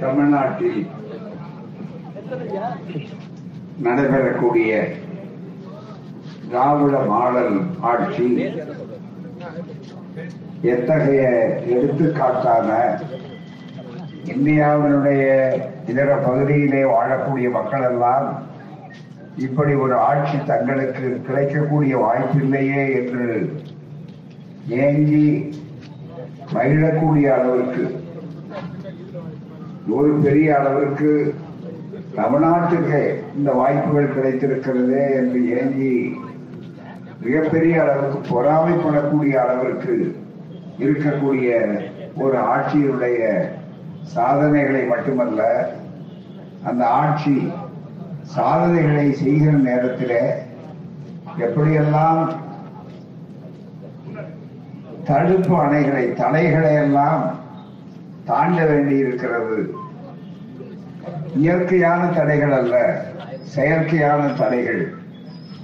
தமிழ்நாட்டில் 0.00 0.80
நடைபெறக்கூடிய 3.82 4.72
திராவிட 6.44 6.96
மாடல் 7.08 7.54
ஆட்சி 7.82 8.26
எத்தகைய 10.64 11.22
எடுத்துக்காட்டான 11.72 12.70
இந்தியாவினுடைய 14.26 15.24
இதர 15.88 16.10
பகுதியிலே 16.18 16.82
வாழக்கூடிய 16.86 17.48
மக்கள் 17.50 17.86
எல்லாம் 17.88 18.28
இப்படி 19.38 19.72
ஒரு 19.76 19.94
ஆட்சி 20.00 20.36
தங்களுக்கு 20.46 21.06
கிடைக்கக்கூடிய 21.26 21.94
வாய்ப்பில்லையே 21.96 22.84
என்று 22.94 23.28
ஏங்கி 24.78 25.26
மகிழக்கூடிய 26.54 27.26
அளவிற்கு 27.34 27.84
ஒரு 29.88 30.10
பெரிய 30.20 30.48
அளவிற்கு 30.54 31.10
தமிழ்நாட்டுக்கு 32.14 33.00
இந்த 33.36 33.50
வாய்ப்புகள் 33.52 34.14
கிடைத்திருக்கிறதே 34.14 35.02
என்று 35.14 35.40
ஏங்கி 35.54 35.94
மிகப்பெரிய 37.20 37.74
அளவுக்கு 37.82 38.18
பொறாமைப்படக்கூடிய 38.30 39.34
அளவிற்கு 39.42 39.96
இருக்கக்கூடிய 40.78 41.50
ஒரு 42.16 42.36
ஆட்சியினுடைய 42.46 43.20
சாதனைகளை 44.14 44.82
மட்டுமல்ல 44.84 45.42
அந்த 46.64 46.82
ஆட்சி 46.94 47.36
சாதனைகளை 48.34 49.06
செய்கிற 49.14 49.52
நேரத்தில் 49.60 50.18
எப்படியெல்லாம் 51.38 52.22
தடுப்பு 55.04 55.54
அணைகளை 55.60 56.04
தடைகளை 56.14 56.74
எல்லாம் 56.76 57.24
தாண்ட 58.24 58.58
வேண்டியிருக்கிறது. 58.66 59.56
இயற்கையான 61.34 62.02
தடைகள் 62.06 62.52
அல்ல 62.52 62.76
செயற்கையான 63.56 64.22
தடைகள் 64.34 64.82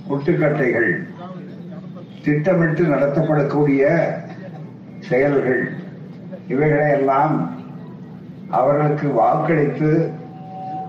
ஒட்டுக்கட்டைகள் 0.08 0.90
திட்டமிட்டு 2.24 2.82
நடத்தப்படக்கூடிய 2.84 3.82
செயல்கள். 5.08 5.62
இவைகளையெல்லாம் 6.48 7.34
அவர்களுக்கு 8.50 9.08
வாக்களித்து 9.08 9.90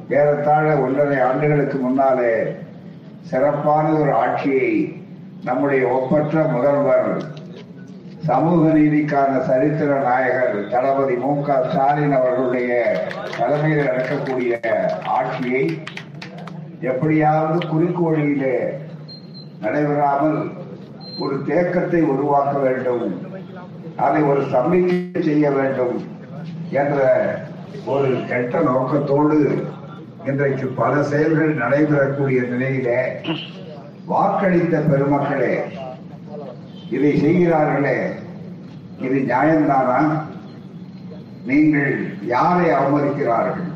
ஏறத்தாழ 0.10 0.68
ஒன்றரை 0.78 1.20
ஆண்டுகளுக்கு 1.20 1.78
முன்னாலே 1.78 2.34
சிறப்பான 3.30 3.86
ஒரு 4.00 4.12
ஆட்சியை 4.14 4.72
நம்முடைய 5.44 5.84
ஒப்பற்ற 5.88 6.44
முதல்வர் 6.56 7.12
சமூக 8.26 8.74
நீதிக்கான 8.74 9.46
சரித்திர 9.46 10.00
நாயகர் 10.00 10.68
தளபதி 10.70 11.16
மு 11.16 11.42
க 11.42 11.70
ஸ்டாலின் 11.72 12.12
அவர்களுடைய 12.12 13.00
தலைமையில் 13.38 13.84
நடக்கக்கூடிய 13.84 14.60
ஆட்சியை 15.04 15.82
எப்படியாவது 16.82 17.68
குறிக்கோளிலே 17.68 18.56
நடைபெறாமல் 19.60 20.52
ஒரு 21.20 21.42
தேக்கத்தை 21.46 22.02
உருவாக்க 22.02 22.58
வேண்டும். 22.60 23.22
அதை 23.96 24.22
ஒரு 24.22 24.42
சமிக்கை 24.42 25.22
செய்ய 25.22 25.52
வேண்டும் 25.52 25.96
என்ற 26.70 27.00
ஒரு 27.86 28.18
கெட்ட 28.28 28.62
நோக்கத்தோடு 28.62 29.38
இன்றைக்கு 30.26 30.68
பல 30.68 31.04
செயல்கள் 31.04 31.54
நடைபெறக்கூடிய 31.54 32.42
நிலையிலே 32.42 33.22
வாக்களித்த 34.08 34.78
பெருமக்களே 34.78 35.54
இதை 36.92 37.12
செய்கிறார்களே 37.20 37.98
இது 39.00 39.18
நியாயம்தானா? 39.28 40.00
நீங்கள் 41.46 41.94
யாரை 42.28 42.68
அவமதிக்கிறார்கள்? 42.72 43.68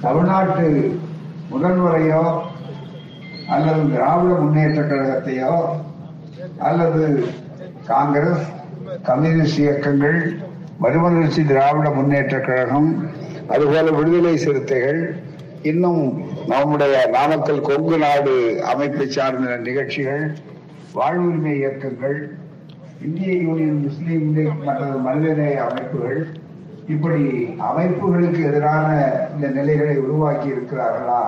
தமிழ்நாட்டு 0.00 0.64
முதல்வரையோ 1.50 2.22
அல்லது 3.48 3.82
திராவிட 3.92 4.32
முன்னேற்ற 4.40 4.80
கழகத்தையோ 4.82 5.52
அல்லது 6.60 7.02
காங்கிரஸ் 7.86 8.44
கம்யூனிஸ்ட் 9.04 9.60
இயக்கங்கள் 9.60 10.18
மறுமலர்ச்சி 10.80 11.42
திராவிட 11.44 11.88
முன்னேற்ற 11.90 12.36
கழகம் 12.40 12.90
அதுபோல 13.50 13.90
விடுதலை 13.90 14.34
சிறுத்தைகள் 14.36 15.00
இன்னும் 15.62 16.02
நம்முடைய 16.46 16.96
நாமக்கல் 17.12 17.66
கொங்கு 17.68 17.96
நாடு 17.98 18.34
அமைப்பை 18.72 19.06
சார்ந்த 19.08 19.56
நிகழ்ச்சிகள் 19.62 20.24
வாழ்வுரிமை 20.96 21.54
இயக்கங்கள் 21.56 22.18
இந்திய 23.00 23.32
யூனியன் 23.42 23.80
முஸ்லீம் 23.82 24.34
லீக் 24.34 24.62
மற்ற 24.64 24.86
மனிதநேய 24.98 25.64
அமைப்புகள் 25.64 26.20
இப்படி 26.86 27.22
அமைப்புகளுக்கு 27.70 28.40
எதிரான 28.44 28.86
இந்த 29.34 29.46
நிலைகளை 29.48 29.96
உருவாக்கி 29.96 30.48
இருக்கிறார்களா? 30.48 31.22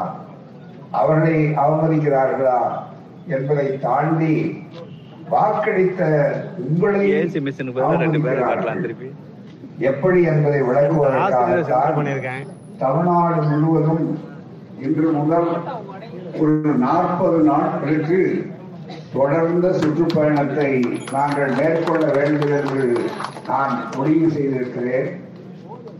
அவர்களை 0.90 1.36
அவமதிக்கிறார்களா 1.56 2.58
என்பதை 3.26 3.78
தாண்டி 3.78 4.34
வாக்களித்த 5.28 6.02
உங்களை 6.66 7.00
ஏசி 7.12 7.40
மிஷினுக்கு 7.40 7.80
பதிலா 7.80 8.00
ரெண்டு 8.00 8.20
பேரை 8.20 8.42
காட்டலாம் 8.42 8.80
திருப்பி. 8.80 9.08
எப்படி 9.80 10.22
என்பதை 10.22 10.60
விளக்குவதற்காக 10.62 12.38
தமிழ்நாடு 12.78 13.42
முழுவதும் 13.50 14.06
இன்று 14.80 15.12
முதல் 15.12 15.50
ஒரு 16.38 16.54
நாற்பது 16.78 17.38
நாட்களுக்கு 17.44 18.18
தொடர்ந்த 19.14 19.66
சுற்றுப்பயணத்தை 19.72 20.70
நாங்கள் 21.12 21.52
மேற்கொள்ள 21.54 22.06
வேண்டும் 22.12 22.54
என்று 22.54 22.86
நான் 23.46 23.74
முடிவு 23.96 24.30
செய்திருக்கிறேன். 24.30 25.08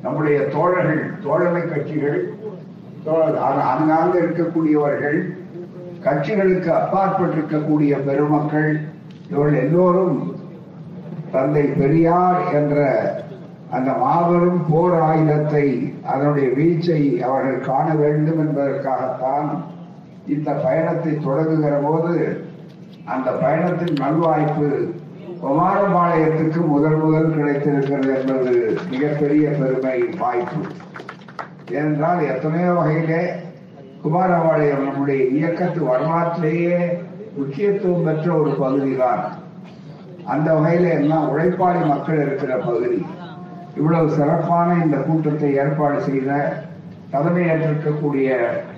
நம்முடைய 0.02 0.38
தோழர்கள் 0.46 1.02
தோழமை 1.22 1.62
கட்சிகள் 1.62 2.18
அங்காங்க 3.70 4.14
இருக்கக்கூடியவர்கள் 4.20 5.18
கட்சிகளுக்கு 6.04 6.70
அப்பாற்பட்டிருக்கக்கூடிய 6.72 7.92
பெருமக்கள் 8.04 8.70
இவர்கள் 9.30 9.62
எல்லோரும் 9.62 10.18
தந்தை 11.32 11.64
பெரியார் 11.78 12.42
என்ற 12.54 12.76
அந்த 13.70 13.90
மாபெரும் 13.92 14.60
போர் 14.70 14.96
ஆயுதத்தை 15.00 15.64
அதனுடைய 16.06 16.48
வீச்சை 16.50 17.00
அவர்கள் 17.22 17.66
காண 17.66 17.86
வேண்டும் 17.94 18.40
என்பதற்காகத்தான் 18.40 19.48
இந்த 20.26 20.50
பயணத்தை 20.64 21.12
தொடங்குகிற 21.26 21.74
போது 21.82 22.14
அந்த 23.14 23.30
பயணத்தின் 23.30 23.96
நல்வாய்ப்பு 24.00 24.68
குமாரபாளையத்துக்கு 25.42 26.60
முதல் 26.66 26.96
முதல் 26.96 27.34
கிடைத்திருக்கிறது 27.36 28.08
என்பது 28.18 28.78
மிகப்பெரிய 28.90 29.50
பெருமை 29.50 30.04
வாய்ப்பு. 30.18 30.60
ஏனென்றால் 31.70 32.20
எத்தனையோ 32.22 32.72
வகையிலே 32.72 33.22
குமாரபாளையம் 34.04 34.86
நம்முடைய 34.86 35.24
இயக்கத்து 35.24 35.80
வரலாற்றிலேயே 35.84 36.78
முக்கியத்துவம் 37.36 38.04
பெற்ற 38.04 38.34
ஒரு 38.34 38.50
பகுதிதான். 38.50 39.22
அந்த 40.24 40.54
வகையில 40.54 40.88
எல்லாம் 41.00 41.28
உழைப்பாளி 41.30 41.86
மக்கள் 41.86 42.22
இருக்கிற 42.26 42.56
பகுதி. 42.56 43.06
இவ்வளவு 43.76 44.10
சிறப்பான 44.10 44.84
இந்த 44.84 44.96
கூட்டத்தை 44.96 45.54
ஏற்பாடு 45.54 46.00
செய்த 46.00 46.30
தலைமையேற்றிருக்கக்கூடிய 47.12 48.28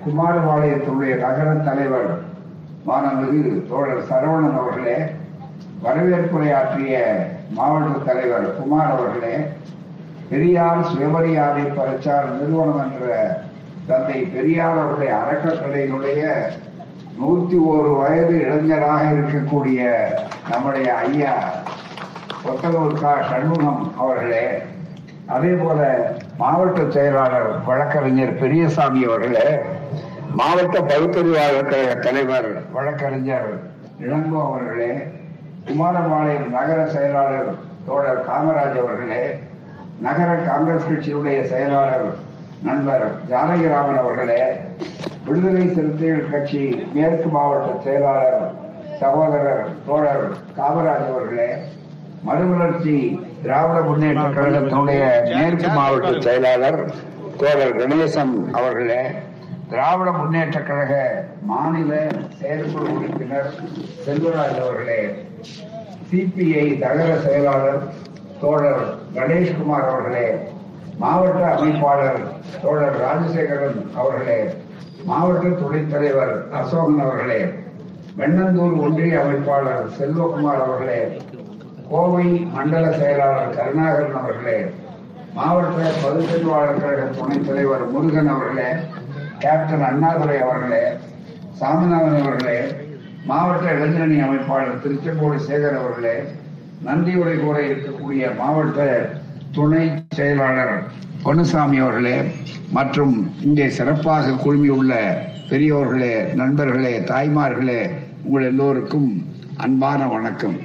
குமாரபாளையத்தினுடைய 0.05 1.13
நகர 1.17 1.53
தலைவர் 1.53 2.11
மாணவர்கள் 2.85 3.67
தோழர் 3.69 4.07
சரவணன் 4.09 4.57
அவர்களே 4.57 4.97
வரவேற்புரையாற்றிய 5.83 6.95
மாவட்ட 7.53 7.97
தலைவர் 8.05 8.47
குமார் 8.55 8.91
அவர்களே 8.91 9.35
பெரியார் 10.29 10.89
சுயமரியாதை 10.89 11.63
பிரச்சார 11.71 12.23
நிறுவனம் 12.33 12.81
என்ற 12.83 13.07
தந்தை 13.87 14.19
பெரியார் 14.33 14.77
அவருடைய 14.77 15.13
அறக்கட்டளையினுடைய 15.17 16.21
நூத்தி 17.17 17.57
ஒரு 17.67 17.89
வயது 17.95 18.35
இளைஞராக 18.41 19.01
இருக்கக்கூடிய 19.11 19.81
நம்முடைய 20.51 20.89
ஐயா 21.05 21.33
ஒத்தகூர் 22.45 23.01
சண்முகம் 23.29 23.83
அவர்களே 23.97 24.45
அதே 25.27 25.51
போல 25.55 25.81
மாவட்ட 26.37 26.79
செயலாளர் 26.89 27.49
வழக்கறிஞர் 27.65 28.39
பெரியசாமி 28.39 29.01
அவர்களே 29.05 29.49
மாவட்ட 30.37 30.75
பகுத்தறிவாளர் 30.83 31.69
கழக 31.69 31.93
தலைவர் 31.99 32.49
வழக்கறிஞர் 32.73 33.49
இளங்கோ 34.01 34.41
அவர்களே 34.45 34.91
குமாரபாளையம் 35.65 36.47
நகர 36.49 36.79
செயலாளர் 36.87 37.49
தோழர் 37.87 38.21
காமராஜ் 38.25 38.77
அவர்களே 38.77 39.23
நகர 40.01 40.29
காங்கிரஸ் 40.43 40.87
கட்சியுடைய 40.87 41.39
செயலாளர் 41.49 42.07
நண்பர் 42.61 43.05
ஜானகிராமன் 43.29 44.01
அவர்களே 44.01 44.41
விடுதலை 45.25 45.65
சிறுத்தைகள் 45.69 46.31
கட்சி 46.31 46.63
மேற்கு 46.93 47.29
மாவட்ட 47.29 47.71
செயலாளர் 47.83 48.39
சகோதரர் 48.99 49.63
தோழர் 49.85 50.25
காமராஜ் 50.57 51.09
அவர்களே 51.09 51.49
மறுமலர்ச்சி 52.23 52.95
திராவிட 53.43 53.77
முன்னேற்ற 53.81 54.25
கழகத்தினுடைய 54.31 55.03
மேற்கு 55.33 55.69
மாவட்ட 55.71 56.11
செயலாளர் 56.21 56.79
தோழர் 57.37 57.77
கணேசன் 57.77 58.35
அவர்களே 58.53 59.01
திராவிட 59.71 60.09
முன்னேற்ற 60.11 60.57
கழக 60.61 60.93
மாநில 61.49 61.91
செயற்குழு 62.39 62.87
உறுப்பினர் 62.93 63.51
செல்வராஜ் 64.05 64.59
அவர்களே 64.59 64.97
சிபிஐ 66.07 66.65
நகர 66.81 67.09
செயலாளர் 67.19 67.85
தோழர் 68.41 68.83
கணேஷ்குமார் 69.15 69.87
அவர்களே 69.87 70.25
மாவட்ட 70.97 71.43
அமைப்பாளர் 71.53 72.19
தோழர் 72.61 72.99
ராஜசேகரன் 73.03 73.79
அவர்களே 73.95 74.39
மாவட்ட 75.05 75.53
துணைத் 75.61 75.91
தலைவர் 75.91 76.33
அசோகன் 76.53 77.01
அவர்களே 77.01 77.41
வெண்ணந்தூர் 78.17 78.77
ஒன்றிய 78.79 79.15
அமைப்பாளர் 79.21 79.83
செல்வகுமார் 79.97 80.63
அவர்களே 80.65 81.01
கோவை 81.89 82.27
மண்டல 82.53 82.85
செயலாளர் 82.97 83.55
கருணாகரன் 83.55 84.19
அவர்களே 84.19 84.59
மாவட்ட 85.35 85.91
பொதுச்செல்வாளர் 86.01 86.79
கழக 86.79 87.07
துணைத் 87.11 87.47
தலைவர் 87.47 87.85
முருகன் 87.91 88.31
அவர்களே 88.31 88.69
கேப்டன் 89.41 89.85
அண்ணாதுரை 89.85 90.37
அவர்களே 90.41 90.83
சாமிநாதன் 91.59 92.21
அவர்களே 92.21 92.59
மாவட்ட 93.25 93.65
இளைஞரணி 93.73 94.17
அமைப்பாளர் 94.21 94.81
திருச்செங்கோடு 94.83 95.39
சேகர் 95.47 95.79
அவர்களே 95.79 96.15
நன்றியுரை 96.81 97.23
உரை 97.23 97.35
கூற 97.37 97.57
இருக்கக்கூடிய 97.67 98.29
மாவட்ட 98.39 98.79
துணை 99.51 99.83
செயலாளர் 100.15 100.75
பொன்னுசாமி 101.23 101.77
அவர்களே 101.77 102.15
மற்றும் 102.71 103.13
இங்கே 103.41 103.67
சிறப்பாக 103.69 104.37
குழுமியுள்ள 104.43 104.93
பெரியோர்களே 105.49 106.13
நண்பர்களே 106.33 106.93
தாய்மார்களே 107.09 107.81
உங்கள் 108.23 108.43
எல்லோருக்கும் 108.43 109.09
அன்பான 109.57 110.07
வணக்கம். 110.07 110.57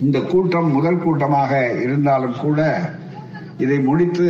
இந்த 0.00 0.18
கூட்டம் 0.30 0.70
முதல் 0.70 1.02
கூட்டமாக 1.02 1.52
இருந்தாலும் 1.78 2.38
கூட 2.38 2.60
இதை 3.58 3.78
முடித்து 3.80 4.26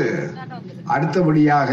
அடுத்தபடியாக 0.87 1.70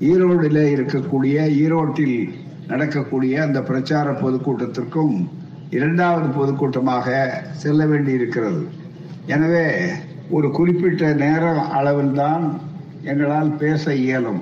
ஈரோடில் 0.00 0.74
இருக்கக்கூடிய 0.74 1.46
ஈரோட்டில் 1.56 2.34
நடக்கக்கூடிய 2.66 3.42
அந்த 3.42 3.62
பிரச்சார 3.62 4.10
பொதுக்கூட்டத்திற்கும் 4.10 5.28
இரண்டாவது 5.70 6.28
பொதுக்கூட்டமாக 6.28 7.06
செல்ல 7.52 7.86
வேண்டி 7.86 8.12
இருக்கிறது 8.12 8.68
எனவே 9.26 9.90
ஒரு 10.30 10.50
குறிப்பிட்ட 10.50 11.12
நேர 11.12 11.50
அளவில்தான் 11.72 12.60
எங்களால் 13.02 13.56
பேச 13.56 13.94
இயலும். 13.94 14.40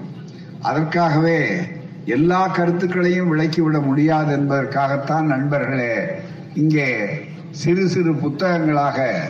அதற்காகவே 0.63 1.67
எல்லா 2.05 2.49
கருத்துக்களையும் 2.49 3.33
விளக்கிவிட 3.33 3.81
முடியாது 3.81 4.33
என்பதற்காகத்தான் 4.33 5.27
நண்பர்களே 5.27 6.23
இங்கே 6.55 7.09
சிறு 7.51 7.89
சிறு 7.89 8.15
புத்தகங்களாக 8.15 9.29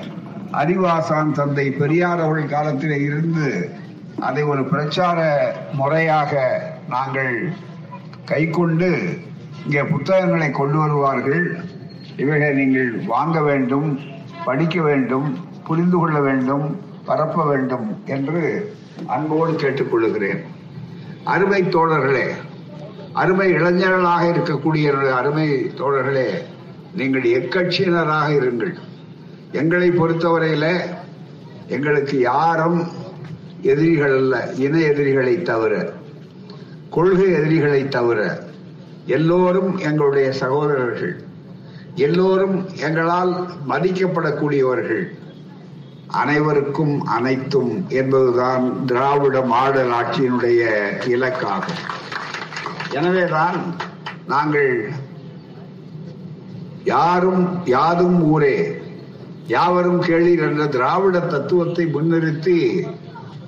அறிவாசான் 0.52 1.32
தந்தை 1.32 1.70
பெரியார் 1.70 2.20
அவர்கள் 2.20 2.48
காலத்திலே 2.48 3.00
இருந்து 3.00 3.70
அதை 4.20 4.42
ஒரு 4.42 4.64
பிரச்சார 4.64 5.18
முறையாக 5.72 6.32
நாங்கள் 6.88 7.52
கைக்கொண்டு 8.24 8.90
இங்கே 9.64 9.82
புத்தகங்களை 9.82 10.50
கொண்டு 10.50 10.78
வருவார்கள். 10.78 11.46
இவைகளை 12.16 12.52
நீங்கள் 12.54 12.90
வாங்க 13.06 13.40
வேண்டும் 13.40 13.88
படிக்க 14.44 14.82
வேண்டும் 14.82 15.28
புரிந்து 15.66 15.96
கொள்ள 15.98 16.20
வேண்டும் 16.20 16.66
பரப்ப 17.04 17.44
வேண்டும் 17.44 17.86
என்று 18.04 18.42
அன்போடு 19.06 19.52
கேட்டுக்கொள்கிறேன் 19.52 20.42
அருமை 21.24 21.62
தோழர்களே 21.62 22.26
அருமை 23.12 23.48
இளைஞர்களாக 23.52 24.24
இருக்கக்கூடிய 24.32 24.86
அருமை 25.10 25.48
தோழர்களே 25.80 26.28
நீங்கள் 26.94 27.22
எக்கட்சியினராக 27.22 28.28
இருங்கள். 28.40 28.74
எங்களை 29.52 29.90
பொறுத்தவரையில் 29.90 30.70
எங்களுக்கு 31.66 32.20
யாரும் 32.20 32.80
எதிரிகள் 33.72 34.16
அல்ல 34.20 34.34
இன 34.64 34.74
எதிரிகளை 34.90 35.34
தவிர 35.42 35.72
கொள்கை 36.90 37.28
எதிரிகளை 37.38 37.82
தவிர 37.88 38.20
எல்லோரும் 39.14 39.70
எங்களுடைய 39.78 40.28
சகோதரர்கள். 40.32 41.14
எல்லோரும் 42.04 42.56
எங்களால் 42.86 43.32
மதிக்கப்படக்கூடியவர்கள். 43.68 45.04
அனைவருக்கும் 46.20 46.94
அனைத்தும் 47.16 47.72
என்பதுதான் 48.00 48.64
திராவிட 48.86 49.36
மாடல் 49.52 49.92
ஆட்சியினுடைய 49.98 50.62
இலக்காகும். 51.14 51.82
எனவேதான் 52.98 53.58
நாங்கள் 54.32 54.72
யாரும் 56.84 57.44
யாதும் 57.64 58.18
ஊரே 58.32 58.56
யாவரும் 59.46 60.00
கேளீர் 60.02 60.44
என்ற 60.48 60.64
திராவிட 60.76 61.18
தத்துவத்தை 61.20 61.84
முன்னிறுத்தி 61.86 62.58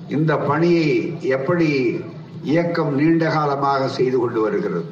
இந்த 0.09 0.37
பணியை 0.37 1.19
எப்படி 1.21 1.67
இயக்கம் 2.43 2.95
நீண்ட 2.95 3.23
காலமாக 3.29 3.87
செய்து 3.87 4.19
கொண்டு 4.19 4.41
வருகிறது? 4.41 4.85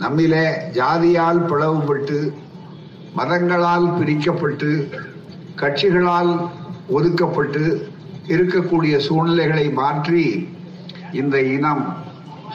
நம்மிலே 0.00 0.44
ஜாதியால் 0.72 1.40
பிளவுபட்டு 1.50 2.18
மதங்களால் 3.16 3.86
பிரிக்கப்பட்டு 3.98 4.70
கட்சிகளால் 5.54 6.32
ஒதுக்கப்பட்டு 6.90 7.64
இருக்கக்கூடிய 8.26 8.96
சூழ்நிலைகளை 8.96 9.70
மாற்றி 9.70 10.48
இந்த 11.12 11.42
இனம் 11.42 11.84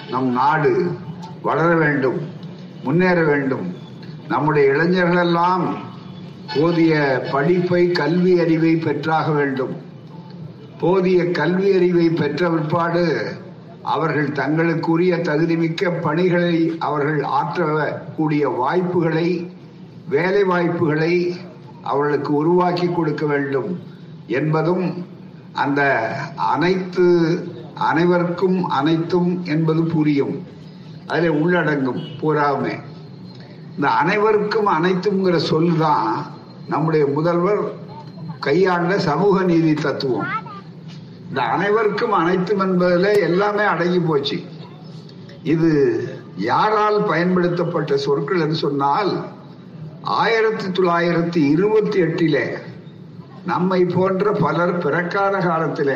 நம் 0.09 0.29
நாடு 0.31 0.91
வளர 1.41 1.75
வேண்டும் 1.75 2.19
முன்னேற 2.83 3.23
வேண்டும். 3.23 3.75
நம்முடைய 4.27 4.71
இளைஞர்களெல்லாம் 4.73 5.65
போதிய 6.55 6.93
படிப்பை 7.31 7.91
கல்வி 7.91 8.39
அறிவை 8.39 8.75
பெற்றாக 8.75 9.31
வேண்டும். 9.31 9.75
போதிய 10.79 11.31
கல்வி 11.31 11.73
அறிவை 11.75 12.09
பெற்ற 12.09 12.49
பிற்பாடு 12.49 13.35
அவர்கள் 13.83 14.31
தங்களுக்குரிய 14.31 15.15
தகுதிமிக்க 15.15 16.01
பணிகளை 16.01 16.77
அவர்கள் 16.79 17.21
ஆற்றக்கூடிய 17.23 18.55
வாய்ப்புகளை 18.57 19.51
வேலை 20.09 20.43
வாய்ப்புகளை 20.43 21.37
அவர்களுக்கு 21.83 22.33
உருவாக்கி 22.33 22.87
கொடுக்க 22.87 23.25
வேண்டும் 23.25 23.79
என்பதும் 24.27 25.05
அந்த 25.53 25.81
அனைத்து 26.35 27.05
அனைவருக்கும் 27.73 28.63
அனைத்தும் 28.63 29.43
என்பது 29.45 29.83
புரியும். 29.83 30.45
அதில் 31.07 31.29
உள்ளடங்கும் 31.29 32.01
பூராவுமே 32.21 32.75
இந்த 33.75 33.87
அனைவருக்கும் 33.89 34.67
அனைத்துங்கிற 34.67 35.35
சொல் 35.35 35.77
தான் 35.77 36.25
நம்முடைய 36.67 37.05
முதல்வர் 37.07 37.61
கையாண்ட 38.39 38.99
சமூக 38.99 39.43
நீதி 39.43 39.73
தத்துவம். 39.73 40.27
இந்த 41.29 41.41
அனைவருக்கும் 41.41 42.11
அனைத்தும் 42.11 42.59
என்பதில் 42.59 43.09
எல்லாமே 43.19 43.63
அடங்கி 43.63 43.99
போச்சு. 43.99 44.37
இது 45.43 45.71
யாரால் 46.43 46.99
பயன்படுத்தப்பட்ட 47.03 47.97
சொற்கள் 47.97 48.41
என்று 48.41 48.55
சொன்னால் 48.55 49.11
ஆயிரத்தி 50.17 50.67
தொள்ளாயிரத்தி 50.71 51.41
இருபத்தி 51.53 51.97
எட்டில 52.01 52.37
நம்மை 53.45 53.85
போன்ற 53.85 54.31
பலர் 54.31 54.73
பிறக்காத 54.77 55.35
காலத்தில 55.39 55.91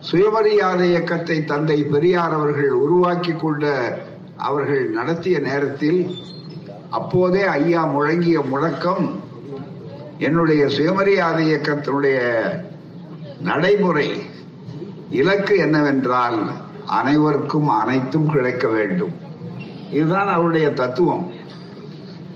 சுயமரியாதை 0.00 0.88
இயக்கத்தை 0.88 1.44
தந்தை 1.44 1.82
பெரியார் 1.84 2.32
அவர்கள் 2.32 2.74
உருவாக்கி 2.74 3.32
கொண்ட 3.32 3.64
அவர்கள் 4.38 4.84
நடத்திய 4.90 5.38
நேரத்தில் 5.38 6.00
அப்போதே 6.90 7.42
ஐயா 7.54 7.82
முழங்கிய 7.86 8.38
முழக்கம் 8.44 9.04
என்னுடைய 10.18 10.68
சுயமரியாதை 10.68 11.44
இயக்கத்தினுடைய 11.46 12.18
நடைமுறை 13.40 14.08
இலக்கு 15.10 15.56
என்னவென்றால் 15.56 16.50
அனைவருக்கும் 16.86 17.68
அனைத்தும் 17.68 18.30
கிடைக்க 18.30 18.68
வேண்டும். 18.68 19.12
இதுதான் 19.90 20.28
அவருடைய 20.28 20.72
தத்துவம். 20.72 21.32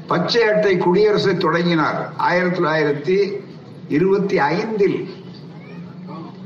பச்சை 0.06 0.42
அட்டை 0.42 0.78
குடியரசை 0.78 1.37
தொடங்கினார். 1.37 2.12
ஆயிரத்தி 2.16 2.58
தொள்ளாயிரத்தி 2.58 3.40
இருபத்தி 3.88 4.38
ஐந்தில். 4.38 5.10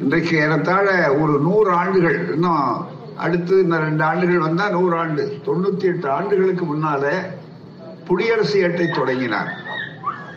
இன்றைக்கு 0.00 0.36
ஏறத்தாழ 0.36 1.14
ஒரு 1.14 1.38
நூறு 1.38 1.70
ஆண்டுகள் 1.70 2.32
இன்னும் 2.32 2.86
அடுத்து 3.16 3.62
இந்த 3.62 3.78
ரெண்டு 3.78 4.04
ஆண்டுகள் 4.04 4.38
வந்தா 4.38 4.68
நூறு 4.68 4.96
ஆண்டு. 4.96 5.40
தொண்ணூத்தி 5.44 5.82
எட்டு 5.82 6.10
ஆண்டுகளுக்கு 6.10 6.64
முன்னால 6.64 7.26
குடியரசு 8.06 8.68
ஏட்டை 8.68 8.94
தொடங்கினார். 8.94 9.60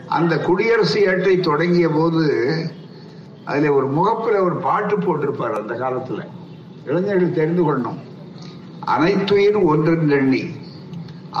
அந்த 0.08 0.38
குடியரசு 0.38 1.00
ஏட்டை 1.00 1.40
தொடங்கிய 1.40 1.88
போது 1.88 2.54
அதுல 3.46 3.72
ஒரு 3.72 3.86
முகப்புல 3.96 4.36
ஒரு 4.46 4.56
பாட்டு 4.56 4.96
போட்டிருப்பார் 4.96 5.58
அந்த 5.60 5.74
காலத்துல. 5.82 6.20
இளைஞர்கள் 6.88 7.36
தெரிந்து 7.38 7.62
கொள்ளணும். 7.62 8.00
அனைத்துயிர் 8.94 9.58
ஒன்றின் 9.64 10.10
எண்ணி 10.10 10.42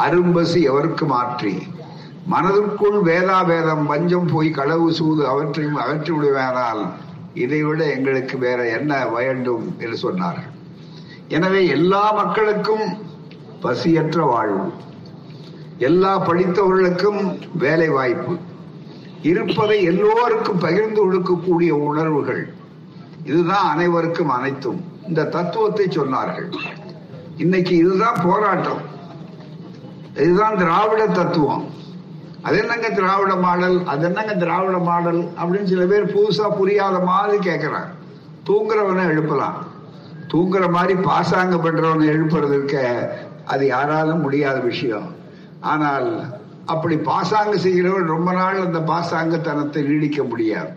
அரும்பசி 0.04 0.60
எவருக்கு 0.70 1.04
மாற்றி? 1.14 1.54
மனதிற்குள் 2.32 2.98
வேதா 3.08 3.38
வேதம் 3.50 3.84
வஞ்சம் 3.86 4.30
போய் 4.32 4.50
களவு 4.50 4.86
சூது 4.92 5.22
அவற்றையும் 5.26 5.80
அகற்றி 5.82 6.12
விடுவேனால் 6.12 6.82
இதைவிட 7.42 7.80
எங்களுக்கு 7.96 8.36
வேற 8.38 8.60
என்ன 8.68 8.92
வேண்டும் 9.14 9.64
என்று 9.78 9.96
சொன்னார் 9.96 10.40
எனவே 11.28 11.60
எல்லா 11.76 12.02
மக்களுக்கும் 12.12 12.86
பசியற்ற 13.64 14.18
வாழ்வு. 14.32 14.66
எல்லா 15.88 16.12
படித்தவர்களுக்கும் 16.26 17.22
வேலை 17.64 17.88
வாய்ப்பு 17.88 18.34
இருப்பதை 19.26 19.82
எல்லோருக்கும் 19.82 20.58
பகிர்ந்து 20.58 21.12
கொடுக்கக்கூடிய 21.12 21.70
உணர்வுகள். 21.70 22.52
இதுதான் 23.24 23.70
அனைவருக்கும் 23.70 24.28
அனைத்தும். 24.28 24.84
இந்த 25.08 25.24
தத்துவத்தை 25.24 25.86
சொன்னார்கள். 25.86 26.54
இன்னைக்கு 27.36 27.76
இதுதான் 27.76 28.20
போராட்டம். 28.24 28.82
இதுதான் 30.16 30.56
திராவிட 30.56 31.06
தத்துவம். 31.06 31.64
அது 32.42 32.58
என்னங்க 32.58 32.90
திராவிட 32.90 33.36
மாடல்? 33.36 33.84
அது 33.84 34.04
என்னங்க 34.04 34.34
திராவிட 34.34 34.78
மாடல்? 34.78 35.28
அப்படின்னு 35.44 35.64
சில 35.64 35.84
பேர் 35.84 36.16
புதுசா 36.16 36.56
புரியாத 36.56 36.98
மாதிரி 36.98 37.50
கேட்கிறாங்க 37.50 37.90
தூங்குறவனை 38.46 39.06
எழுப்பலாம். 39.06 39.64
தூங்குற 40.28 40.70
மாதிரி 40.70 41.00
பாசாங்க 41.00 41.54
பண்றவனை 41.56 42.48
இருக்க 42.48 42.74
அது 43.44 43.66
யாராலும் 43.66 44.20
முடியாத 44.20 44.60
விஷயம். 44.60 45.14
ஆனால் 45.60 46.36
அப்படி 46.72 46.96
பாசாங்க 47.08 47.54
செய்கிறவர் 47.64 48.12
ரொம்ப 48.14 48.32
நாள் 48.32 48.64
அந்த 48.66 48.78
பாசாங்கத்தனத்தை 48.92 49.82
நீடிக்க 49.88 50.22
முடியாது. 50.22 50.70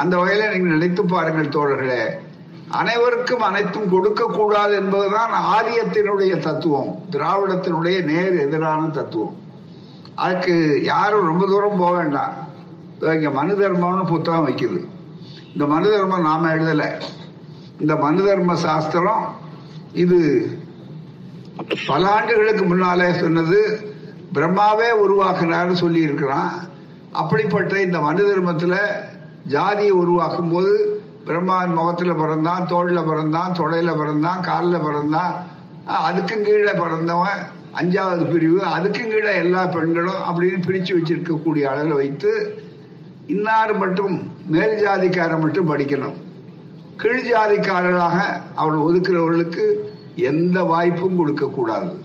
அந்த 0.00 0.14
வகையில 0.16 0.50
நீங்கள் 0.52 0.74
நினைத்து 0.76 1.02
பாருங்கள் 1.04 1.54
தோழர்களே 1.56 2.04
அனைவருக்கும் 2.80 3.44
அனைத்தும் 3.46 3.88
கொடுக்க 3.88 4.26
கூடாது 4.26 4.74
என்பதுதான் 4.74 5.32
ஆரியத்தினுடைய 5.54 6.38
தத்துவம் 6.38 6.92
திராவிடத்தினுடைய 7.10 7.96
நேர் 8.10 8.38
எதிரான 8.44 8.86
தத்துவம். 8.98 9.34
அதுக்கு 10.14 10.54
யாரும் 10.82 11.28
ரொம்ப 11.30 11.46
தூரம் 11.46 11.80
போக 11.82 11.92
வேண்டாம். 11.96 12.34
இங்க 13.16 13.30
மனு 13.30 13.52
தர்மம்னு 13.60 14.04
புத்தகம் 14.06 14.46
வைக்குது. 14.48 14.80
இந்த 15.52 15.64
மனு 15.66 15.90
தர்மம் 15.90 16.26
நாம 16.30 16.50
எழுதல. 16.54 16.84
இந்த 17.80 17.96
மனு 17.96 18.20
தர்ம 18.26 18.56
சாஸ்திரம் 18.56 19.24
இது 19.92 20.18
பல 21.86 22.02
ஆண்டுகளுக்கு 22.10 22.64
முன்னாலே 22.64 23.12
சொன்னது 23.12 23.58
பிரம்மாவே 24.34 24.88
உருவாக்குனார்னு 25.06 25.72
சொல்லி 25.72 26.00
இருக்கிறான் 26.00 26.52
அப்படிப்பட்ட 27.12 27.80
இந்த 27.80 28.00
மனு 28.00 28.36
தர்மத்துல 28.36 28.76
ஜாதியை 29.46 29.90
உருவாக்கும் 29.90 30.50
போது 30.50 31.02
பிரம்மாவின் 31.26 31.74
முகத்துல 31.74 32.12
பிறந்தான் 32.12 32.66
தோளில் 32.66 33.02
பிறந்தான் 33.02 33.52
தொடையில 33.52 33.96
பிறந்தான் 33.96 34.40
காலில் 34.40 34.80
பிறந்தான் 34.80 35.34
அதுக்கும் 36.08 36.42
கீழே 36.42 36.72
பிறந்தவன் 36.72 37.60
அஞ்சாவது 37.80 38.30
பிரிவு 38.32 38.62
அதுக்கும் 38.78 39.08
கீழே 39.08 39.34
எல்லா 39.34 39.66
பெண்களும் 39.66 40.14
அப்படின்னு 40.14 40.62
பிரிச்சு 40.66 40.92
வச்சிருக்கக்கூடிய 40.92 41.60
அளவில் 41.60 41.92
வைத்து 41.92 42.60
இன்னார் 43.26 43.78
மட்டும் 43.78 44.30
மேல் 44.46 44.86
ஜாதிக்காரன் 44.86 45.40
மட்டும் 45.40 45.76
படிக்கணும். 45.76 46.14
கீழ் 46.96 47.32
ஜாதிக்காரராக 47.32 48.42
அவள் 48.54 48.78
ஒதுக்குறவர்களுக்கு 48.78 49.72
எந்த 50.16 50.62
வாய்ப்பும் 50.62 51.16
கொடுக்க 51.16 51.46
கூடாது 51.46 52.01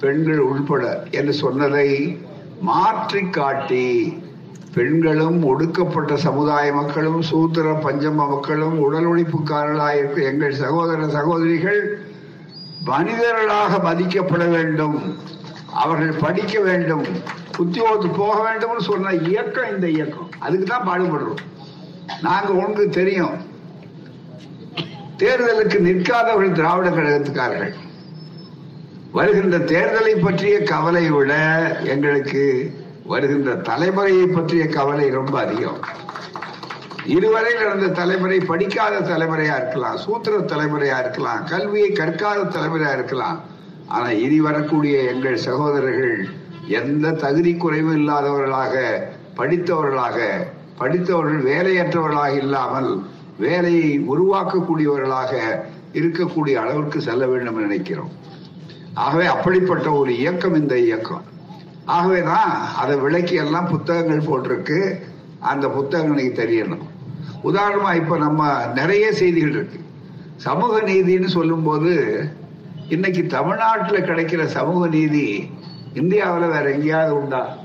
பெண்கள் 0.00 0.38
உள்பட 0.38 1.06
என்று 1.10 1.32
சொன்னதை 1.32 1.88
மாற்றி 2.60 3.22
காட்டி 3.26 3.86
பெண்களும் 4.74 5.44
ஒடுக்கப்பட்ட 5.44 6.16
சமுதாய 6.16 6.72
மக்களும் 6.72 7.22
சூத்திர 7.22 7.72
பஞ்சம 7.72 8.12
மக்களும் 8.12 8.78
உடல் 8.78 9.08
உழைப்புக்காரர்களாக 9.08 10.22
எங்கள் 10.22 10.54
சகோதர 10.54 11.08
சகோதரிகள் 11.08 12.08
மனிதர்களாக 12.84 13.92
மதிக்கப்பட 13.92 14.50
வேண்டும். 14.50 15.16
அவர்கள் 15.72 16.20
படிக்க 16.20 16.60
வேண்டும். 16.60 17.04
உத்தியோகத்து 17.58 18.10
போக 18.16 18.36
வேண்டும்னு 18.46 18.80
சொன்ன 18.80 19.12
இயக்கம் 19.12 19.70
இந்த 19.70 19.88
இயக்கம். 19.88 20.28
அதுக்கு 20.38 20.66
தான் 20.66 20.88
பாடுபடுறோம். 20.88 21.42
நாங்க 22.22 22.52
உங்களுக்கு 22.52 22.88
தெரியும். 22.88 23.36
தேர்தலுக்கு 25.18 25.78
நிற்காதவர்கள் 25.78 26.52
திராவிட 26.52 26.88
கழகத்துக்காரர்கள். 26.88 27.74
வருகின்ற 29.16 29.56
தேர்தலை 29.70 30.12
பற்றிய 30.24 30.56
கவலை 30.62 31.10
விட 31.10 31.32
எங்களுக்கு 31.92 32.42
வருகின்ற 33.12 33.50
தலைமுறையை 33.68 34.26
பற்றிய 34.26 34.64
கவலை 34.66 35.06
ரொம்ப 35.10 35.34
அதிகம். 35.44 35.80
இதுவரை 37.14 37.52
நடந்த 37.54 37.86
தலைமுறை 38.00 38.38
படிக்காத 38.50 39.00
தலைமுறையா 39.10 39.54
இருக்கலாம் 39.60 39.96
சூத்திர 39.96 40.38
தலைமுறையா 40.52 40.98
இருக்கலாம் 40.98 41.42
கல்வியை 41.52 41.90
கற்காத 42.00 42.44
தலைமுறையா 42.56 42.92
இருக்கலாம். 42.98 43.40
ஆனா 43.88 44.10
இனி 44.24 44.40
வரக்கூடிய 44.40 44.96
எங்கள் 45.12 45.44
சகோதரர்கள் 45.48 46.16
எந்த 46.80 47.14
தகுதி 47.24 47.54
குறைவும் 47.56 47.98
இல்லாதவர்களாக 48.00 48.74
படித்தவர்களாக 49.40 50.18
படித்தவர்கள் 50.78 51.42
வேலையற்றவர்களாக 51.52 52.34
இல்லாமல் 52.44 52.90
வேலையை 53.38 53.90
உருவாக்கக்கூடியவர்களாக 54.12 55.34
இருக்கக்கூடிய 56.00 56.54
அளவிற்கு 56.62 56.98
செல்ல 57.00 57.24
வேண்டும் 57.26 57.62
நினைக்கிறோம். 57.66 58.12
ஆகவே 58.94 59.26
அப்படிப்பட்ட 59.26 59.90
ஒரு 59.90 60.18
இயக்கம் 60.18 60.54
இந்த 60.54 60.78
இயக்கம். 60.78 61.22
ஆகவேதான் 61.84 62.74
அதை 62.76 62.96
விளக்கி 62.96 63.34
எல்லாம் 63.34 63.68
புத்தகங்கள் 63.68 64.18
போட்டிருக்கு. 64.18 65.00
அந்த 65.38 65.68
புத்தகங்களுக்கு 65.68 66.38
தெரியணும். 66.38 66.88
உதாரணமா 67.44 67.94
இப்ப 67.94 68.18
நம்ம 68.18 68.66
நிறைய 68.66 69.12
செய்திகள் 69.12 69.50
இருக்கு. 69.50 69.80
சமூக 70.36 70.80
நீதினு 70.80 71.26
சொல்லும்போது 71.26 72.24
இன்னைக்கு 72.88 73.26
தமிழ்நாட்டில் 73.26 74.02
கிடைக்கிற 74.02 74.44
சமூக 74.44 74.86
நீதி 74.86 75.50
இந்தியாவில் 75.94 76.48
வேற 76.48 76.70
எங்கேயாவது 76.70 77.22
உண்டா? 77.22 77.56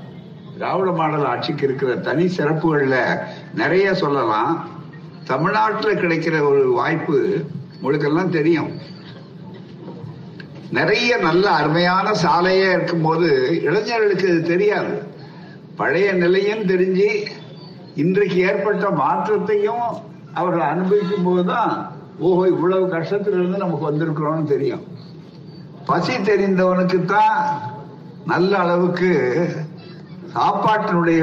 திராவிட 0.52 0.90
மாடல் 0.90 1.24
ஆட்சிக்கு 1.24 1.64
இருக்கிற 1.64 1.96
தனி 1.96 2.24
சிறப்புகள்ல 2.24 3.18
நிறைய 3.54 3.94
சொல்லலாம். 3.94 4.68
தமிழ்நாட்டில் 5.24 5.96
கிடைக்கிற 5.96 6.40
ஒரு 6.40 6.72
வாய்ப்பு 6.72 7.44
உங்களுக்கெல்லாம் 7.76 8.30
தெரியும். 8.30 8.70
நிறைய 10.70 11.16
நல்ல 11.16 11.50
அருமையான 11.50 12.14
சாலையே 12.14 12.72
இருக்கும்போது 12.72 13.60
இளைஞர்களுக்கு 13.62 14.28
இது 14.28 14.42
தெரியாது. 14.42 15.02
பழைய 15.76 16.12
நிலையும் 16.12 16.62
தெரிஞ்சு 16.62 17.26
இன்றைக்கு 17.94 18.36
ஏற்பட்ட 18.36 18.90
மாற்றத்தையும் 18.90 19.86
அவர்கள் 20.34 20.68
அனுபவிக்கும் 20.68 21.22
போதுதான் 21.22 21.94
ஓஹோ 22.18 22.46
இவ்வளவு 22.46 22.86
கஷ்டத்திலிருந்து 22.86 23.56
நமக்கு 23.56 23.90
வந்திருக்கிறோம்னு 23.90 24.44
தெரியும். 24.44 24.86
பசி 25.86 26.12
தெரிந்தவனுக்கு 26.12 27.04
தான் 27.04 27.60
நல்ல 28.26 28.58
அளவுக்கு 28.58 29.48
சாப்பாட்டினுடைய 30.34 31.22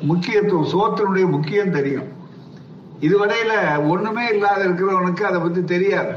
முக்கியத்துவம் 0.00 0.70
சோத்தினுடைய 0.72 1.30
முக்கியம் 1.30 1.70
தெரியும். 1.70 2.08
இதுவரையில 3.00 3.86
ஒண்ணுமே 3.88 4.28
இல்லாத 4.28 4.64
இருக்கிறவனுக்கு 4.64 5.22
அதை 5.22 5.40
பத்தி 5.40 5.64
தெரியாது. 5.64 6.14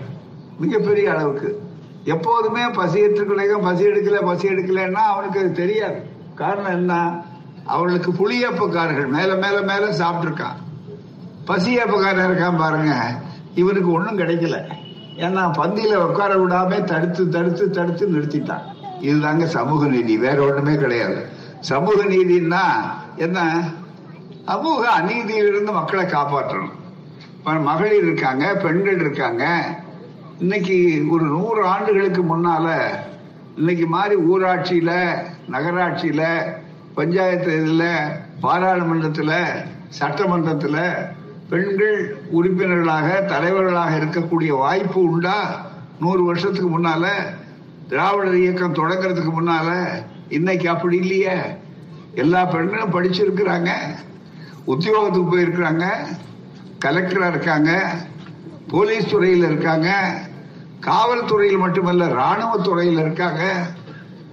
மிகப்பெரிய 0.59 1.11
அளவுக்கு. 1.11 1.67
எப்போதுமே 2.09 2.61
பசி 2.67 3.01
எடுத்துக்கலைங்க 3.01 3.61
பசி 3.61 3.85
எடுக்கல 3.85 4.25
பசி 4.25 4.47
எடுக்கலன்னா 4.47 5.03
அவனுக்கு 5.09 5.39
அது 5.39 5.51
தெரியாது. 5.51 5.99
காரணம் 6.35 6.71
என்ன? 6.71 7.21
அவர்களுக்கு 7.65 8.11
புளியப்பக்காரர்கள் 8.11 9.07
மேல 9.07 9.35
மேல 9.35 9.61
மேல 9.61 9.85
சாப்பிட்டுருக்கான். 9.87 10.57
பசியப்பக்காரன் 11.47 12.29
இருக்கான் 12.29 12.57
பாருங்க. 12.57 13.15
இவனுக்கு 13.55 13.91
ஒன்றும் 13.91 14.17
கிடைக்கல. 14.17 14.57
ஏன்னா 15.15 15.51
பந்தியில 15.57 15.95
உட்கார 15.95 16.35
விடாம 16.35 16.83
தடுத்து 16.83 17.29
தடுத்து 17.29 17.69
தடுத்து 17.69 18.07
நிறுத்திட்டான். 18.07 18.63
இதுதாங்க 19.01 19.43
சமூக 19.43 19.87
நீதி. 19.87 20.17
வேற 20.17 20.41
ஒண்ணுமே 20.41 20.75
கிடையாது. 20.75 21.29
சமூக 21.59 22.03
நீதினா 22.03 22.63
என்ன? 23.15 23.63
சமூக 24.45 24.89
அநீதியிலிருந்து 24.99 25.73
மக்களை 25.73 26.05
காப்பாற்றணும். 26.05 26.77
மகளிர் 27.43 28.03
இருக்காங்க 28.03 28.55
பெண்கள் 28.55 28.99
இருக்காங்க. 28.99 29.43
இன்னைக்கு 30.39 31.07
ஒரு 31.09 31.23
நூறு 31.25 31.65
ஆண்டுகளுக்கு 31.65 32.21
முன்னால 32.23 32.67
இன்னைக்கு 33.57 33.85
மாதிரி 33.87 34.15
ஊராட்சியில 34.15 34.91
நகராட்சியில 35.49 36.21
பஞ்சாயத்து 36.95 37.53
இதில் 37.53 38.15
பாராளுமன்றத்தில் 38.41 39.35
சட்டமன்றத்தில் 39.89 40.81
பெண்கள் 41.49 41.99
உறுப்பினர்களாக 42.31 43.21
தலைவர்களாக 43.21 43.97
இருக்கக்கூடிய 43.97 44.49
வாய்ப்பு 44.57 45.01
உண்டா? 45.01 45.67
நூறு 45.99 46.23
வருஷத்துக்கு 46.23 46.77
முன்னால 46.77 47.05
திராவிடர் 47.87 48.33
இயக்கம் 48.33 48.73
தொடங்குறதுக்கு 48.73 49.31
முன்னால 49.31 49.69
இன்னைக்கு 50.29 50.69
அப்படி 50.69 50.97
இல்லையே. 50.97 51.37
எல்லா 52.15 52.45
பெண்களும் 52.45 52.93
படிச்சிருக்கிறாங்க 52.93 53.71
உத்தியோகத்துக்கு 54.65 55.31
போயிருக்கிறாங்க 55.31 55.85
கலெக்டரா 56.79 57.27
இருக்காங்க 57.27 57.71
போலீஸ் 58.67 59.09
துறையில் 59.09 59.43
இருக்காங்க 59.43 59.89
காவல்துறையில் 60.81 61.57
மட்டுமல்ல 61.57 62.07
ராணுவ 62.07 62.57
துறையில் 62.57 62.99
இருக்காங்க. 62.99 63.65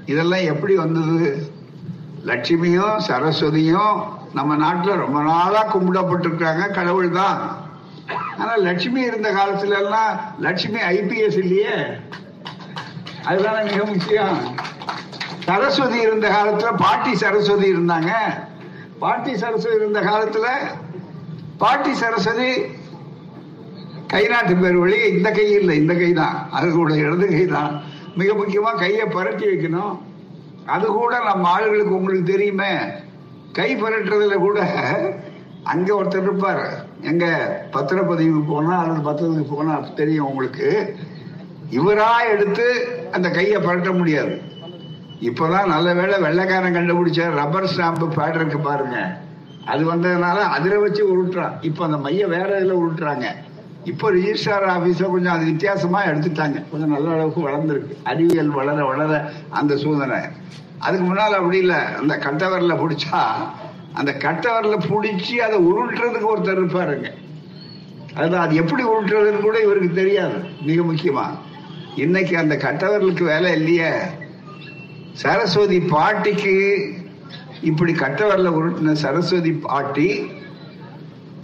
இதெல்லாம் 0.06 0.40
எப்படி 0.40 0.76
வந்தது? 0.76 1.52
லட்சுமியும் 2.24 3.00
சரஸ்வதியும் 3.08 4.02
நம்ம 4.34 4.56
நாட்டில் 4.56 4.94
ரொம்ப 4.94 5.22
நாளாக 5.22 5.78
கும்பிடப்பட்டிருக்காங்க 5.78 6.70
கடவுள் 6.70 7.10
தான். 7.10 7.64
ஆனால் 8.38 8.62
லட்சுமி 8.62 9.00
இருந்த 9.00 9.32
காலத்துல 9.32 9.78
எல்லாம் 9.78 10.20
லட்சுமி 10.38 10.78
ஐபிஎஸ் 10.78 11.38
இல்லையே. 11.38 11.76
அதுதானே 13.24 13.70
மிக 13.70 13.84
முக்கியம். 13.84 14.54
சரஸ்வதி 15.44 16.00
இருந்த 16.00 16.28
காலத்துல 16.28 16.76
பாட்டி 16.76 17.16
சரஸ்வதி 17.16 17.72
இருந்தாங்க. 17.72 18.12
பாட்டி 18.98 19.36
சரஸ்வதி 19.36 19.76
இருந்த 19.76 20.00
காலத்துல 20.00 20.46
பாட்டி 21.58 21.94
சரஸ்வதி 21.94 22.62
கை 24.12 24.22
நாட்டு 24.32 24.54
பேர் 24.62 24.76
வழி 24.82 24.98
இந்த 25.14 25.28
கை 25.38 25.46
இல்லை 25.60 25.74
இந்த 25.82 25.94
கை 26.00 26.10
தான் 26.22 26.36
அது 26.56 26.66
கூட 26.78 26.90
இடது 27.02 27.26
கை 27.32 27.44
தான் 27.54 27.72
மிக 28.18 28.28
முக்கியமா 28.40 28.70
கையை 28.82 29.06
பரட்டி 29.14 29.44
வைக்கணும். 29.50 29.94
அது 30.74 30.86
கூட 30.98 31.14
நம்ம 31.28 31.48
ஆளுகளுக்கு 31.54 31.96
உங்களுக்கு 31.98 32.32
தெரியுமே. 32.32 32.70
கை 33.58 33.68
பரட்டுறதுல 33.82 34.36
கூட 34.44 34.58
அங்க 35.72 35.88
ஒருத்தர் 35.98 36.26
இருப்பார். 36.28 36.64
எங்க 37.10 37.24
பத்திரப்பதிவு 37.74 38.40
போனா 38.50 38.74
அல்லது 38.82 39.02
பத்திரத்துக்கு 39.08 39.54
போனா 39.54 39.74
தெரியும் 40.00 40.28
உங்களுக்கு. 40.30 40.68
இவரா 41.78 42.10
எடுத்து 42.32 42.66
அந்த 43.16 43.28
கையை 43.38 43.58
பரட்ட 43.62 43.92
முடியாது. 44.00 44.34
இப்பதான் 45.28 45.72
நல்ல 45.74 45.88
வேளை 45.98 46.16
வெள்ளைக்காரன் 46.26 46.76
கண்டுபிடிச்ச 46.78 47.28
ரப்பர் 47.40 47.70
ஸ்டாம்பு 47.72 48.08
பேட்டருக்கு 48.18 48.60
பாருங்க. 48.68 48.98
அது 49.72 49.82
வந்ததுனால 49.92 50.38
அதில் 50.56 50.82
வச்சு 50.84 51.02
உருட்டுறான். 51.12 51.54
இப்ப 51.68 51.84
அந்த 51.84 51.98
மைய 52.06 52.26
வேற 52.34 52.48
இதுல 52.60 52.76
உருட்டுறாங்க. 52.82 53.26
இப்போ 53.86 54.10
ரிஜிஸ்ட்ரார் 54.10 54.68
ஆபீஸ்ல 54.68 55.10
கொஞ்சம் 55.10 55.32
அது 55.32 55.44
வித்தியாசமா 55.44 56.04
எடுத்துட்டாங்க. 56.04 56.64
கொஞ்சம் 56.70 56.90
நல்ல 56.90 57.10
அளவுக்கு 57.10 57.48
வளர்ந்துருக்கு. 57.48 58.04
அறிவியல் 58.04 58.48
வளர 58.48 58.84
வளர 58.84 59.32
அந்த 59.50 59.76
சூழ்நிலை. 59.76 60.18
அதுக்கு 60.78 61.06
முன்னால் 61.06 61.34
அப்படி 61.34 61.58
இல்லை. 61.58 61.76
அந்த 61.76 62.16
கட்டவரில் 62.16 62.78
பிடிச்சா 62.78 63.22
அந்த 63.94 64.12
கட்டவரில் 64.18 64.78
பிடிச்சி 64.78 65.32
அதை 65.32 65.58
உருட்டுறதுக்கு 65.58 66.26
ஒருத்தர் 66.36 66.60
இருப்பாருங்க. 66.60 67.10
அதில் 68.14 68.38
அது 68.38 68.54
எப்படி 68.54 68.82
உருட்டுறதுன்னு 68.84 69.40
கூட 69.40 69.60
இவருக்கு 69.60 69.94
தெரியாது. 69.94 70.34
மிக 70.62 70.82
முக்கியமா. 70.82 71.24
இன்னைக்கு 71.96 72.38
அந்த 72.38 72.56
கட்டவர்களுக்கு 72.56 73.22
வேலை 73.22 73.52
இல்லையே. 73.52 73.90
சரஸ்வதி 75.12 75.80
பாட்டிக்கு 75.80 76.88
இப்படி 77.62 77.92
கட்டவரில் 77.92 78.52
உருட்டின 78.52 78.92
சரஸ்வதி 78.92 79.52
பாட்டி 79.52 80.30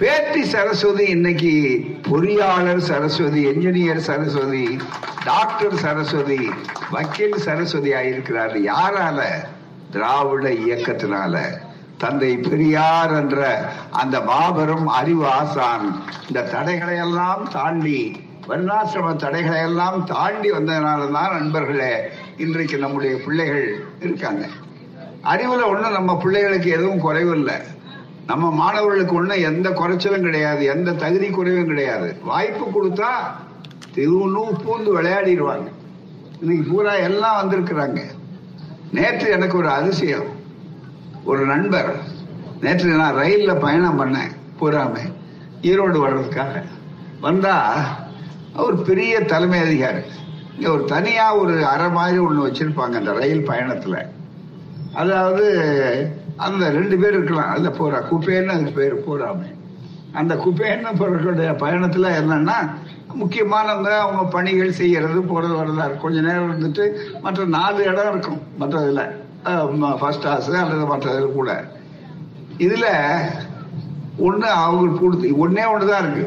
பேத்தி 0.02 0.44
சரஸ்வதி 0.44 1.04
இன்னைக்கு 1.04 1.84
பொறியாளர் 2.10 2.78
சரஸ்வதி 2.78 3.46
என்ஜினியர் 3.46 3.96
சரஸ்வதி 3.96 4.78
டாக்டர் 5.24 5.74
சரஸ்வதி 5.74 6.50
வக்கீல் 6.90 7.36
சரஸ்வதி 7.36 7.92
ஆயிருக்கிறார். 7.92 8.70
யாரால? 8.70 9.20
திராவிட 9.90 10.48
இயக்கத்தினால. 10.48 11.38
தந்தை 11.98 12.36
பெரியார் 12.36 13.14
என்ற 13.14 13.70
அந்த 13.90 14.20
மாபெரும் 14.20 14.86
அறிவு 14.86 15.26
ஆசான் 15.26 16.02
இந்த 16.28 16.42
தடைகளை 16.42 16.96
எல்லாம் 16.96 17.48
தாண்டி 17.52 18.20
வர்ணாசிரம 18.48 19.16
தடைகளை 19.16 19.60
எல்லாம் 19.60 20.04
தாண்டி 20.04 20.50
வந்ததுனால 20.50 21.12
தான் 21.12 21.32
நண்பர்களே 21.32 22.08
இன்றைக்கு 22.36 22.78
நம்முடைய 22.78 23.16
பிள்ளைகள் 23.24 23.84
இருக்காங்க. 24.00 24.46
அறிவுல 25.24 25.64
ஒன்றும் 25.64 25.92
நம்ம 25.92 26.16
பிள்ளைகளுக்கு 26.16 26.70
எதுவும் 26.70 27.00
குறைவு 27.00 27.30
இல்லை. 27.30 27.54
நம்ம 28.32 28.50
மாணவர்களுக்கு 28.50 29.14
ஒன்றும் 29.14 29.46
எந்த 29.48 29.68
குறைச்சலும் 29.70 30.26
கிடையாது 30.26 30.62
எந்த 30.74 30.90
தகுதி 30.92 31.28
குறைவும் 31.30 31.70
கிடையாது. 31.70 32.08
வாய்ப்பு 32.24 32.66
கொடுத்தா 32.66 33.10
திருவுன்னு 33.96 34.42
பூந்து 34.62 34.90
விளையாடிடுவாங்க. 34.96 35.66
இன்னைக்கு 36.40 36.64
பூரா 36.70 36.92
எல்லாம் 37.08 37.38
வந்திருக்கிறாங்க. 37.40 38.00
நேற்று 38.96 39.26
எனக்கு 39.30 39.56
ஒரு 39.56 39.68
அதிசயம். 39.68 40.28
ஒரு 41.24 41.42
நண்பர் 41.52 41.90
நேற்று 42.60 42.94
நான் 43.02 43.18
ரயிலில் 43.22 43.62
பயணம் 43.66 44.00
பண்ணேன் 44.00 44.32
பூராம 44.60 45.04
ஈரோடு 45.70 45.98
வர்றதுக்காக. 46.04 46.54
வந்தா 47.26 47.56
அவர் 48.56 48.82
பெரிய 48.82 49.20
தலைமை 49.34 49.60
அதிகாரி. 49.60 50.02
இங்கே 50.54 50.70
ஒரு 50.76 50.84
தனியாக 50.94 51.38
ஒரு 51.42 51.54
அறை 51.66 51.90
மாதிரி 51.98 52.18
ஒன்று 52.18 52.48
வச்சிருப்பாங்க 52.48 52.96
அந்த 53.02 53.12
ரயில் 53.20 53.48
பயணத்தில். 53.52 54.00
அதாவது 54.94 55.46
அந்த 56.36 56.70
ரெண்டு 56.70 56.96
பேர் 56.98 57.16
இருக்கலாம். 57.18 57.50
அதில் 57.54 57.78
போறா. 57.80 57.98
குப்பேன்னு 58.10 58.54
அதுக்கு 58.54 58.78
பேர் 58.80 58.94
போறாமே 59.08 59.50
அந்த 60.20 60.34
குப்பேன்னு 60.44 60.90
பொருட்களுடைய 61.00 61.50
பயணத்தில் 61.58 62.16
என்னன்னா 62.20 62.56
முக்கியமானவங்க 63.20 63.90
அவங்க 64.04 64.22
பணிகள் 64.34 64.78
செய்யறது 64.80 65.20
போறது 65.30 65.54
வரதா 65.58 65.84
இருக்கும் 65.86 66.04
கொஞ்ச 66.06 66.20
நேரம் 66.26 66.50
இருந்துட்டு 66.50 66.84
மற்ற 67.24 67.44
நாலு 67.56 67.80
இடம் 67.90 68.10
இருக்கும். 68.12 68.40
மற்றதுல 68.60 69.02
ஃபர்ஸ்ட் 70.00 70.24
கிளாஸ் 70.24 70.50
அல்லது 70.62 70.84
மற்றது 70.92 71.32
கூட. 71.32 71.50
இதுல 72.66 72.86
ஒன்று 74.26 74.48
அவங்களுக்கு 74.48 75.00
கொடுத்து 75.00 75.28
ஒன்னே 75.44 75.64
தான் 75.90 76.02
இருக்கு. 76.04 76.24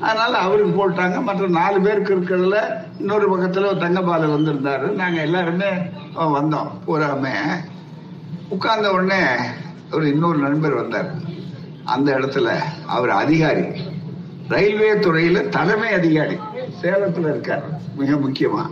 அதனால 0.00 0.32
அவருக்கு 0.46 0.72
போட்டாங்க. 0.78 1.16
மற்ற 1.28 1.46
நாலு 1.60 1.78
பேருக்கு 1.80 2.16
இருக்கிறதுல 2.16 2.58
இன்னொரு 2.98 3.26
பக்கத்தில் 3.32 3.70
ஒரு 3.70 3.80
தங்கபால 3.86 4.28
வந்திருந்தாரு. 4.36 4.88
நாங்கள் 5.00 5.26
எல்லாருமே 5.28 5.70
வந்தோம். 6.38 6.70
பூராமே 6.86 7.34
உட்கார்ந்த 8.48 8.92
உடனே 8.92 9.24
ஒரு 9.92 10.08
இன்னொரு 10.08 10.38
நண்பர் 10.38 10.74
வந்தார். 10.74 11.14
அந்த 11.84 12.18
இடத்துல 12.18 12.58
அவர் 12.86 13.10
அதிகாரி. 13.10 13.64
ரயில்வே 14.48 14.92
துறையில 14.92 15.48
தலைமை 15.48 15.88
அதிகாரி. 15.88 16.36
சேலத்துல 16.82 17.18
இருக்கார். 17.18 17.80
மிக 17.96 18.12
முக்கியமா. 18.12 18.70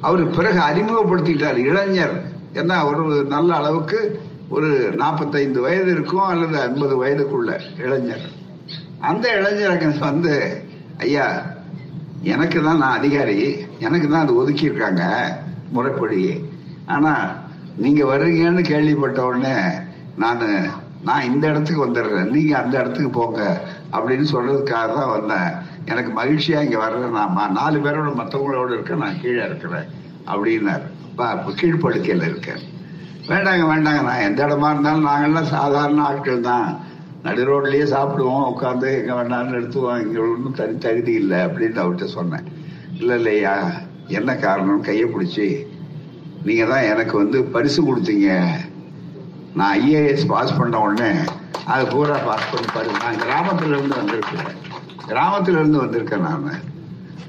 அவர் 0.00 0.30
பிறகு 0.30 0.60
அறிமுகப்படுத்திட்டார். 0.60 1.56
இளைஞர். 1.56 2.22
ஏன்னா 2.54 2.84
ஒரு 2.84 3.24
நல்ல 3.24 3.54
அளவுக்கு 3.54 4.20
ஒரு 4.48 4.92
நாற்பத்தைந்து 4.96 5.60
வயது 5.60 5.90
இருக்கும் 5.90 6.26
அல்லது 6.26 6.60
ஐம்பது 6.60 7.06
வயதுக்குள்ள 7.06 7.60
இளைஞர். 7.78 8.30
அந்த 8.98 9.36
இளைஞர் 9.36 9.98
வந்து 9.98 10.64
ஐயா 10.98 11.42
எனக்கு 12.22 12.62
தான் 12.62 12.78
நான் 12.78 12.98
அதிகாரி. 12.98 13.56
எனக்கு 13.78 14.08
தான் 14.08 14.20
அது 14.20 14.48
ஒதுக்கியிருக்காங்க 14.48 15.02
முறைப்படி 15.70 16.44
ஆனால் 16.86 17.42
நீங்க 17.82 18.02
வர்றீங்கன்னு 18.04 18.62
கேள்விப்பட்ட 18.72 19.20
உடனே 19.26 19.54
நான் 20.22 20.42
நான் 21.08 21.28
இந்த 21.30 21.44
இடத்துக்கு 21.48 21.86
வந்துடுறேன் 21.86 22.30
நீங்க 22.34 22.52
அந்த 22.58 22.74
இடத்துக்கு 22.80 23.10
போங்க 23.10 23.40
அப்படின்னு 23.92 24.26
சொல்றதுக்காக 24.32 24.86
தான் 24.94 25.10
வந்தேன். 25.16 25.50
எனக்கு 25.84 26.10
மகிழ்ச்சியா 26.20 26.60
இங்க 26.66 26.78
வர்றேன் 26.78 27.16
நான் 27.16 27.56
நாலு 27.58 27.78
பேரோட 27.78 28.10
மற்றவங்களோட 28.20 28.70
இருக்க 28.72 28.94
நான் 28.94 29.20
கீழே 29.20 29.42
இருக்கிறேன் 29.44 29.88
அப்படின்னாரு. 30.26 30.86
கீழ்ப்படுக்கையில் 31.60 32.28
இருக்கேன். 32.30 32.62
வேண்டாங்க 33.28 33.64
வேண்டாங்க 33.72 34.00
நான் 34.08 34.24
எந்த 34.28 34.40
இடமா 34.46 34.70
இருந்தாலும் 34.74 35.06
நாங்கெல்லாம் 35.10 35.52
சாதாரண 35.56 36.02
ஆட்கள் 36.02 36.40
தான். 36.40 36.68
நடு 37.22 37.42
ரோட்லயே 37.50 37.84
சாப்பிடுவோம் 37.92 38.48
உட்காந்து 38.52 38.88
எங்க 39.00 39.12
வேண்டாம்னு 39.20 39.58
எடுத்துவோம் 39.60 40.02
இங்க 40.06 40.20
ஒன்றும் 40.20 40.58
தனி 40.58 40.74
தகுதி 40.78 41.12
இல்லை 41.12 41.38
அப்படின்னு 41.38 41.82
அவர்கிட்ட 41.82 42.08
சொன்னேன். 42.18 42.48
இல்லை 42.98 43.16
இல்லையா 43.16 43.54
என்ன 44.08 44.30
காரணம் 44.36 44.86
கையை 44.88 45.06
பிடிச்சி 45.14 45.46
நீங்க 46.46 46.64
தான் 46.64 46.88
எனக்கு 46.92 47.14
வந்து 47.16 47.38
பரிசு 47.54 47.80
கொடுத்தீங்க. 47.82 48.28
நான் 49.58 49.80
ஐஏஎஸ் 49.80 50.26
பாஸ் 50.26 50.56
பண்ண 50.58 50.80
உடனே 50.80 51.10
அது 51.72 51.82
பூரா 51.86 52.16
பாஸ் 52.28 52.50
பண்ணி 52.52 52.68
பாரு 52.74 52.90
நான் 53.02 53.20
கிராமத்துல 53.24 53.76
இருந்து 53.76 53.96
வந்திருக்கேன் 54.00 54.50
கிராமத்துல 55.10 55.58
இருந்து 55.60 55.78
வந்திருக்கேன் 55.82 56.26
நான். 56.28 56.50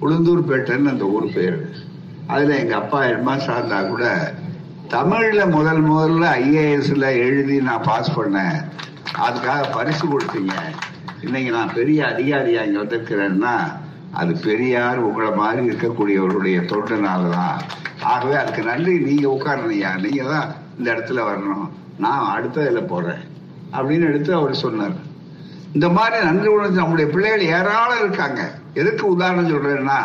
உளுந்தூர்பேட்டைன்னு 0.01 0.91
அந்த 0.93 1.05
ஊர் 1.05 1.27
பேர். 1.35 1.59
அதுல 2.27 2.57
எங்க 2.57 2.75
அப்பா 2.75 3.03
எம்மா 3.03 3.35
சார்ந்தா 3.35 3.79
கூட 3.89 4.33
தமிழ்ல 4.89 5.51
முதல் 5.51 5.81
முதல்ல 5.91 6.25
ஐஏஎஸ்ல 6.41 7.05
எழுதி 7.27 7.61
நான் 7.61 7.87
பாஸ் 7.89 8.19
பண்ணேன். 8.19 8.57
அதுக்காக 9.27 9.71
பரிசு 9.71 10.05
கொடுத்தீங்க. 10.07 10.53
இன்னைக்கு 11.21 11.51
நான் 11.51 11.73
பெரிய 11.73 11.99
அதிகாரியா 12.05 12.65
இங்க 12.67 12.79
வந்திருக்கிறேன்னா 12.83 13.55
அது 14.11 14.33
பெரியார் 14.43 14.97
உங்களை 14.97 15.31
மாதிரி 15.31 15.61
இருக்கக்கூடியவருடைய 15.69 16.57
தொண்டுனாலதான். 16.71 17.57
ஆகவே 18.05 18.35
அதுக்கு 18.35 18.61
நன்றி. 18.61 18.99
நீங்க 18.99 19.27
உட்காரணையா 19.27 19.91
நீங்க 20.05 20.23
தான் 20.23 20.49
இந்த 20.77 20.93
இடத்துல 20.93 21.19
வரணும். 21.29 21.67
நான் 21.97 22.35
அடுத்த 22.35 22.61
இதில் 22.61 22.91
போறேன். 22.91 23.21
அப்படின்னு 23.73 24.07
எடுத்து 24.07 24.33
அவர் 24.33 24.55
சொன்னார். 24.55 24.95
இந்த 25.73 25.89
மாதிரி 25.89 26.25
நன்றி 26.25 26.47
உணர்ந்து 26.47 26.79
நம்முடைய 26.79 27.11
பிள்ளைகள் 27.11 27.49
ஏராளம் 27.59 27.99
இருக்காங்க. 27.99 28.41
எதுக்கு 28.73 29.07
உதாரணம் 29.07 29.51
சொல்றேன்னா 29.51 29.99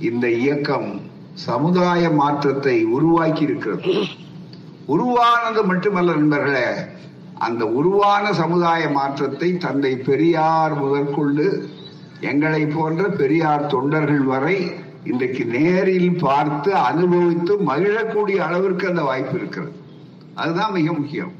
இந்த 0.00 0.30
இயக்கம் 0.30 1.00
சமுதாய 1.34 2.10
மாற்றத்தை 2.10 2.84
உருவாக்கி 2.84 3.42
இருக்கிறது. 3.42 3.92
உருவானது 4.86 5.64
மட்டுமல்ல 5.64 6.12
நண்பர்களே 6.12 6.66
அந்த 7.38 7.62
உருவான 7.78 8.32
சமுதாய 8.32 8.88
மாற்றத்தை 8.88 9.56
தந்தை 9.56 9.96
பெரியார் 9.96 10.74
முதற்கொண்டு 10.74 11.46
எங்களை 12.20 12.66
போன்ற 12.66 13.08
பெரியார் 13.08 13.66
தொண்டர்கள் 13.66 14.22
வரை 14.32 14.58
இன்றைக்கு 15.06 15.44
நேரில் 15.44 16.18
பார்த்து 16.18 16.74
அனுபவித்து 16.74 17.56
மகிழக்கூடிய 17.56 18.36
அளவிற்கு 18.36 18.88
அந்த 18.88 19.02
வாய்ப்பு 19.02 19.38
இருக்கிறது. 19.38 19.72
அதுதான் 20.34 20.72
மிக 20.72 20.92
முக்கியம். 20.92 21.32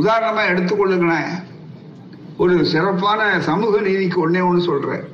உதாரணமா 0.00 0.42
எடுத்துக்கொள்ளுங்களேன் 0.50 1.42
ஒரு 2.36 2.66
சிறப்பான 2.66 3.40
சமூக 3.40 3.80
நீதிக்கு 3.80 4.30
ஒன்னே 4.30 4.46
ஒன்று 4.46 4.62
சொல்றேன். 4.62 5.04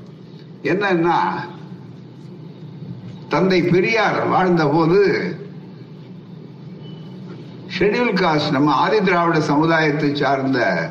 என்னன்னா 0.62 1.18
தந்தை 3.28 3.62
பெரியார் 3.62 4.28
வாழ்ந்த 4.28 4.66
போது 4.66 5.00
ஷெட்யூல் 7.78 8.14
காஸ்ட் 8.14 8.50
நம்ம 8.50 8.72
ஆதி 8.72 9.00
திராவிட 9.00 9.40
சமுதாயத்தை 9.40 10.14
சார்ந்த 10.14 10.90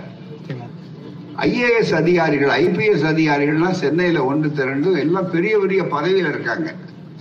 ஐஏஎஸ் 1.48 1.94
அதிகாரிகள் 2.02 2.52
ஐபிஎஸ் 2.64 3.04
அதிகாரிகள்லாம் 3.12 3.80
சென்னையில 3.82 4.24
ஒன்று 4.30 4.48
திரண்டு 4.60 4.92
எல்லாம் 5.04 5.30
பெரிய 5.36 5.54
பெரிய 5.64 5.82
பதவியில் 5.94 6.30
இருக்காங்க. 6.34 6.70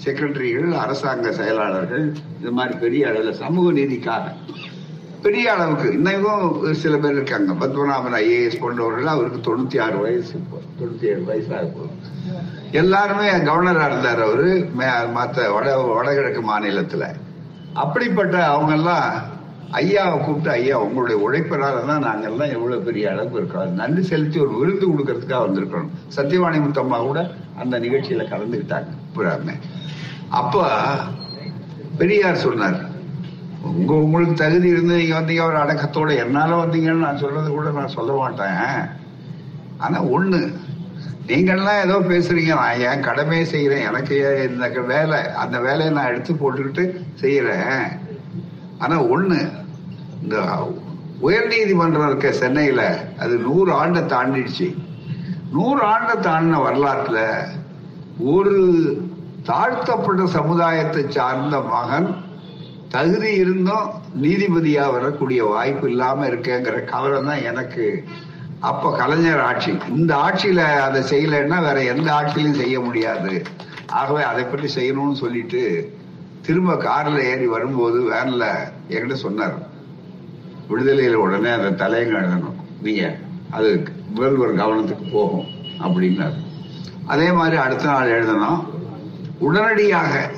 செக்ரட்டரிகள் 0.05 0.73
அரசாங்க 0.85 1.33
செயலாளர்கள் 1.39 2.07
இது 2.41 2.51
மாதிரி 2.59 2.75
பெரிய 2.85 3.03
அளவில் 3.11 3.39
சமூக 3.43 3.73
நீதிக்காக 3.79 4.25
பெரிய 5.23 5.47
அளவுக்கு. 5.53 5.87
இன்னைக்கும் 5.99 6.73
சில 6.83 6.97
பேர் 7.03 7.17
இருக்காங்க. 7.19 7.53
பத்மநாபன் 7.63 8.17
ஐஏஎஸ் 8.23 8.61
போன்றவர்கள் 8.61 9.13
அவருக்கு 9.15 9.41
தொண்ணூத்தி 9.47 9.79
ஆறு 9.87 9.97
வயசு 10.05 10.37
தொண்ணூத்தி 10.81 11.07
ஏழு 11.13 11.23
வயசாக 11.31 11.63
இருக்கும் 11.63 11.95
எல்லாருமே 12.83 13.29
கவர்னரா 13.49 13.87
இருந்தார் 13.91 14.23
அவரு. 14.27 14.51
மற்ற 15.17 15.49
வட 15.57 15.69
வடகிழக்கு 15.95 16.43
மாநிலத்துல. 16.53 17.05
அப்படிப்பட்ட 17.85 18.37
அவங்க 18.53 18.73
எல்லாம் 18.79 19.09
ஐயாவை 19.73 20.25
கூப்பிட்டு 20.25 20.51
ஐயா 20.51 20.81
உங்களுடைய 20.81 21.17
உழைப்பினால 21.25 21.87
தான் 21.87 22.23
எல்லாம் 22.23 22.53
எவ்வளவு 22.57 22.83
பெரிய 22.83 23.11
அளவுக்கு 23.11 23.37
இருக்கோம் 23.37 23.75
நன்றி 23.75 24.03
செலுத்தி 24.03 24.39
ஒரு 24.39 24.53
விருந்து 24.59 24.87
கொடுக்கறதுக்காக 24.87 25.43
வந்திருக்கணும் 25.47 25.91
சத்தியவாணி 26.17 26.59
முத்தம்மா 26.65 26.99
கூட 26.99 27.31
அந்த 27.59 27.79
நிகழ்ச்சியில 27.79 28.25
கலந்துக்கிட்டாங்க. 28.31 28.91
புறாமே. 29.17 29.55
அப்ப 30.29 30.65
பெரியார் 31.99 32.37
சொன்னார் 32.37 32.87
உங்க 33.63 33.93
உங்களுக்கு 33.93 34.35
தகுதி 34.35 34.69
இருந்து 34.69 34.97
நீங்க 34.97 35.21
வந்தீங்க 35.21 35.45
ஒரு 35.45 35.57
அடக்கத்தோட 35.57 36.17
என்னால 36.17 36.65
வந்தீங்கன்னு 36.65 37.07
நான் 37.07 37.23
சொல்றது 37.25 37.51
கூட 37.51 37.71
நான் 37.71 37.97
சொல்ல 37.99 38.13
மாட்டேன். 38.13 38.89
ஆனா 39.77 40.05
ஒண்ணு 40.05 40.53
நீங்கள்லாம் 41.27 41.83
ஏதோ 41.85 41.97
பேசுறீங்க. 42.13 42.53
நான் 42.55 42.81
என் 42.81 43.01
கடமையை 43.01 43.47
செய்யறேன்? 43.53 43.87
எனக்கு 43.89 44.47
இந்த 44.49 44.81
வேலை 44.81 45.19
அந்த 45.33 45.61
வேலையை 45.61 45.95
நான் 45.95 46.07
எடுத்து 46.07 46.35
போட்டுக்கிட்டு 46.35 47.03
செய்யறேன். 47.21 48.07
ஆனா 48.79 48.97
ஒண்ணு 49.15 49.39
இந்த 50.23 50.37
உயர் 51.21 51.47
நீதிமன்றம் 51.47 52.07
இருக்க 52.07 52.29
சென்னையில 52.33 52.83
அது 53.19 53.35
நூறு 53.39 53.71
ஆண்டை 53.73 54.03
தாண்டிடுச்சு. 54.03 54.67
நூறு 55.53 55.83
ஆண்டை 55.83 56.15
தாண்டின 56.27 56.61
வரலாற்றுல 56.67 57.21
ஒரு 58.33 58.55
தாழ்த்தப்பட்ட 59.43 60.27
சமுதாயத்தை 60.27 61.03
சார்ந்த 61.09 61.59
மகன் 61.75 62.09
தகுதி 62.89 63.31
இருந்தும் 63.35 63.89
நீதிபதியா 64.23 64.85
வரக்கூடிய 64.93 65.41
வாய்ப்பு 65.45 65.87
இல்லாம 65.91 66.27
இருக்கேங்கிற 66.27 66.77
கவலை 66.85 67.19
தான் 67.25 67.47
எனக்கு 67.51 67.87
அப்ப 68.61 68.93
கலைஞர் 68.97 69.41
ஆட்சி. 69.41 69.73
இந்த 69.97 70.13
ஆட்சியில 70.17 70.63
அதை 70.87 71.01
செய்யலைன்னா 71.11 71.59
வேற 71.63 71.79
எந்த 71.83 72.09
ஆட்சியிலும் 72.13 72.61
செய்ய 72.63 72.81
முடியாது. 72.81 73.33
ஆகவே 73.91 74.23
அதை 74.23 74.45
பற்றி 74.45 74.69
செய்யணும்னு 74.77 75.23
சொல்லிட்டு 75.25 75.63
திரும்ப 76.49 76.75
கார்ல 76.75 77.23
ஏறி 77.23 77.47
வரும்போது 77.47 78.13
வேன்ல 78.13 78.45
என்கிட்ட 78.89 79.13
சொன்னார் 79.13 79.57
விடுதலையில 80.71 81.13
உடனே 81.13 81.51
அந்த 81.51 81.71
தலையங்க 81.85 82.15
எழுதணும் 82.21 82.59
நீங்க 82.83 83.17
அது 83.51 83.83
முதல்வர் 84.15 84.55
கவனத்துக்கு 84.55 85.07
போகும் 85.13 85.47
அப்படின்னாரு. 85.79 86.39
அதே 87.07 87.33
மாதிரி 87.33 87.57
அடுத்த 87.57 87.85
நாள் 87.85 88.15
எழுதணும் 88.19 88.63
உடனடியாக 89.39 90.31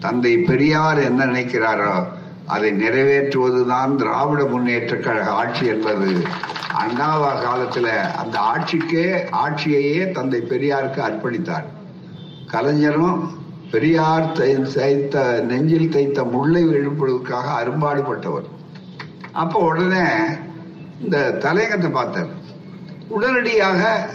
தந்தை 0.00 0.38
பெரியார் 0.38 0.98
என்ன 0.98 1.26
நினைக்கிறாரோ 1.26 2.04
அதை 2.46 2.70
நிறைவேற்றுவதுதான் 2.72 3.96
திராவிட 3.96 4.44
முன்னேற்ற 4.44 4.96
கழக 4.96 5.30
ஆட்சி 5.30 5.66
என்பது. 5.66 6.12
அண்ணாவா 6.84 7.32
காலத்துல 7.46 7.88
அந்த 8.22 8.38
ஆட்சிக்கே 8.52 9.06
ஆட்சியையே 9.44 10.10
தந்தை 10.12 10.40
பெரியாருக்கு 10.40 11.00
அர்ப்பணித்தார். 11.08 11.68
கலைஞரும் 12.46 13.38
பெரியார் 13.70 14.32
தை- 14.32 14.74
தைத்த 14.74 15.44
நெஞ்சில் 15.48 15.90
தைத்த 15.90 16.24
முல்லை 16.24 16.64
எழுப்புவதற்காக 16.64 17.62
அரும்பாடுபட்டவர். 17.62 18.44
அப்ப 19.32 19.58
உடனே 19.58 20.04
இந்த 21.02 21.30
தலையங்கத்தை 21.30 21.90
பார்த்தார். 21.90 22.26
உடனடியாக 23.08 24.08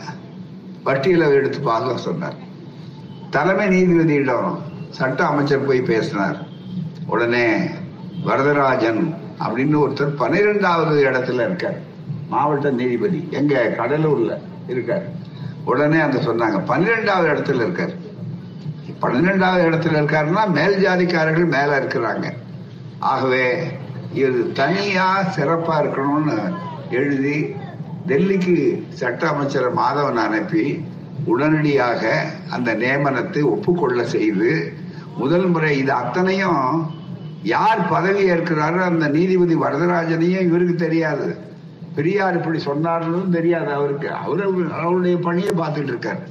பட்டியலை 0.83 1.29
எடுத்து 1.29 1.59
பார்க்க 1.59 1.97
சொன்னார். 1.97 2.35
தலைமை 3.29 3.67
நீதிபதியிடம் 3.67 4.57
சட்ட 4.89 5.25
அமைச்சர் 5.25 5.65
போய் 5.65 5.81
பேசினார். 5.81 6.47
உடனே 7.07 7.57
வரதராஜன் 8.25 9.13
அப்படின்னு 9.39 9.79
ஒருத்தர் 9.79 10.15
பன்னிரெண்டாவது 10.15 11.03
இடத்துல 11.03 11.33
இருக்கார். 11.33 11.79
மாவட்ட 12.27 12.69
நீதிபதி. 12.69 13.27
எங்க? 13.31 13.75
கடலூர்ல 13.77 14.37
இருக்கார். 14.67 15.05
உடனே 15.65 15.99
அந்த 15.99 16.17
சொன்னாங்க. 16.17 16.65
பன்னிரெண்டாவது 16.65 17.33
இடத்துல 17.33 17.55
இருக்கார். 17.55 18.04
பன்னிரெண்டாவது 18.99 19.63
இடத்துல 19.69 19.99
இருக்காருன்னா 20.01 20.43
மேல் 20.49 20.77
ஜாதிக்காரர்கள் 20.85 21.53
மேல 21.55 21.69
இருக்கிறாங்க. 21.79 22.25
ஆகவே 22.99 23.47
இது 24.13 24.51
தனியா 24.51 25.07
சிறப்பா 25.35 25.75
இருக்கணும்னு 25.83 26.37
எழுதி 26.89 27.37
டெல்லிக்கு 28.07 28.57
சட்ட 28.89 29.27
அமைச்சர் 29.27 29.69
மாதவன் 29.75 30.21
அனுப்பி 30.25 30.85
உடனடியாக 31.25 32.03
அந்த 32.49 32.75
நியமனத்தை 32.75 33.41
ஒப்புக்கொள்ள 33.43 34.03
செய்து 34.03 34.51
முதல் 35.17 35.47
முறை 35.47 35.77
இது 35.77 35.91
அத்தனையும் 35.91 36.93
யார் 37.43 37.81
பதவி 37.87 38.31
ஏற்கிறாரோ 38.31 38.79
அந்த 38.91 39.07
நீதிபதி 39.07 39.55
வரதராஜனையும் 39.55 40.47
இவருக்கு 40.49 40.75
தெரியாது. 40.75 41.27
பெரியார் 41.95 42.35
இப்படி 42.35 42.59
சொன்னார்னு 42.65 43.29
தெரியாது 43.29 43.71
அவருக்கு. 43.73 44.09
அவரு 44.13 44.43
அவருடைய 44.81 45.17
பணியை 45.17 45.51
பார்த்துட்டு 45.57 45.93
இருக்காரு. 45.93 46.21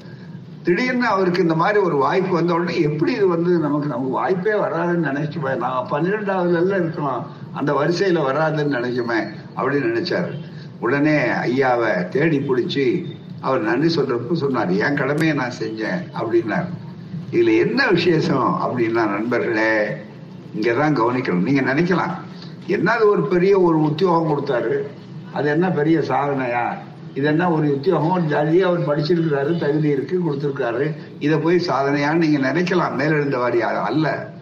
திடீர்னு 0.65 1.07
அவருக்கு 1.07 1.43
இந்த 1.43 1.55
மாதிரி 1.55 1.79
ஒரு 1.79 1.97
வாய்ப்பு 1.97 2.35
வந்த 2.35 2.55
உடனே 2.55 2.81
எப்படி 2.81 3.13
இது 3.13 3.29
வந்து 3.29 3.59
நமக்கு 3.59 3.87
நமக்கு 3.87 4.11
வாய்ப்பே 4.11 4.51
வராதுன்னு 4.51 5.13
நினைச்சுமே? 5.13 5.57
நான் 5.57 5.87
பன்னிரெண்டாவதுல 5.91 6.67
இருக்கலாம். 6.67 7.27
அந்த 7.53 7.73
வரிசையில 7.73 8.23
வராதுன்னு 8.31 8.75
நினைக்குமே 8.75 9.27
அப்படின்னு 9.57 9.91
நினைச்சாரு. 9.91 10.45
உடனே 10.81 11.17
ஐயாவை 11.19 12.09
தேடி 12.09 12.39
பிடிச்சி 12.39 13.05
அவர் 13.41 13.61
நன்றி 13.61 13.95
சொல்றப்ப 13.95 14.33
சொன்னார் 14.33 14.71
என் 14.71 14.97
கடமையை 14.97 15.37
நான் 15.37 15.53
செஞ்சேன் 15.61 16.05
அப்படின்னார். 16.21 16.67
இதுல 17.31 17.59
என்ன 17.59 17.89
விசேஷம்? 17.89 18.61
அப்படின்னா 18.65 19.09
நண்பர்களே 19.09 19.89
இங்கதான் 20.57 20.95
கவனிக்கணும். 20.95 21.43
நீங்க 21.43 21.61
நினைக்கலாம். 21.61 22.15
என்னது 22.67 23.05
ஒரு 23.05 23.27
பெரிய 23.27 23.61
ஒரு 23.61 23.81
உத்தியோகம் 23.81 24.31
கொடுத்தாரு? 24.31 24.83
அது 25.33 25.49
என்ன 25.49 25.71
பெரிய 25.71 25.99
சாதனையா? 25.99 26.79
இது 27.15 27.27
என்ன 27.27 27.51
ஒரு 27.51 27.67
உத்தியோகம். 27.75 28.27
ஜாலியாக 28.27 28.69
அவர் 28.71 28.89
படிச்சிருக்கிறாரு 28.89 29.59
தகுதி 29.59 29.89
இருக்கு 29.89 30.17
கொடுத்துருக்காரு. 30.21 30.95
இதை 31.19 31.39
போய் 31.39 31.67
சாதனையான்னு 31.67 32.23
நீங்க 32.25 32.39
நினைக்கலாம். 32.49 32.97
மேலெழுந்த 33.01 33.39
வாரியாக 33.39 33.83
அல்ல. 33.83 34.33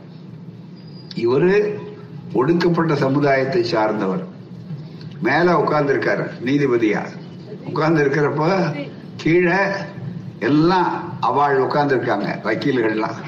இவரு 1.14 1.80
ஒடுக்கப்பட்ட 2.34 2.94
சமுதாயத்தை 2.94 3.62
சார்ந்தவர். 3.64 4.22
மேல 5.20 5.52
உட்கார்ந்துருக்காரு 5.52 6.24
நீதிபதியா. 6.44 7.02
உட்கார்ந்து 7.66 8.04
இருக்கிறப்ப 8.04 8.46
கீழே 9.16 9.58
எல்லாம் 10.38 10.92
அவாள் 11.22 11.62
உட்கார்ந்துருக்காங்க 11.66 12.28
வக்கீல்கள்லாம். 12.44 13.18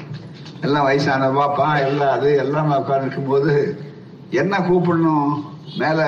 எல்லாம் 0.61 0.83
வயசான 0.83 1.29
பாப்பா 1.29 1.67
எல்லாம் 1.85 2.13
அது 2.17 2.35
எல்லாம் 2.35 2.77
உட்கார்ந்து 2.77 3.07
இருக்கும்போது 3.07 3.53
என்ன 4.29 4.57
கூப்பிடணும்? 4.59 5.31
மேல 5.77 5.99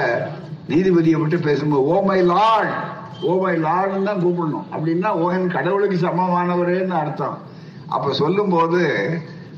நீதிபதியை 0.69 1.17
மட்டும் 1.19 1.41
பேசும்போது 1.41 1.83
oh 1.83 2.01
my 2.01 2.21
lord! 2.21 2.73
Oh 3.21 3.41
my 3.41 3.59
தான் 3.61 4.21
கூப்பிடணும். 4.23 4.65
அப்படின்னா 4.75 5.07
ஓஹன் 5.07 5.47
கடவுளுக்கு 5.47 6.07
சமமானவரேன்னு 6.07 6.89
அர்த்தம். 6.89 7.37
அப்ப 7.87 8.13
சொல்லும்போது 8.13 8.81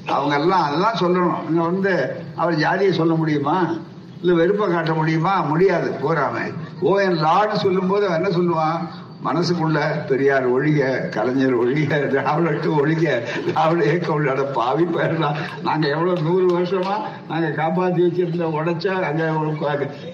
அவங்க 0.06 0.36
எல்லாம் 0.36 0.62
அதெல்லாம் 0.62 1.00
சொல்லணும். 1.00 1.50
இங்க 1.50 1.62
வந்து 1.62 2.22
அவர் 2.36 2.56
ஜாதியை 2.56 2.94
சொல்ல 2.94 3.14
முடியுமா? 3.14 3.76
இல்ல 4.22 4.34
வெறுப்பை 4.34 4.70
காட்ட 4.70 4.94
முடியுமா? 4.94 5.42
முடியாது. 5.42 5.96
போறாம. 6.04 6.54
ஓ 6.82 7.00
என் 7.00 7.18
லார்டு 7.18 7.60
சொல்லும் 7.60 7.88
போது 7.88 8.08
அவன் 8.08 8.24
என்ன 8.24 8.38
சொல்லுவான்? 8.38 8.88
மனசுக்குள்ள 9.24 10.06
பெரியார் 10.08 10.54
ஒழிக 10.54 11.10
கலைஞர் 11.10 11.60
ஒழிக 11.60 11.90
திராவிடட்டு 11.90 12.86
ஒழிக 12.86 13.22
திராவிட 13.46 13.84
இயக்கம் 13.84 14.16
உள்ளாட 14.16 14.52
பாவி 14.54 14.84
பெயர்லாம் 14.84 15.36
நாங்க 15.62 15.88
எவ்வளவு 15.88 16.22
நூறு 16.22 16.60
வருஷமா 16.60 16.96
நாங்க 17.28 17.48
காப்பாத்தி 17.48 18.02
வச்சிருந்த 18.06 18.46
உடைச்சா 18.46 19.02
அங்க 19.02 19.34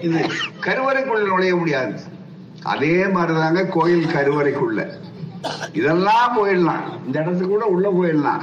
இது 0.00 0.26
கருவறைக்குள்ள 0.60 1.26
நுழைய 1.26 1.56
முடியாது. 1.56 2.14
அதே 2.62 3.04
மாதிரிதாங்க 3.04 3.68
கோயில் 3.68 4.06
கருவறைக்குள்ள. 4.06 4.98
இதெல்லாம் 5.72 6.36
போயிடலாம். 6.38 7.04
இந்த 7.06 7.20
இடத்துக்கு 7.20 7.48
கூட 7.48 7.64
உள்ள 7.64 7.88
போயிடலாம். 7.88 8.40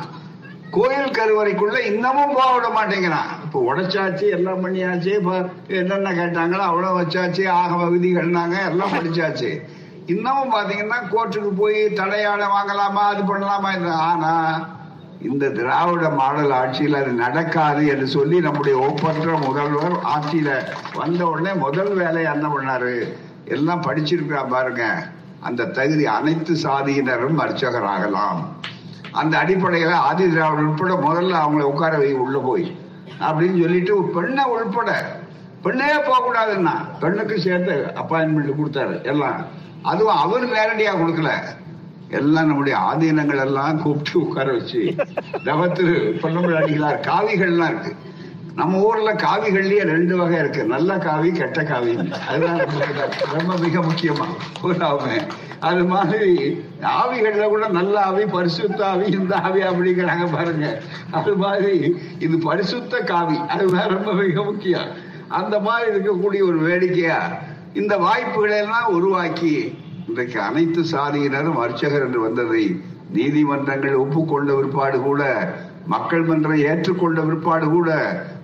கோயில் 0.70 1.12
கருவறைக்குள்ள 1.12 1.86
இன்னமும் 1.86 2.34
போக 2.34 2.54
விட 2.54 2.68
மாட்டேங்கிறான். 2.68 3.28
இப்ப 3.44 3.74
உடைச்சாச்சு 3.74 4.30
எல்லாம் 4.30 4.66
பண்ணியாச்சு 4.66 5.08
இப்ப 5.08 5.50
என்னென்ன 5.68 6.12
கேட்டாங்களோ 6.12 6.58
அவ்வளவு 6.58 7.02
வச்சாச்சு 7.02 7.46
ஆகம 7.48 7.90
விதிகள்னாங்க 7.90 8.70
எல்லாம் 8.70 8.94
படிச்சாச்சு. 8.94 9.62
இன்னமும் 10.06 10.54
பாத்தீங்கன்னா 10.54 10.98
கோர்ட்டுக்கு 11.12 11.52
போய் 11.58 11.94
தடையாட 11.94 12.46
வாங்கலாமா 12.46 13.04
அது 13.04 13.34
பண்ணலாமா 13.34 13.92
ஆனா 13.92 14.68
இந்த 15.22 15.50
திராவிட 15.50 16.10
மாடல் 16.10 16.52
ஆட்சியில் 16.52 16.96
அது 16.96 17.12
நடக்காது 17.12 17.88
என்று 17.88 18.08
சொல்லி 18.08 18.40
நம்முடைய 18.40 18.78
ஒப்பற்ற 18.78 19.38
முதல்வர் 19.38 19.96
ஆட்சியில 20.04 20.66
வந்த 20.96 21.26
உடனே 21.26 21.54
முதல் 21.54 21.94
வேலையை 21.94 22.34
என்ன 22.34 22.48
பண்ணாரு? 22.48 23.18
எல்லாம் 23.46 23.82
படிச்சிருக்கா 23.82 24.48
பாருங்க. 24.48 25.08
அந்த 25.40 25.66
தகுதி 25.66 26.06
அனைத்து 26.06 26.54
சாதியினரும் 26.54 27.40
அர்ச்சகராகலாம். 27.40 28.44
அந்த 29.12 29.38
அடிப்படையில 29.38 29.92
ஆதி 29.92 30.30
திராவிடர் 30.30 30.66
உட்பட 30.66 30.94
முதல்ல 30.94 31.34
அவங்களை 31.46 31.62
உட்கார 31.62 31.98
வை 31.98 32.14
உள்ள 32.14 32.38
போய். 32.38 32.78
அப்படின்னு 33.20 33.62
சொல்லிட்டு 33.62 34.04
பெண்ணை 34.04 34.44
உள்பட. 34.44 35.20
பெண்ணே 35.62 35.92
போக 36.08 36.20
கூடாதுன்னா 36.20 37.00
பெண்ணுக்கு 37.00 37.42
சேர்த்து 37.42 37.92
அப்பாயின்மெண்ட் 37.96 38.54
கொடுத்தாரு 38.58 39.04
எல்லாம். 39.04 39.46
அதுவும் 39.82 40.16
அவர் 40.16 40.46
நேரடியா 40.46 40.90
கொடுக்கல. 40.94 41.32
எல்லாம் 42.10 42.46
நம்முடைய 42.46 42.78
ஆதீனங்கள் 42.78 43.40
எல்லாம் 43.40 43.82
கூப்பிட்டு 43.82 44.28
உட்கார 44.28 44.52
வச்சு. 44.52 44.96
தவத்திரு 45.32 46.18
பொன்னமிழ் 46.22 46.58
அடிகளார் 46.58 47.12
காவிகள்லாம் 47.12 47.66
இருக்கு. 47.66 47.96
நம்ம 48.56 48.82
ஊர்ல 48.88 49.14
காவிகள்லயே 49.14 49.84
ரெண்டு 49.84 50.18
வகை 50.18 50.38
இருக்கு. 50.40 50.64
நல்ல 50.66 50.98
காவி 50.98 51.32
கெட்ட 51.32 51.64
காவி. 51.64 51.94
அதுதான் 52.28 52.60
ரொம்ப 53.38 53.54
மிக 53.58 53.80
முக்கியமா. 53.80 54.28
ஊராவுமே 54.64 55.18
அது 55.60 55.84
மாதிரி 55.84 56.60
ஆவிகள்ல 57.02 57.46
கூட 57.48 57.68
நல்ல 57.68 57.96
ஆவி 58.00 58.26
பரிசுத்த 58.26 58.80
ஆவி 58.88 59.06
இந்த 59.06 59.36
ஆவி 59.36 59.62
அப்படிங்கிறாங்க 59.62 60.26
பாருங்க. 60.34 60.68
அது 61.12 61.36
மாதிரி 61.36 61.98
இது 62.20 62.38
பரிசுத்த 62.38 63.00
காவி. 63.00 63.38
அதுதான் 63.50 63.90
ரொம்ப 63.90 64.14
மிக 64.14 64.44
முக்கியம். 64.44 64.90
அந்த 65.28 65.60
மாதிரி 65.60 65.92
இருக்கக்கூடிய 65.92 66.42
ஒரு 66.50 66.60
வேடிக்கையா 66.68 67.20
இந்த 67.74 67.98
வாய்ப்புகளை 67.98 68.58
எல்லாம் 68.58 68.88
உருவாக்கி 68.88 69.54
இன்றைக்கு 70.08 70.40
அனைத்து 70.42 70.82
சாதியினரும் 70.92 71.62
அர்ச்சகர் 71.66 72.06
என்று 72.06 72.20
வந்ததை 72.22 72.82
நீதிமன்றங்கள் 73.14 73.96
ஒப்புக்கொண்ட 73.96 74.54
பிற்பாடு 74.54 75.00
கூட 75.02 75.24
மக்கள் 75.86 76.22
மன்றம் 76.22 76.64
ஏற்றுக்கொண்ட 76.64 77.22
பிற்பாடு 77.22 77.66
கூட 77.70 77.92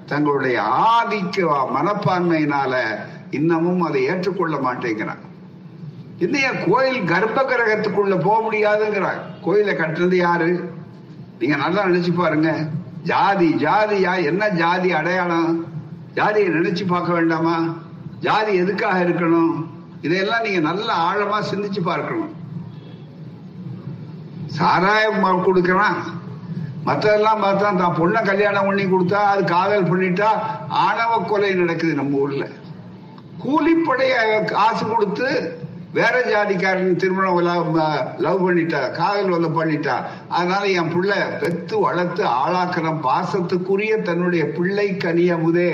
தங்களுடைய 0.10 0.62
ஆதிக்க 0.62 1.38
மனப்பான்மையினால 1.76 2.76
இன்னமும் 3.32 3.82
அதை 3.82 4.04
ஏற்றுக்கொள்ள 4.04 4.58
மாட்டேங்கிறாங்க 4.58 5.26
என்னையா 6.20 6.52
கோயில் 6.68 7.04
கர்ப்ப 7.04 7.42
கிரகத்துக்குள்ள 7.42 8.22
போக 8.24 8.38
முடியாதுங்கிறாங்க 8.48 9.22
கோயிலை 9.42 9.74
கட்டுறது 9.74 10.16
யாரு? 10.16 10.74
நீங்க 11.40 11.56
நல்லா 11.56 11.86
நினைச்சு 11.86 12.14
பாருங்க. 12.16 12.68
ஜாதி 13.04 13.54
ஜாதியா? 13.54 14.24
என்ன 14.24 14.50
ஜாதி 14.50 14.92
அடையாளம்? 14.94 15.66
ஜாதியை 16.14 16.50
நினைச்சு 16.50 16.88
பார்க்க 16.88 17.12
வேண்டாமா? 17.12 17.76
ஜாதி 18.20 18.54
எதுக்காக 18.54 19.04
இருக்கணும்? 19.04 19.66
இதையெல்லாம் 20.02 20.42
நீங்க 20.42 20.60
நல்ல 20.60 20.94
ஆழமா 20.94 21.44
சிந்திச்சு 21.54 21.82
பார்க்கணும். 21.84 22.36
சாராயம் 24.46 25.24
கொடுக்கறான்? 25.24 25.98
மற்றதெல்லாம் 26.86 27.44
பார்த்தா 27.44 27.70
தான் 27.76 27.98
பொண்ணை 28.00 28.22
கல்யாணம் 28.22 28.68
பண்ணி 28.68 28.86
கொடுத்தா 28.86 29.22
அது 29.32 29.42
காதல் 29.46 29.90
பண்ணிட்டா 29.90 30.30
ஆணவ 30.84 31.12
கொலை 31.22 31.54
நடக்குது 31.54 31.94
நம்ம 31.94 32.18
ஊர்ல. 32.18 32.44
கூலிப்படைய 33.44 34.14
காசு 34.46 34.84
கொடுத்து 34.86 35.28
வேற 35.94 36.16
ஜாதிக்காரன் 36.30 37.00
திருமணம் 37.00 37.40
லவ் 38.20 38.44
பண்ணிட்டா 38.46 38.82
காதல் 38.98 39.30
வந்து 39.30 39.50
பண்ணிட்டா 39.50 39.96
அதனால 40.30 40.64
என் 40.72 40.92
பிள்ளை 40.94 41.20
பெத்து 41.42 41.78
வளர்த்து 41.78 42.24
ஆளாக்கிற 42.42 42.92
பாசத்துக்குரிய 43.02 43.96
தன்னுடைய 44.02 44.44
பிள்ளை 44.58 44.88
கனியமுதே 45.04 45.72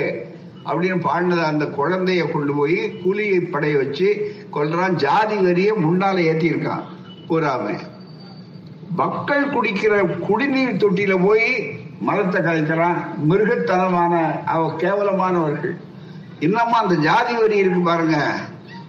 அப்படின்னு 0.66 1.00
பாடினத 1.02 1.42
அந்த 1.46 1.64
குழந்தைய 1.76 2.22
கொண்டு 2.30 2.52
போய் 2.52 2.78
கூலி 3.02 3.26
படைய 3.52 3.74
வச்சு 3.76 4.08
கொள்றான் 4.50 4.96
ஜாதி 4.96 5.36
வரிய 5.36 5.72
முன்னால 5.84 6.16
ஏத்தியிருக்கான். 6.30 6.84
பூராமே 7.28 7.76
மக்கள் 8.96 9.50
குடிக்கிற 9.50 9.94
குடிநீர் 10.26 10.82
தொட்டியில 10.82 11.26
போய் 11.26 11.48
மரத்தை 12.00 12.40
கலைக்கிறான் 12.40 12.98
மிருகத்தனமான 13.30 14.44
அவ 14.44 14.72
கேவலமானவர்கள். 14.78 15.76
இன்னமும் 16.40 16.80
அந்த 16.82 16.94
ஜாதி 16.94 17.34
வரி 17.34 17.56
இருக்கு 17.56 17.80
பாருங்க. 17.80 18.16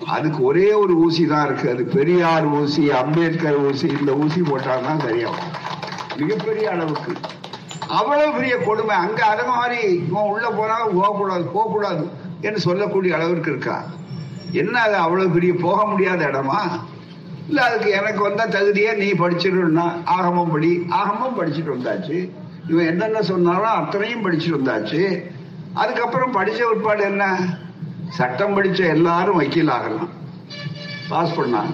அதுக்கு 0.05 0.43
ஒரே 0.43 0.71
ஒரு 0.71 0.95
ஊசி 0.95 1.25
தான் 1.25 1.45
இருக்கு. 1.45 1.69
அது 1.69 1.83
பெரியார் 1.83 2.45
ஊசி 2.45 2.91
அம்பேத்கர் 2.91 3.57
ஊசி 3.57 3.87
இந்த 3.99 4.13
ஊசி 4.13 4.41
போட்டால்தான் 4.41 5.03
சரியாகும். 5.07 5.53
மிகப்பெரிய 6.17 6.71
அளவுக்கு. 6.71 7.13
அவ்வளவு 7.87 8.33
பெரிய 8.33 8.57
கொடுமை. 8.57 8.95
அங்க 8.95 9.25
அது 9.25 9.45
மாதிரி 9.45 9.79
இவன் 10.07 10.29
உள்ள 10.33 10.49
போனா 10.49 10.77
போகக்கூடாது 10.85 11.43
போகக்கூடாது 11.43 12.09
என்று 12.41 12.59
சொல்லக்கூடிய 12.59 13.15
அளவிற்கு 13.15 13.51
இருக்கா? 13.51 13.83
என்ன 14.51 14.79
அது 14.79 14.95
அவ்வளவு 14.95 15.29
பெரிய 15.29 15.53
போக 15.53 15.85
முடியாத 15.85 16.25
இடமா? 16.25 16.61
இல்ல 17.47 17.63
அதுக்கு 17.63 17.89
எனக்கு 17.89 18.21
வந்த 18.21 18.47
தகுதியே 18.47 18.95
நீ 18.95 19.11
படிச்சிருன்னா 19.11 20.05
ஆகமம் 20.05 20.51
படி. 20.51 20.85
ஆகமம் 20.89 21.41
படிச்சுட்டு 21.41 21.71
வந்தாச்சு. 21.77 22.29
இவன் 22.69 22.85
என்னென்ன 22.85 23.21
சொன்னாலும் 23.21 23.63
அத்தனையும் 23.63 24.25
படிச்சுட்டு 24.25 24.59
வந்தாச்சு. 24.59 25.23
அதுக்கப்புறம் 25.73 26.33
படிச்ச 26.33 26.61
உட்பாடு 26.75 27.01
என்ன? 27.01 27.39
சட்டம் 28.09 28.63
படிச்ச 28.63 28.87
எல்லாரும் 28.87 29.35
வக்கீல் 29.35 29.67
ஆகலாம். 29.67 30.09
பாஸ் 31.09 31.39
பண்ணாங்க. 31.39 31.73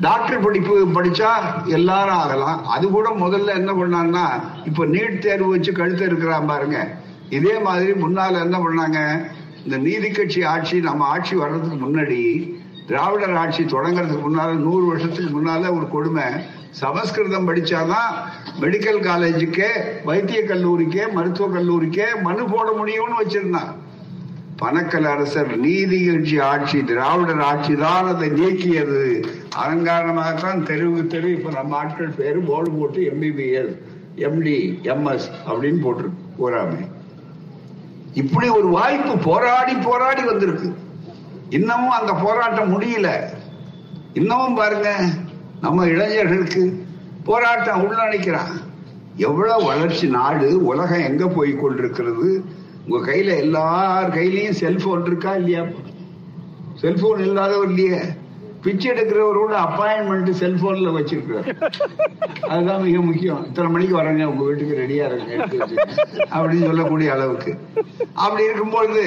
டாக்டர் 0.00 0.40
படிப்பு 0.40 0.86
படிச்சா 0.86 1.28
எல்லாரும் 1.64 2.14
ஆகலாம். 2.14 2.66
அது 2.66 2.90
கூட 2.90 3.10
முதல்ல 3.10 3.46
என்ன 3.46 3.72
பண்ணாங்கன்னா 3.72 4.40
இப்ப 4.66 4.86
நீட் 4.86 5.18
தேர்வு 5.18 5.48
வச்சு 5.48 5.72
கழுத்து 5.72 6.06
இருக்கிறான் 6.06 6.46
பாருங்க. 6.46 6.90
இதே 7.30 7.58
மாதிரி 7.58 7.92
முன்னால 7.92 8.40
என்ன 8.40 8.58
பண்ணாங்க? 8.58 9.26
இந்த 9.64 9.76
நீதி 9.76 10.10
கட்சி 10.10 10.42
ஆட்சி 10.42 10.80
நம்ம 10.80 11.04
ஆட்சி 11.04 11.36
வர்றதுக்கு 11.36 11.86
முன்னாடி 11.86 12.54
திராவிடர் 12.86 13.34
ஆட்சி 13.34 13.62
தொடங்குறதுக்கு 13.62 14.24
முன்னால 14.26 14.50
நூறு 14.66 14.84
வருஷத்துக்கு 14.86 15.30
முன்னால 15.38 15.74
ஒரு 15.76 15.88
கொடுமை. 15.88 16.22
சமஸ்கிருதம் 16.70 17.48
படிச்சாதான் 17.48 18.12
மெடிக்கல் 18.60 19.00
காலேஜுக்கே 19.08 19.70
வைத்திய 20.04 20.40
கல்லூரிக்கே 20.42 21.04
மருத்துவ 21.12 21.48
கல்லூரிக்கே 21.56 22.06
மனு 22.22 22.44
போட 22.44 22.68
முடியும்னு 22.78 23.20
வச்சிருந்தான். 23.22 23.72
பணக்கல் 24.62 25.08
அரசர் 25.12 25.56
நீதி 25.56 25.98
கட்சி 26.06 26.36
ஆட்சி 26.40 26.84
திராவிடர் 26.84 27.40
ஆட்சி 27.40 27.74
தான் 27.74 28.06
அதை 28.06 28.28
நீக்கியது. 28.30 29.02
அதன் 29.56 29.84
காரணமாகத்தான் 29.84 30.62
தெருவு 30.70 31.06
தெரு 31.06 31.30
இப்ப 31.32 31.50
நம்ம 31.50 31.76
ஆட்கள் 31.76 32.16
பேரு 32.20 32.40
போர்டு 32.40 32.70
போட்டு 32.70 33.00
எம்பிபிஎஸ் 33.12 33.74
எம்டி 34.28 34.56
எம்எஸ் 34.94 35.28
அப்படின்னு 35.48 35.82
போட்டிருக்கு 35.86 36.24
போராமே 36.40 36.82
இப்படி 38.14 38.48
ஒரு 38.48 38.68
வாய்ப்பு 38.68 39.14
போராடி 39.18 39.74
போராடி 39.74 40.22
வந்திருக்கு. 40.22 40.68
இன்னமும் 41.50 41.90
அந்த 41.90 42.12
போராட்டம் 42.12 42.80
முடியல. 42.80 43.24
இன்னமும் 44.12 44.54
பாருங்க 44.54 44.98
நம்ம 45.60 45.86
இளைஞர்களுக்கு 45.86 46.86
போராட்டம் 47.24 47.90
உள்ளணிக்கிறான் 47.90 48.54
எவ்வளவு 49.16 49.64
வளர்ச்சி 49.64 50.08
நாடு 50.08 50.64
உலகம் 50.64 51.02
எங்க 51.02 51.26
போய் 51.26 51.56
கொண்டிருக்கிறது? 51.56 52.44
உங்க 52.86 53.12
கையில 53.12 53.36
எல்லார் 53.36 54.14
கையிலயும் 54.14 54.60
செல்போன் 54.62 55.04
இருக்கா 55.04 55.34
இல்லையா? 55.34 55.64
செல்போன் 56.74 57.18
இல்லாதவர் 57.18 57.68
இல்லையே. 57.68 57.98
பிச்சை 58.62 58.90
எடுக்கிறவரோட 58.90 59.54
அப்பாயின்மெண்ட் 59.66 60.30
செல்போன்ல 60.40 60.90
வச்சிருக்கிறார். 60.98 61.70
அதுதான் 62.48 62.82
மிக 62.82 63.00
முக்கியம். 63.00 63.46
இத்தனை 63.46 63.70
மணிக்கு 63.70 64.00
வரங்க 64.00 64.24
உங்க 64.24 64.44
வீட்டுக்கு 64.44 64.80
ரெடியா 64.82 65.04
இருங்க 65.06 65.46
அப்படின்னு 66.30 66.66
சொல்லக்கூடிய 66.66 67.12
அளவுக்கு. 67.12 67.58
அப்படி 68.12 68.44
இருக்கும்பொழுது 68.44 69.04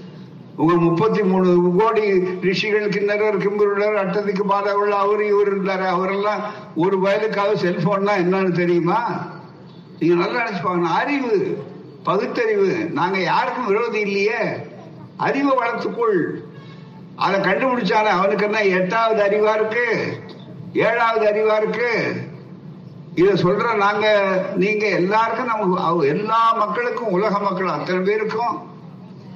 உங்க 0.56 0.74
முப்பத்தி 0.74 1.24
மூணு 1.24 1.74
கோடி 1.78 2.20
ரிஷிகள் 2.42 2.90
கிண்ணறர் 2.90 3.38
கிம்பருடர் 3.38 3.98
அட்டத்துக்கு 3.98 4.42
பாதவள் 4.50 4.90
அவர் 4.90 5.24
இவர் 5.24 5.56
இருந்தாரு 5.56 5.86
அவரெல்லாம் 5.88 6.42
ஒரு 6.76 6.98
வயலுக்காக 6.98 7.54
செல்போன்னா 7.62 8.12
என்னன்னு 8.18 8.52
தெரியுமா? 8.52 9.32
நீங்க 10.00 10.26
நல்லா 10.26 10.48
நினைச்சு 10.48 10.82
அறிவு 10.82 11.64
பகுத்தறிவு. 12.04 12.90
நாங்க 12.94 13.20
யாருக்கும் 13.20 13.66
விரோதி 13.66 14.00
இல்லையே. 14.00 14.44
அறிவை 15.18 15.58
வளர்த்துக்குள். 15.58 16.30
அதை 17.16 17.40
கண்டுபிடிச்சானே 17.40 18.06
அவனுக்கு 18.06 18.46
என்ன? 18.46 18.64
எட்டாவது 18.64 19.24
அறிவா 19.24 19.56
இருக்கு? 19.56 20.18
ஏழாவது 20.74 21.26
அறிவா 21.26 21.56
இருக்கு? 21.58 22.16
இத 23.22 23.30
சொல்ற 23.42 23.76
நாங்க 23.76 24.06
நீங்க 24.56 24.86
எல்லாருக்கும் 25.00 25.52
நமக்கு 25.52 26.08
எல்லா 26.08 26.54
மக்களுக்கும் 26.54 27.16
உலக 27.18 27.40
மக்கள் 27.40 27.76
அத்தனை 27.76 28.02
பேருக்கும் 28.02 28.56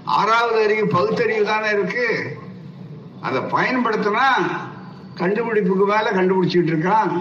ஆறாவது 0.04 0.64
அறிவு 0.64 0.86
பகுத்தறிவு 0.88 1.46
தானே 1.46 1.70
இருக்கு. 1.70 2.08
அதை 3.22 3.40
பயன்படுத்தினா 3.42 4.28
கண்டுபிடிப்புக்கு 5.20 5.86
மேல 5.92 6.08
கண்டுபிடிச்சிட்டு 6.12 6.72
இருக்கான். 6.74 7.14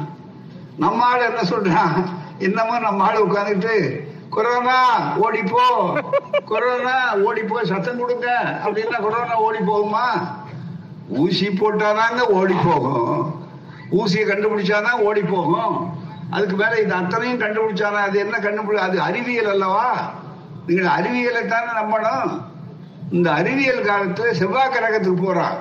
நம்ம 0.76 1.04
ஆள் 1.04 1.26
என்ன 1.28 1.42
சொல்றான் 1.50 1.94
இன்னமும் 2.38 2.86
நம்ம 2.86 3.04
ஆள் 3.04 3.24
உட்காந்துட்டு 3.26 3.76
கொரோனா 4.30 4.78
ஓடிப்போ 5.24 5.66
கொரோனா 6.44 6.96
ஓடிப்போ 7.28 7.62
சத்தம் 7.62 7.98
கொடுங்க 7.98 8.28
அப்படின்னா 8.64 8.98
கொரோனா 9.02 9.36
ஓடி 9.46 9.58
போகுமா? 9.58 10.06
ஊசி 11.08 11.48
போட்டாதாங்க 11.48 12.20
ஓடி 12.38 12.56
போகும். 12.64 13.20
ஊசியை 13.98 14.24
கண்டுபிடிச்சாதான் 14.28 15.02
ஓடி 15.08 15.22
போகும். 15.22 16.04
அதுக்கு 16.30 16.56
மேல 16.56 16.80
இது 16.80 16.94
அத்தனையும் 16.94 17.40
கண்டுபிடிச்சானா? 17.40 18.02
அது 18.06 18.18
என்ன 18.18 18.38
கண்டுபிடி? 18.38 18.74
அது 18.74 19.00
அறிவியல் 19.00 19.50
அல்லவா? 19.50 20.12
நீங்கள் 20.66 20.92
அறிவியலை 20.92 21.46
தானே 21.46 21.70
நம்பணும். 21.80 22.42
இந்த 23.10 23.32
அறிவியல் 23.32 23.84
காலத்துல 23.84 24.30
செவ்வாய் 24.30 24.70
கிரகத்துக்கு 24.70 25.22
போறான். 25.22 25.56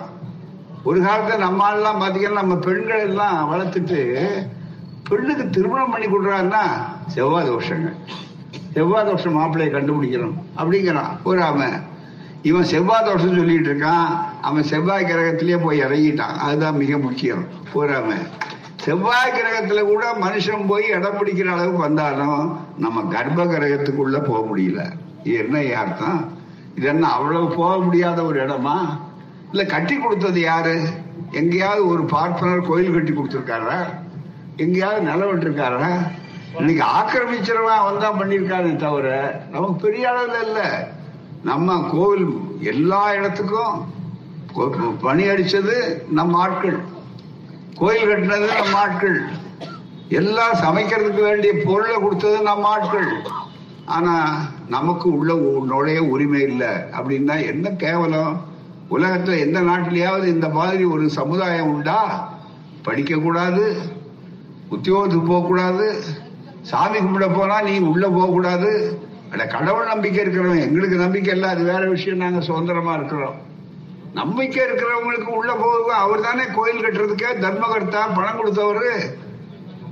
ஒரு 0.83 1.01
காலத்துல 1.01 1.37
நம்ம 1.37 1.71
ஆள்லாம் 1.71 2.03
பாத்தீங்கன்னா 2.03 2.31
நம்ம 2.31 2.55
பெண்கள் 2.55 2.99
எல்லாம் 2.99 3.51
வளர்த்துட்டு 3.51 4.29
பெண்ணுக்கு 5.09 5.49
திருமணம் 5.49 5.91
பண்ணி 5.91 6.05
கொடுறாருன்னா 6.05 6.61
செவ்வாய் 7.07 7.49
தோஷங்க 7.49 7.93
செவ்வாய் 8.73 9.05
தோஷம் 9.05 9.37
மாப்பிள்ளையை 9.37 9.71
கண்டுபிடிக்கணும். 9.71 10.33
அப்படிங்கிறான். 10.57 11.23
ஒரு 11.23 11.43
அவன். 11.43 11.83
இவன் 12.41 12.63
செவ்வாய் 12.63 13.03
தோஷம் 13.03 13.35
சொல்லிட்டு 13.35 13.73
இருக்கான். 13.73 14.19
அவன் 14.41 14.63
செவ்வாய் 14.63 15.03
கிரகத்திலேயே 15.03 15.63
போய் 15.63 15.81
இறங்கிட்டான். 15.81 16.37
அதுதான் 16.37 16.75
மிக 16.75 16.97
முக்கியம். 16.97 17.45
போறாம 17.73 18.13
செவ்வாய் 18.85 19.35
கிரகத்துல 19.35 19.81
கூட 19.85 20.05
மனுஷன் 20.23 20.67
போய் 20.67 20.85
இடம் 20.87 21.17
பிடிக்கிற 21.19 21.49
அளவுக்கு 21.51 21.77
வந்தாலும் 21.77 22.41
நம்ம 22.77 23.03
கர்ப்ப 23.13 23.45
கிரகத்துக்குள்ள 23.45 24.17
போக 24.27 24.39
முடியல. 24.49 24.81
என்ன 25.41 25.63
அர்த்தம்? 25.81 26.19
இது 26.75 26.87
என்ன 26.87 27.05
அவ்வளவு 27.07 27.47
போக 27.55 27.77
முடியாத 27.77 28.23
ஒரு 28.23 28.45
இடமா? 28.45 28.75
இல்ல 29.51 29.63
கட்டி 29.65 29.95
கொடுத்தது 29.97 30.39
யாரு? 30.41 30.75
எங்கேயாவது 31.31 31.87
ஒரு 31.87 32.03
பார்ப்பனர் 32.05 32.67
கோயில் 32.67 32.95
கட்டி 32.95 33.13
கொடுத்துருக்காரா? 33.13 33.79
எங்கேயாவது 34.57 35.01
நிலம் 35.01 35.31
விட்டுருக்காரா? 35.31 35.89
இன்னைக்கு 36.59 36.83
ஆக்கிரமிச்சிருவா 36.99 37.73
அவன் 37.81 38.03
தான் 38.03 38.19
பண்ணியிருக்கானே 38.19 38.75
தவிர 38.75 39.07
நமக்கு 39.51 39.75
பெரிய 39.75 40.09
அளவில் 40.09 40.43
இல்ல. 40.47 40.59
நம்ம 41.43 41.77
கோவில் 41.91 42.27
எல்லா 42.59 43.13
இடத்துக்கும் 43.13 43.75
பணி 45.01 45.23
அடிச்சது 45.29 45.75
நம்ம 46.09 46.37
ஆட்கள். 46.41 46.77
கோயில் 47.75 48.07
கட்டினது 48.07 48.47
நம்ம 48.57 48.77
ஆட்கள். 48.77 49.21
எல்லாம் 50.09 50.53
சமைக்கிறதுக்கு 50.53 51.21
வேண்டிய 51.21 51.53
பொருளை 51.65 51.95
கொடுத்தது 51.95 52.41
நம்ம 52.41 52.67
ஆட்கள். 52.67 53.07
ஆனா 53.85 54.41
நமக்கு 54.69 55.17
உள்ள 55.17 55.35
உ- 55.35 55.65
நுழைய 55.65 56.03
உரிமை 56.03 56.41
இல்லை. 56.41 56.67
அப்படின்னா 56.67 57.45
என்ன 57.45 57.69
கேவலம்? 57.69 58.41
உலகத்துல 58.91 59.39
எந்த 59.39 59.61
நாட்டிலேயாவது 59.61 60.25
இந்த 60.25 60.49
மாதிரி 60.49 60.83
ஒரு 60.83 61.09
சமுதாயம் 61.09 61.73
உண்டா? 61.73 62.33
படிக்க 62.83 63.17
கூடாது 63.17 63.77
உத்தியோகத்துக்கு 64.69 65.27
போக 65.27 65.47
கூடாது 65.47 66.03
சாமி 66.61 66.97
கும்பிட 66.97 67.33
போனா 67.33 67.61
நீ 67.61 67.77
உள்ள 67.77 68.09
போக 68.09 68.25
கூடாது. 68.25 68.99
அட 69.31 69.45
கடவுள் 69.45 69.87
நம்பிக்கை 69.87 70.25
இருக்கிறவன். 70.25 70.59
எங்களுக்கு 70.59 70.97
நம்பிக்கை 70.97 71.33
இல்லை. 71.33 71.49
அது 71.49 71.63
வேற 71.63 71.89
விஷயம். 71.89 72.17
நாங்க 72.17 72.41
சுதந்திரமா 72.41 72.93
இருக்கிறோம். 72.93 73.35
நம்பிக்கை 74.15 74.63
இருக்கிறவங்களுக்கு 74.63 75.27
உள்ள 75.27 75.53
போக 75.53 75.93
அவர் 75.93 76.19
தானே 76.19 76.43
கோயில் 76.55 76.85
கட்டுறதுக்கே 76.85 77.25
தர்மகர்த்தா 77.41 78.15
பணம் 78.15 78.45
கொடுத்தவரு. 78.45 78.91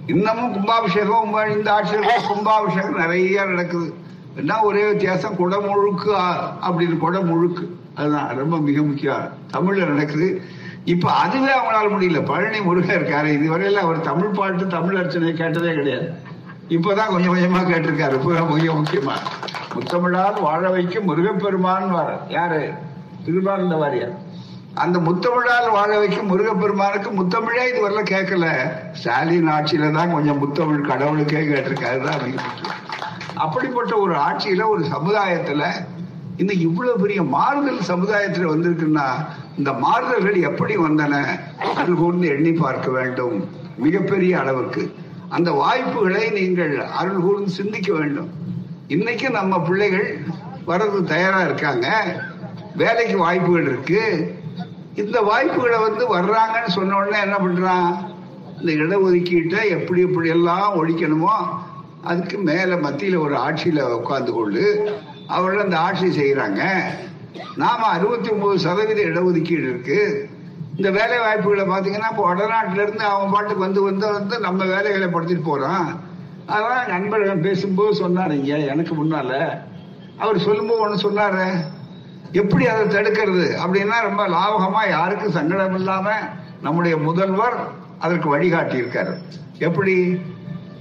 இன்னமும் 0.08 0.52
கும்பாபிஷேகம் 0.52 1.56
இந்த 1.56 1.74
ஆட்சியில் 1.74 2.10
கும்பாபிஷேகம் 2.28 2.98
நிறைய 2.98 3.46
நடக்குது. 3.46 3.94
என்ன 4.36 4.62
ஒரே 4.62 4.88
வித்தியாசம்? 4.88 5.36
குடமுழுக்கு 5.36 6.16
அப்படின்னு 6.62 6.98
குடமுழுக்கு 7.02 7.68
அதுதான் 7.96 8.38
ரொம்ப 8.38 8.58
மிக 8.58 8.82
முக்கியம். 8.82 9.30
தமிழ்ல 9.54 9.86
நடக்குது. 9.86 10.42
இப்ப 10.86 11.12
அதுவே 11.12 11.52
அவங்களால 11.52 11.90
முடியல. 11.90 12.26
பழனி 12.26 12.62
முருகன் 12.62 12.98
இருக்காரு. 12.98 13.28
இதுவரையில 13.28 13.74
அவர் 13.74 14.00
தமிழ் 14.00 14.34
பாட்டு 14.34 14.68
தமிழ் 14.68 14.96
அர்ச்சனை 14.96 15.34
கேட்டதே 15.34 15.74
கிடையாது. 15.74 16.12
இப்பதான் 16.70 17.08
கொஞ்சம் 17.08 17.36
கொஞ்சமா 17.36 17.58
கேட்டிருக்காரு. 17.58 18.24
மிக 18.24 18.74
முக்கியமா. 18.74 19.14
முத்தமிழால் 19.76 20.42
வாழ 20.42 20.70
வைக்கும் 20.70 21.06
முருகப்பெருமான் 21.06 21.92
வர. 21.92 22.20
யாரு? 22.28 22.74
திருமார்ந்த 23.26 23.76
வாரியார் 23.76 24.16
அந்த 24.76 25.00
முத்தமிழால் 25.00 25.72
வாழ 25.72 26.00
வைக்கும் 26.00 26.30
முருகப்பெருமானுக்கு 26.32 27.10
முத்தமிழே 27.12 27.64
இது 27.70 27.80
வரல 27.86 28.02
கேட்கல. 28.04 28.46
ஸ்டாலின் 28.92 29.50
ஆட்சியில 29.50 29.92
தான் 29.92 30.14
கொஞ்சம் 30.14 30.40
முத்தமிழ் 30.40 30.88
கடவுளுக்கே 30.88 31.42
கேட்டிருக்காரு 31.42 32.00
தான் 32.02 32.34
அப்படிப்பட்ட 33.36 33.98
ஒரு 33.98 34.16
ஆட்சியில 34.16 34.68
ஒரு 34.68 34.84
சமுதாயத்துல 34.86 35.64
இந்த 36.38 36.54
இவ்வளவு 36.54 37.00
பெரிய 37.00 37.24
மாறுதல் 37.24 37.88
சமுதாயத்துல 37.88 38.50
வந்திருக்குன்னா 38.54 39.08
இந்த 39.58 39.72
மாறுதல்கள் 39.74 40.38
எப்படி 40.42 40.78
வந்தன? 40.78 41.16
அது 41.76 41.94
கூர்ந்து 41.94 42.28
எண்ணி 42.28 42.52
பார்க்க 42.52 42.92
வேண்டும். 42.92 43.50
மிகப்பெரிய 43.78 44.40
அளவுக்கு. 44.40 44.96
அந்த 45.30 45.52
வாய்ப்புகளை 45.52 46.30
நீங்கள் 46.30 46.74
அருள் 46.86 47.20
கூர்ந்து 47.20 47.52
சிந்திக்க 47.52 47.94
வேண்டும். 47.94 48.30
இன்னைக்கு 48.88 49.30
நம்ம 49.30 49.60
பிள்ளைகள் 49.60 50.08
வர்றது 50.68 51.04
தயாரா 51.04 51.42
இருக்காங்க. 51.42 51.88
வேலைக்கு 52.82 53.18
வாய்ப்புகள் 53.18 53.68
இருக்கு. 53.72 54.04
இந்த 54.96 55.18
வாய்ப்புகளை 55.22 55.78
வந்து 55.80 56.04
வர்றாங்கன்னு 56.16 56.72
சொன்ன 56.78 56.96
உடனே 56.96 57.20
என்ன 57.20 57.38
பண்றான்? 57.38 57.90
இந்த 58.60 58.72
இடஒதுக்கீட்டை 58.72 59.62
எப்படி 59.78 60.02
எப்படி 60.02 60.30
எல்லாம் 60.30 60.68
ஒழிக்கணுமோ 60.80 61.36
அதுக்கு 62.04 62.38
மேல 62.50 62.76
மத்தியில 62.76 63.20
ஒரு 63.20 63.36
ஆட்சியில 63.46 63.82
உட்கார்ந்து 63.98 64.32
கொண்டு 64.34 64.64
அவர்கள் 65.28 65.66
அந்த 65.66 65.78
ஆட்சி 65.80 66.08
செய்யறாங்க 66.20 66.62
நாம 67.56 67.88
அறுபத்தி 67.88 68.30
ஒன்பது 68.30 68.60
சதவீத 68.60 69.02
இடஒதுக்கீடு 69.02 69.66
இருக்கு. 69.70 70.00
இந்த 70.78 70.90
வேலை 70.92 71.18
வாய்ப்புகளை 71.18 71.66
பாத்தீங்கன்னா 71.66 72.12
இப்போ 72.12 72.24
வடநாட்டுல 72.30 72.84
இருந்து 72.86 73.04
அவன் 73.04 73.32
பாட்டுக்கு 73.32 73.66
வந்து 73.66 73.82
வந்து 73.84 74.06
வந்து 74.12 74.36
நம்ம 74.40 74.66
வேலைகளை 74.66 75.08
படுத்திட்டு 75.08 75.46
போறான். 75.46 75.88
அதான் 76.48 76.88
நண்பர்கள் 76.88 77.46
பேசும்போது 77.48 78.08
சொன்னாருங்க 78.08 78.54
எனக்கு 78.74 78.94
முன்னால. 79.04 79.32
அவர் 80.18 80.46
சொல்லும்போது 80.48 80.84
ஒன்று 80.86 81.06
சொன்னாரு 81.08 81.46
எப்படி 82.34 82.68
அதை 82.68 82.86
தடுக்கிறது 82.86 83.46
அப்படின்னா 83.66 84.02
ரொம்ப 84.02 84.28
லாபகமா 84.28 84.90
யாருக்கும் 84.90 85.32
சங்கடம் 85.32 85.76
இல்லாம 85.76 86.12
நம்முடைய 86.62 86.98
முதல்வர் 86.98 87.68
அதற்கு 88.00 88.30
வழிகாட்டி 88.30 88.82
இருக்காரு 88.82 89.18
எப்படி? 89.58 90.22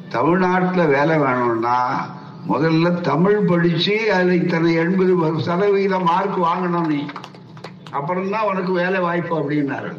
தமிழ்நாட்டுல 0.08 0.84
வேலை 0.84 1.18
வேணும்னா 1.18 2.06
முதல்ல 2.48 3.00
தமிழ் 3.00 3.36
படிச்சு 3.36 4.12
அதுல 4.12 4.34
இத்தனை 4.34 4.74
எண்பது 4.74 5.40
சதவீத 5.40 5.98
மார்க் 5.98 6.42
வாங்கணும் 6.42 6.86
நீ. 6.86 7.06
அப்புறம்தான் 7.90 8.42
உனக்கு 8.42 8.72
வேலை 8.72 9.00
வாய்ப்பு 9.00 9.38
அப்படின்னாரு. 9.38 9.98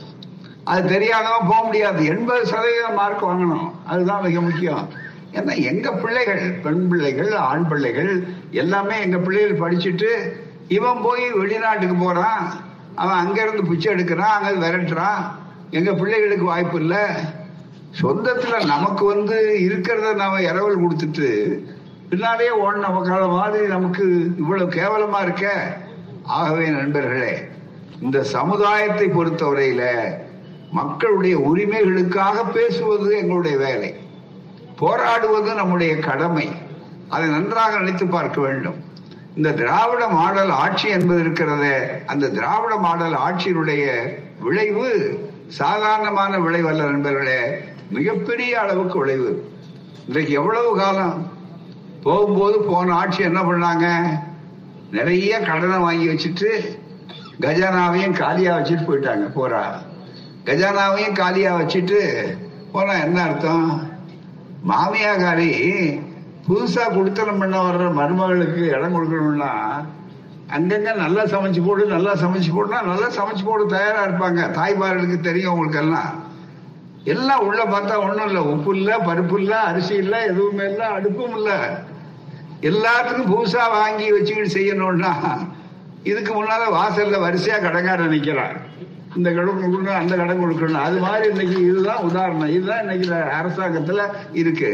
அது 0.64 0.90
தெரியாதவன் 0.90 1.48
போக 1.48 1.64
முடியாது. 1.64 2.06
எண்பது 2.06 2.46
சதவீதம் 2.46 2.94
மார்க் 2.94 3.26
வாங்கணும். 3.26 3.72
அதுதான் 3.86 4.22
மிக 4.22 4.42
முக்கியம். 4.42 4.90
ஏன்னா 5.34 5.64
எங்க 5.64 5.92
பிள்ளைகள் 5.92 6.52
பெண் 6.52 6.88
பிள்ளைகள் 6.88 7.32
ஆண் 7.32 7.68
பிள்ளைகள் 7.68 8.28
எல்லாமே 8.52 9.02
எங்க 9.02 9.18
பிள்ளைகள் 9.18 9.58
படிச்சுட்டு 9.58 10.12
இவன் 10.68 11.02
போய் 11.04 11.32
வெளிநாட்டுக்கு 11.32 11.96
போறான் 11.96 12.54
அவன் 12.96 13.16
அங்க 13.16 13.42
இருந்து 13.42 13.66
பிச்சை 13.66 13.94
எடுக்கிறான் 13.94 14.32
அங்க 14.38 14.68
விரட்டுறான். 14.68 15.32
எங்க 15.70 15.94
பிள்ளைகளுக்கு 15.94 16.46
வாய்ப்பு 16.46 16.80
இல்லை. 16.80 17.06
சொந்தத்துல 18.02 18.66
நமக்கு 18.66 19.06
வந்து 19.06 19.58
இருக்கிறத 19.60 20.16
நாம 20.16 20.42
இரவல் 20.42 20.88
கொடுத்துட்டு 20.88 21.58
பின்னாலே 22.10 22.50
ஓடின 22.50 23.02
கால 23.02 23.28
மாதிரி 23.28 23.68
நமக்கு 23.68 24.32
இவ்வளவு 24.38 24.72
கேவலமா 24.72 25.22
இருக்க. 25.22 25.78
ஆகவே 26.24 26.68
நண்பர்களே 26.68 27.38
இந்த 28.02 28.24
சமுதாயத்தை 28.24 29.08
பொறுத்தவரையில 29.08 30.14
மக்களுடைய 30.72 31.40
உரிமைகளுக்காக 31.40 32.52
பேசுவது 32.54 33.18
எங்களுடைய 33.18 33.58
வேலை. 33.58 33.96
போராடுவது 34.76 35.54
நம்முடைய 35.54 36.00
கடமை. 36.00 36.52
அதை 37.10 37.30
நன்றாக 37.30 37.78
நினைத்து 37.78 38.08
பார்க்க 38.08 38.42
வேண்டும். 38.42 38.84
இந்த 39.36 39.52
திராவிட 39.52 40.08
மாடல் 40.08 40.50
ஆட்சி 40.50 40.90
என்பது 40.90 41.20
இருக்கிறதே 41.20 41.78
அந்த 42.06 42.30
திராவிட 42.30 42.76
மாடல் 42.76 43.14
ஆட்சியினுடைய 43.14 43.86
விளைவு 44.40 44.90
சாதாரணமான 45.48 46.40
விளைவு 46.40 46.68
அல்ல 46.70 46.84
நண்பர்களே 46.84 47.40
மிகப்பெரிய 47.90 48.60
அளவுக்கு 48.60 49.00
விளைவு. 49.00 49.52
இன்றைக்கு 50.08 50.34
எவ்வளவு 50.34 50.78
காலம்? 50.78 51.32
போகும்போது 52.04 52.60
போன 52.60 52.94
ஆட்சி 52.94 53.24
என்ன 53.24 53.42
பண்ணாங்க? 53.42 53.88
நிறைய 54.92 55.40
கடனை 55.40 55.78
வாங்கி 55.78 56.08
வச்சுட்டு 56.08 56.50
கஜானாவையும் 57.40 58.18
காலியா 58.18 58.58
வச்சுட்டு 58.58 58.88
போயிட்டாங்க 58.88 59.28
போறா. 59.40 59.64
கஜானாவையும் 60.46 61.14
காலியா 61.14 61.56
வச்சுட்டு 61.56 62.00
போனா 62.72 62.94
என்ன 62.94 63.22
அர்த்தம்? 63.22 63.92
மாமியாகாரி 64.68 65.52
புதுசா 66.48 66.84
குடித்தனம் 66.96 67.42
பண்ண 67.42 67.58
வர்ற 67.66 67.84
மருமகளுக்கு 68.00 68.64
இடம் 68.76 68.96
கொடுக்கணும்னா 68.96 69.52
அங்கங்க 70.56 70.92
நல்லா 71.04 71.24
சமைச்சு 71.34 71.62
போடு 71.68 71.84
நல்லா 71.86 72.12
சமைச்சு 72.24 72.52
போடுனா 72.56 72.80
நல்லா 72.90 73.08
சமைச்சு 73.18 73.44
போட 73.46 73.64
தயாரா 73.76 74.02
இருப்பாங்க. 74.08 74.42
தாய்மார்களுக்கு 74.58 75.18
தெரியும் 75.28 75.54
உங்களுக்கு 75.54 75.80
எல்லாம் 75.84 76.12
எல்லாம் 77.14 77.46
உள்ள 77.48 77.62
பார்த்தா 77.66 77.96
ஒண்ணும் 78.04 78.28
இல்லை. 78.28 78.42
உப்பு 78.54 78.72
இல்ல 78.76 78.92
பருப்பு 79.08 79.38
இல்ல 79.42 79.54
அரிசி 79.70 79.96
இல்ல 80.04 80.16
எதுவுமே 80.32 80.66
இல்ல 80.72 80.84
அடுப்பும் 80.98 81.36
இல்ல. 81.40 81.52
எல்லாத்துக்கும் 82.70 83.32
புதுசா 83.34 83.64
வாங்கி 83.78 84.06
வச்சுக்கிட்டு 84.12 84.56
செய்யணும்னா 84.58 85.14
இதுக்கு 86.12 86.32
முன்னால 86.34 86.64
வாசல்ல 86.78 87.18
வரிசையா 87.26 87.58
கடங்கார 87.66 88.06
நினைக்கிறான் 88.08 88.56
இந்த 89.18 89.30
கடன் 89.32 89.62
கொடுக்கணும் 89.64 90.00
அந்த 90.02 90.14
கடன் 90.22 90.44
கொடுக்கணும். 90.44 90.84
அது 90.88 90.98
மாதிரி 91.00 91.26
இன்னைக்கு 91.30 91.58
இதுதான் 91.70 92.04
உதாரணம். 92.10 92.54
இதுதான் 92.58 92.82
இன்னைக்கு 92.84 93.08
அரசாங்கத்துல 93.40 94.06
இருக்கு. 94.42 94.72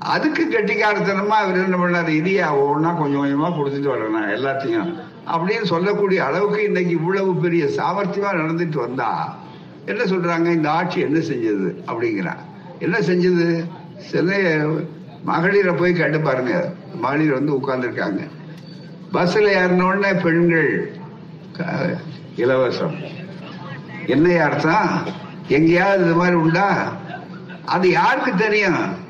அதுக்கு 0.00 0.48
கெட்டிக்காரத்தனமா 0.50 1.36
அவர் 1.42 1.64
என்ன 1.64 1.76
பண்ணாரு? 1.76 2.04
இதையா 2.04 2.46
ஒவ்வொன்னா 2.58 2.98
கொஞ்சம் 2.98 3.22
கொஞ்சமா 3.24 3.46
கொடுத்துட்டு 3.46 3.92
வரணும் 3.92 4.30
எல்லாத்தையும். 4.36 5.00
அப்படின்னு 5.26 5.62
சொல்லக்கூடிய 5.62 6.24
அளவுக்கு 6.24 6.64
இன்னைக்கு 6.64 6.90
இவ்வளவு 6.90 7.36
பெரிய 7.36 7.64
சாமர்த்தியமா 7.64 8.30
நடந்துட்டு 8.32 8.76
வந்தா 8.76 9.38
என்ன 9.86 10.02
சொல்றாங்க? 10.02 10.46
இந்த 10.46 10.70
ஆட்சி 10.70 11.00
என்ன 11.00 11.18
செஞ்சது? 11.18 11.74
அப்படிங்கிறான் 11.86 12.38
என்ன 12.78 12.98
செஞ்சது? 12.98 13.68
சில 13.96 14.58
மகளிரை 15.24 15.74
போய் 15.74 15.92
கேட்டு 15.92 16.20
பாருங்க. 16.20 16.72
மகளிர் 16.94 17.32
வந்து 17.32 17.52
உட்கார்ந்துருக்காங்க. 17.52 18.28
பஸ்ல 19.12 19.48
ஏறினோடனே 19.60 20.22
பெண்கள் 20.22 20.92
இலவசம். 22.36 22.96
என்ன 24.06 24.44
அர்த்தம்? 24.44 25.06
எங்கேயாவது 25.48 26.04
இது 26.04 26.14
மாதிரி 26.14 26.36
உண்டா? 26.36 26.92
அது 27.64 27.90
யாருக்கு 27.90 28.34
தெரியும்? 28.34 29.08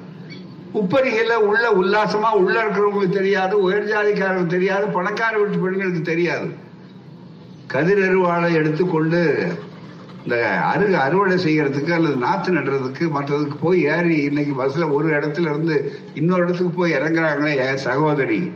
உப்பரிகையில 0.74 1.34
உள்ள 1.34 1.70
உல்லாசமா 1.70 2.30
உள்ள 2.30 2.62
இருக்கிறவங்களுக்கு 2.62 3.08
தெரியாது 3.08 3.62
உயர் 3.62 3.84
ஜாதிக்காரங்களுக்கு 3.84 4.46
தெரியாது 4.46 4.86
பணக்கார 4.86 5.38
வீட்டு 5.38 5.58
பெண்களுக்கு 5.58 6.02
தெரியாது. 6.02 6.48
கதிர் 7.66 7.98
அருவாளை 7.98 8.52
எடுத்துக்கொண்டு 8.52 9.48
இந்த 10.24 10.58
அரு 10.58 10.96
அறுவடை 10.96 11.36
செய்யறதுக்கு 11.36 11.92
அல்லது 11.92 12.16
நாத்து 12.16 12.50
நடுறதுக்கு 12.50 13.04
மற்றதுக்கு 13.16 13.56
போய் 13.60 13.84
ஏறி 13.84 14.16
இன்னைக்கு 14.16 14.64
பஸ்ல 14.64 14.92
ஒரு 14.92 15.08
இடத்துல 15.08 15.40
இருந்து 15.40 16.00
இன்னொரு 16.14 16.42
இடத்துக்கு 16.42 16.72
போய் 16.72 16.92
இறங்குறாங்களே 16.92 17.56
என் 17.56 17.76
சகோதரி. 17.76 18.52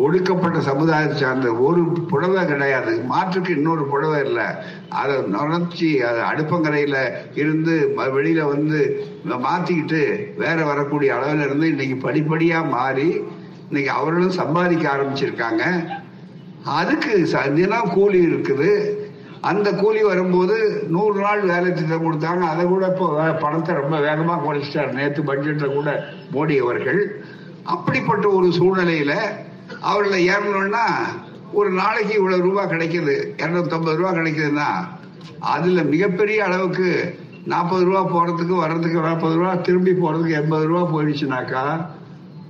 ஒடுக்கப்பட்ட 0.00 0.60
சமுதாயத்தை 0.60 1.18
சார்ந்த 1.18 1.54
ஒரு 1.54 1.84
புடவை 1.84 2.46
கிடையாது. 2.46 3.02
மாற்றுக்கு 3.10 3.48
இன்னொரு 3.48 3.84
புடவை 3.84 4.24
இல்லை. 4.24 4.44
அதை 4.88 5.16
நுழைச்சி 5.16 5.96
அதை 5.96 6.22
அடுப்பங்கரையில் 6.22 7.10
இருந்து 7.34 7.94
வெளியில் 8.12 8.42
வந்து 8.42 9.06
மாற்றிக்கிட்டு 9.28 10.34
வேற 10.36 10.64
வரக்கூடிய 10.64 11.14
அளவில் 11.14 11.44
இருந்து 11.44 11.68
இன்னைக்கு 11.68 11.96
படிப்படியாக 11.96 12.66
மாறி 12.66 13.24
இன்னைக்கு 13.68 13.90
அவர்களும் 13.90 14.30
சம்பாதிக்க 14.30 14.90
ஆரம்பிச்சிருக்காங்க. 14.96 15.88
அதுக்கு 16.64 17.28
ச- 17.32 17.52
தினம் 17.52 17.90
கூலி 17.92 18.26
இருக்குது. 18.26 18.88
அந்த 19.40 19.72
கூலி 19.72 20.02
வரும்போது 20.02 20.84
நூறு 20.88 21.20
நாள் 21.20 21.40
வேலை 21.40 21.72
திட்டம் 21.72 22.04
கொடுத்தாங்க. 22.04 22.40
அதை 22.40 22.64
கூட 22.64 22.86
இப்போ 22.86 23.22
வே- 23.22 23.40
பணத்தை 23.40 23.74
ரொம்ப 23.74 24.00
வேகமாக 24.00 24.52
குறைச்சிட்டார் 24.52 24.92
நேற்று 24.92 25.22
பட்ஜெட்டில் 25.22 25.74
கூட 25.74 26.04
மோடி 26.32 26.58
அவர்கள். 26.58 27.24
அப்படிப்பட்ட 27.64 28.28
ஒரு 28.28 28.46
சூழ்நிலையில 28.46 29.14
அவர்களை 29.80 30.28
ஏறணும்னா 30.28 30.84
ஒரு 31.52 31.70
நாளைக்கு 31.70 32.14
இவ்வளவு 32.14 32.42
ரூபாய் 32.42 32.72
கிடைக்குது. 32.72 33.14
இரநூத்தம்பது 33.42 33.96
ரூபாய் 34.00 34.18
கிடைக்குதுன்னா 34.18 34.68
அதுல 35.38 35.82
மிகப்பெரிய 35.82 36.44
அளவுக்கு 36.44 37.18
நாற்பது 37.44 37.84
ரூபா 37.84 38.00
போறதுக்கு 38.14 38.54
வர்றதுக்கு 38.54 38.98
நாற்பது 39.00 39.34
ரூபா 39.34 39.54
திரும்பி 39.54 39.92
போறதுக்கு 39.92 40.38
எண்பது 40.40 40.66
ரூபா 40.66 40.82
போயிடுச்சுனாக்கா 40.92 41.64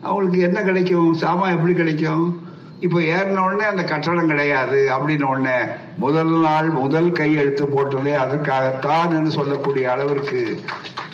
அவங்களுக்கு 0.03 0.39
என்ன 0.41 0.63
கிடைக்கும்? 0.63 1.15
சாமான் 1.15 1.55
எப்படி 1.57 1.75
கிடைக்கும்? 1.75 2.49
இப்போ 2.81 2.99
ஏறின 3.01 3.43
உடனே 3.45 3.65
அந்த 3.65 3.83
கட்டடம் 3.85 4.27
கிடையாது 4.27 4.79
அப்படின்னு 4.95 5.23
உடனே 5.23 5.57
முதல் 5.97 6.35
நாள் 6.41 6.69
முதல் 6.71 7.13
கையெழுத்து 7.13 7.65
போட்டதே 7.67 8.15
அதற்காகத்தான் 8.15 9.11
என்று 9.17 9.31
சொல்லக்கூடிய 9.31 9.91
அளவிற்கு 9.91 10.65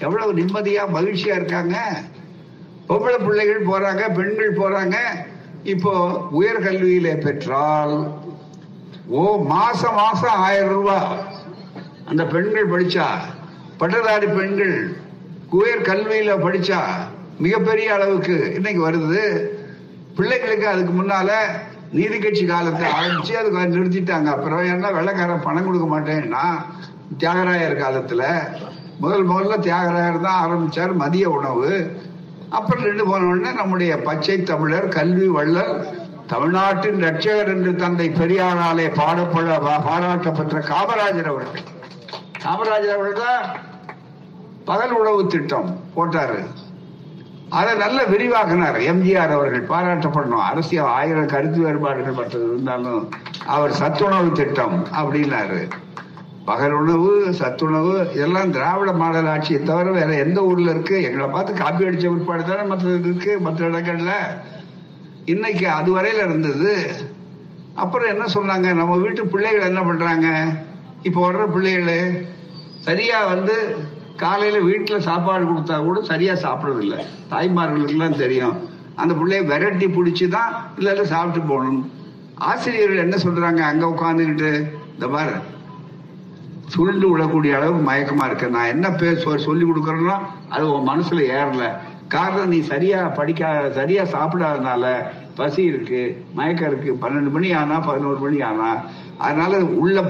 எவ்வளவு 0.01 0.33
நிம்மதியா 0.33 0.83
மகிழ்ச்சியா 0.97 1.35
இருக்காங்க. 1.41 1.77
பொம்பளை 2.89 3.19
பிள்ளைகள் 3.27 3.67
போறாங்க 3.67 4.03
பெண்கள் 4.14 4.59
போறாங்க. 4.62 4.97
இப்போ 5.73 5.93
உயர்கல்வியில 6.39 7.09
பெற்றால் 7.25 7.95
ஓ 9.19 9.23
மாசம் 9.53 9.97
மாசம் 10.01 10.41
ஆயிரம் 10.47 10.73
ரூபாய் 10.75 11.09
அந்த 12.11 12.23
பெண்கள் 12.35 12.73
படிச்சா 12.73 13.07
பட்டதாரி 13.81 14.29
பெண்கள் 14.39 14.77
உயர் 15.59 15.87
கல்வியில 15.89 16.31
படிச்சா 16.45 16.81
மிகப்பெரிய 17.45 17.89
அளவுக்கு 17.97 18.37
இன்னைக்கு 18.59 18.83
வருது. 18.89 19.23
பிள்ளைகளுக்கு 20.19 20.67
அதுக்கு 20.69 20.93
முன்னால 20.93 21.31
நீதி 21.97 22.19
கட்சி 22.19 22.45
காலத்தை 22.47 22.87
ஆரம்பிச்சு 22.99 23.35
அதுக்கு 23.41 23.64
நிறுத்திட்டாங்க. 23.75 24.29
அப்புறம் 24.37 24.71
என்ன 24.75 24.91
வெள்ளக்காரன் 24.97 25.47
பணம் 25.47 25.67
கொடுக்க 25.67 25.87
மாட்டேன்னா 25.95 26.45
தியாகராயர் 27.23 27.83
காலத்துல 27.83 28.23
முதல் 29.03 29.31
முதல்ல 29.33 29.57
தியாகராயர் 29.67 30.25
தான் 30.27 30.43
ஆரம்பிச்சார் 30.45 30.93
மதிய 31.03 31.27
உணவு. 31.39 31.71
அப்புறம் 32.51 32.85
ரெண்டு 32.85 33.07
போன 33.07 33.25
உடனே 33.25 33.53
நம்முடைய 33.53 33.97
பச்சை 33.97 34.43
தமிழர் 34.43 34.89
கல்வி 34.89 35.29
வள்ளல் 35.29 35.87
தமிழ்நாட்டின் 36.27 37.03
ரட்சகர் 37.03 37.49
என்று 37.49 37.77
தந்தை 37.77 38.11
பெரியாராலே 38.11 38.87
பாடப்பட 38.95 39.59
பாராட்டப்பட்ட 39.89 40.63
காமராஜர் 40.73 41.31
அவர்கள். 41.33 41.65
காமராஜர் 42.45 42.95
அவர்கள் 42.97 43.23
தான் 43.25 43.57
பகல் 44.65 44.91
உணவு 44.91 45.27
திட்டம் 45.27 45.81
போட்டாரு. 45.97 46.47
அதை 47.51 47.75
நல்ல 47.75 48.05
விரிவாக்கினார். 48.05 48.77
எம்ஜிஆர் 48.77 49.35
அவர்கள் 49.39 49.67
பாராட்டப்படணும். 49.67 50.47
அரசியல் 50.51 50.87
ஆயிரம் 50.87 51.27
கருத்து 51.27 51.61
வேறுபாடுகள் 51.61 52.13
மற்றது 52.13 52.45
இருந்தாலும் 52.45 53.11
அவர் 53.47 53.73
சத்துணவு 53.73 54.33
திட்டம் 54.33 54.87
அப்படின்னாரு. 55.03 55.69
பகல் 56.47 56.71
உணவு 56.71 57.33
சத்துணவு 57.33 58.11
இதெல்லாம் 58.15 58.51
திராவிட 58.51 58.93
மாடல் 58.93 59.27
ஆட்சியை 59.27 59.63
தவிர 59.63 59.91
வேற 59.91 60.15
எந்த 60.15 60.45
ஊர்ல 60.45 60.71
இருக்கு? 60.71 61.03
எங்களை 61.03 61.27
பார்த்து 61.27 61.53
காப்பி 61.53 61.85
அடிச்ச 61.85 62.07
விற்பாடு 62.07 62.45
தானே 62.45 62.69
மற்ற 62.69 62.89
இருக்கு 62.89 63.41
மற்ற 63.41 63.71
இடங்கள்ல. 63.71 64.13
இன்னைக்கு 65.25 65.69
அது 65.69 65.97
வரையில 65.97 66.25
இருந்தது. 66.25 66.91
அப்புறம் 67.75 68.09
என்ன 68.09 68.25
சொன்னாங்க? 68.35 68.75
நம்ம 68.75 68.97
வீட்டு 68.97 69.27
பிள்ளைகள் 69.27 69.69
என்ன 69.71 69.83
பண்றாங்க? 69.83 70.29
இப்ப 71.03 71.31
வர்ற 71.31 71.53
பிள்ளைகள் 71.53 72.27
சரியா 72.79 73.27
வந்து 73.27 73.77
காலையில 74.17 74.59
வீட்டுல 74.67 74.99
சாப்பாடு 74.99 75.45
கொடுத்தா 75.45 75.85
கூட 75.85 76.01
சரியா 76.01 76.33
சாப்பிடறதில்ல. 76.33 76.97
தாய்மார்களுக்கெல்லாம் 77.31 78.17
தெரியும். 78.17 78.69
அந்த 78.95 79.15
பிள்ளைய 79.15 79.45
விரட்டி 79.47 79.87
பிடிச்சுதான் 79.87 80.53
இல்லை 80.79 81.05
சாப்பிட்டு 81.05 81.49
போகணும். 81.49 81.93
ஆசிரியர்கள் 82.35 83.05
என்ன 83.07 83.17
சொல்றாங்க? 83.17 83.61
அங்க 83.61 83.87
உட்காந்துக்கிட்டு 83.87 84.51
இந்த 84.95 85.09
மாதிரி 85.09 85.37
சுருண்டு 86.67 87.19
விடக்கூடிய 87.19 87.53
அளவு 87.53 87.93
மயக்கமா 87.93 88.27
இருக்கு. 88.27 88.49
நான் 88.49 88.67
என்ன 88.67 88.91
பேச 88.91 89.37
சொல்லி 89.37 89.64
கொடுக்குறேன்னா 89.64 90.17
அது 90.49 90.73
உன் 90.73 90.89
மனசுல 90.89 91.23
ஏறல. 91.39 91.73
காரணம் 92.09 92.49
நீ 92.49 92.61
சரியா 92.61 93.07
படிக்காத 93.07 93.73
சரியா 93.73 94.03
சாப்பிடாதனால 94.03 94.97
பசி 95.37 95.62
இருக்கு 95.62 96.25
மயக்கம் 96.35 96.83
இருக்கு. 96.83 97.09
பன்னெண்டு 97.09 97.31
மணி 97.31 97.53
ஆனா 97.53 97.81
பதினோரு 97.81 98.19
மணி 98.19 98.41
ஆனா. 98.41 98.77
அதனால 99.19 99.59
உள்ள 99.59 100.03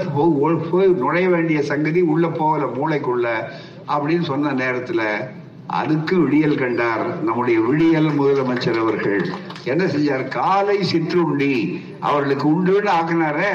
போய் 0.71 0.87
நுழைய 0.87 1.29
வேண்டிய 1.29 1.61
சங்கதி 1.61 2.01
உள்ள 2.01 2.27
போகல 2.27 2.65
மூளைக்குள்ள 2.65 3.27
அப்படின்னு 3.87 4.21
சொன்ன 4.21 4.53
நேரத்துல 4.53 5.01
அதுக்கு 5.67 6.19
விடியல் 6.19 6.55
கண்டார் 6.55 7.23
நம்முடைய 7.23 7.59
விடியல் 7.59 8.07
முதலமைச்சர் 8.07 8.79
அவர்கள். 8.79 9.29
என்ன 9.63 9.83
செஞ்சார்? 9.83 10.27
காலை 10.27 10.83
சிற்றுண்டி 10.83 11.85
அவர்களுக்கு 11.99 12.49
உண்டுன்னு 12.49 12.89
ஆக்கினாரே. 13.01 13.53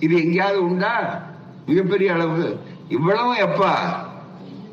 இது 0.00 0.14
எங்கேயாவது 0.24 0.62
உண்டா? 0.62 1.22
மிகப்பெரிய 1.66 2.12
அளவு. 2.12 2.58
இவ்வளவும் 2.88 3.36
எப்ப? 3.36 3.66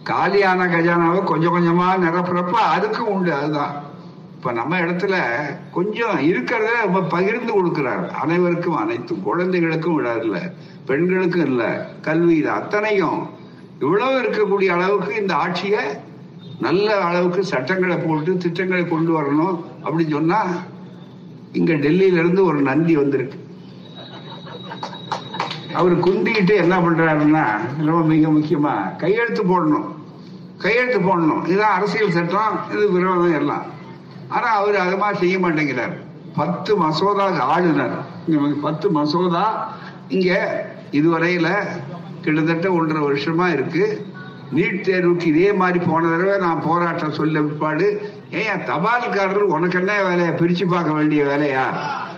காலியான 0.03 0.65
கஜானாவை 0.65 1.23
கொஞ்சம் 1.23 1.55
கொஞ்சமா 1.55 1.83
நிரப்புறப்ப 1.83 2.51
அதுக்கும் 2.77 2.99
உண்டு 2.99 3.33
அதுதான். 3.33 3.87
இப்ப 4.37 4.51
நம்ம 4.51 4.79
இடத்துல 4.79 5.15
கொஞ்சம் 5.71 6.19
இருக்கிறத 6.19 6.67
ரொம்ப 6.83 7.01
பகிர்ந்து 7.01 7.65
கொடுக்கிறார். 7.65 8.09
அனைவருக்கும் 8.09 8.75
அனைத்தும். 8.75 9.21
குழந்தைகளுக்கும் 9.21 10.03
விடாதுல 10.03 10.51
பெண்களுக்கும் 10.85 11.45
இல்ல 11.45 11.89
கல்வி 12.01 12.35
இது 12.35 12.49
அத்தனையும். 12.49 13.29
இவ்வளவு 13.79 14.21
இருக்கக்கூடிய 14.21 14.65
அளவுக்கு 14.65 15.15
இந்த 15.15 15.35
ஆட்சிய 15.35 15.77
நல்ல 16.59 16.99
அளவுக்கு 16.99 17.43
சட்டங்களை 17.43 17.97
போட்டு 17.97 18.37
திட்டங்களை 18.37 18.87
கொண்டு 18.87 19.21
வரணும் 19.21 19.63
அப்படின்னு 19.83 20.09
சொன்னா 20.09 20.47
இங்க 21.53 21.73
டெல்லியில 21.73 22.17
இருந்து 22.17 22.45
ஒரு 22.45 22.61
நந்தி 22.61 22.95
வந்திருக்கு. 22.95 23.48
அவர் 25.73 25.99
குந்திக்கிட்டு 25.99 26.55
என்ன 26.55 26.79
பண்றாருன்னா 26.79 27.43
ரொம்ப 27.85 28.01
மிக 28.01 28.29
முக்கியமா 28.29 28.97
கையெழுத்து 28.97 29.43
போடணும். 29.43 29.87
கையெழுத்து 30.57 30.99
போடணும். 30.99 31.47
இதுதான் 31.47 31.75
அரசியல் 31.75 32.11
சட்டம் 32.11 32.59
இது 32.71 32.91
விரோதம் 32.91 33.33
எல்லாம். 33.33 33.65
ஆனா 34.27 34.47
அவர் 34.47 34.75
அது 34.75 34.97
மாதிரி 34.97 35.19
செய்ய 35.19 35.37
மாட்டேங்கிறார். 35.37 35.95
பத்து 36.35 36.77
மசோதா 36.77 37.39
ஆளுநர். 37.39 37.95
பத்து 38.61 38.91
மசோதா 38.91 39.73
இங்க 40.07 40.31
இதுவரையில 40.91 41.47
கிட்டத்தட்ட 42.21 42.71
ஒன்றரை 42.71 43.03
வருஷமா 43.03 43.51
இருக்கு. 43.51 44.05
நீட் 44.55 44.85
தேர்வுக்கு 44.87 45.25
இதே 45.25 45.53
மாதிரி 45.53 45.85
போன 45.85 46.07
தடவை 46.07 46.37
நான் 46.37 46.63
போராட்டம் 46.65 47.11
சொல்ல 47.11 47.41
பிற்பாடு 47.41 48.13
ஏன் 48.31 48.61
தபால்காரர் 48.65 49.49
உனக்கு 49.55 49.77
என்ன 49.79 49.93
வேலையா? 50.01 50.31
பிரிச்சு 50.39 50.67
பார்க்க 50.67 50.91
வேண்டிய 50.91 51.23
வேலையா? 51.23 51.65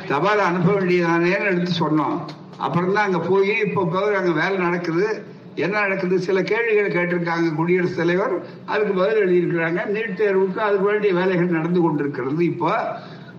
தபால் 0.08 0.40
அனுப்ப 0.40 0.74
வேண்டியதானேன்னு 0.74 1.50
எடுத்து 1.52 1.72
சொன்னோம். 1.80 2.20
அப்புறம் 2.66 2.94
தான் 2.94 3.06
அங்க 3.06 3.20
போய் 3.20 3.54
இப்போ 3.66 3.82
அங்க 4.18 4.32
வேலை 4.42 4.58
நடக்குது. 4.58 5.08
என்ன 5.56 5.80
நடக்குது? 5.80 6.16
சில 6.28 6.42
கேள்விகள் 6.52 6.96
கேட்டிருக்காங்க 6.98 7.48
குடியரசுத் 7.56 7.98
தலைவர். 7.98 8.36
அதுக்கு 8.66 8.94
பதில் 8.94 9.22
எழுதியிருக்கிறாங்க. 9.24 9.80
நீட் 9.96 10.20
தேர்வுக்கு 10.20 10.62
அதுக்கு 10.68 10.86
வேண்டிய 10.86 11.14
வேலைகள் 11.14 11.56
நடந்து 11.58 11.82
கொண்டிருக்கிறது 11.82 12.46
இப்போ. 12.46 12.74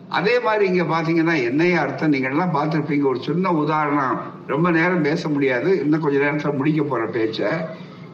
அதே 0.09 0.41
மாதிரி 0.41 0.65
இங்க 0.73 0.83
பாத்தீங்கன்னா 0.95 1.35
என்னைய 1.45 1.81
அர்த்தம் 1.81 2.15
நீங்க 2.15 2.29
எல்லாம் 2.29 2.55
ஒரு 3.03 3.21
சின்ன 3.21 3.53
உதாரணம். 3.53 4.17
ரொம்ப 4.47 4.71
நேரம் 4.71 5.03
பேச 5.03 5.29
முடியாது. 5.29 5.71
இன்னும் 5.81 6.01
கொஞ்ச 6.01 6.19
நேரத்தில் 6.19 6.59
முடிக்க 6.61 6.83
போற 6.83 7.05
பேச்ச. 7.05 7.41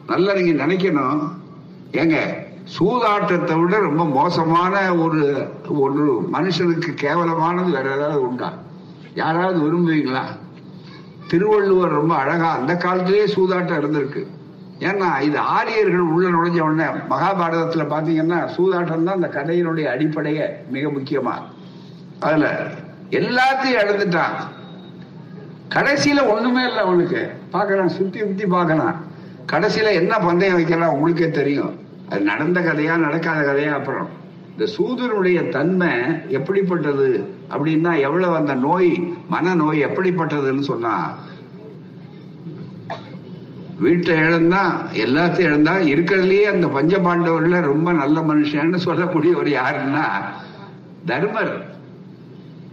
நல்லா 0.07 0.33
நீங்க 0.33 0.53
நினைக்கணும். 0.65 1.21
ஏங்க 1.91 2.17
சூதாட்டத்தை 2.77 3.55
விட 3.61 3.75
ரொம்ப 3.77 4.05
மோசமான 4.05 4.95
ஒரு 4.95 5.21
ஒரு 5.67 6.03
மனுஷனுக்கு 6.33 6.91
கேவலமானது 7.01 7.71
வேற 7.71 7.87
ஏதாவது 7.95 8.21
உண்டா? 8.27 8.49
யாராவது 9.15 9.57
விரும்புவீங்களா? 9.59 10.23
திருவள்ளுவர் 11.29 11.89
ரொம்ப 11.89 12.15
அழகா 12.15 12.51
அந்த 12.51 12.75
காலத்திலேயே 12.75 13.25
சூதாட்டம் 13.25 13.81
இருந்திருக்கு 13.81 14.27
ஏன்னா 14.79 15.21
இது 15.21 15.37
ஆரியர்கள் 15.37 15.99
உள்ள 15.99 16.29
நுழைஞ்ச 16.29 16.59
உடனே 16.59 16.83
மகாபாரதத்துல 17.09 17.83
பாத்தீங்கன்னா 17.83 18.49
சூதாட்டம் 18.57 19.03
தான் 19.03 19.21
அந்த 19.21 19.27
கதையினுடைய 19.27 19.85
அடிப்படைய 19.85 20.49
மிக 20.69 20.87
முக்கியமா. 20.87 21.33
அதுல 22.19 22.67
எல்லாத்தையும் 23.09 23.77
இழந்துட்டான். 23.83 24.35
கடைசியில 25.69 26.27
ஒண்ணுமே 26.27 26.63
இல்லை 26.63 26.77
அவனுக்கு. 26.77 27.31
பாக்கலாம் 27.49 27.87
சுத்தி 27.87 28.19
சுத்தி 28.19 28.45
பார்க்கலாம். 28.45 28.95
கடைசியில 29.51 29.93
என்ன 29.93 30.19
பந்தயம் 30.19 30.55
வைக்கிறான் 30.55 30.89
உங்களுக்கே 30.89 31.29
தெரியும். 31.29 31.79
அது 32.09 32.21
நடந்த 32.21 32.59
கதையா 32.59 32.97
நடக்காத 32.97 33.53
கதையா 33.53 33.73
அப்புறம். 33.73 34.09
இந்த 34.57 34.71
சூதனுடைய 34.77 35.49
தன்மை 35.49 35.89
எப்படிப்பட்டது? 36.27 37.37
அப்படின்னா 37.49 37.99
எவ்வளவு 37.99 38.35
அந்த 38.35 38.53
நோய் 38.53 39.13
மன 39.29 39.53
நோய் 39.53 39.85
எப்படிப்பட்டதுன்னு 39.85 40.59
சொன்னா 40.59 41.17
வீட்டை 43.79 44.15
இழந்தா 44.17 44.61
எல்லாத்தையும் 44.93 45.49
இழந்தா 45.49 45.73
இருக்கிறதுலயே 45.73 46.43
அந்த 46.43 46.67
பஞ்ச 46.67 46.97
பாண்டவர்ல 46.97 47.61
ரொம்ப 47.61 47.91
நல்ல 47.91 48.19
மனுஷன்னு 48.19 48.79
சொல்லக்கூடியவர் 48.85 49.49
யாருன்னா 49.59 50.05
தர்மர். 51.05 51.77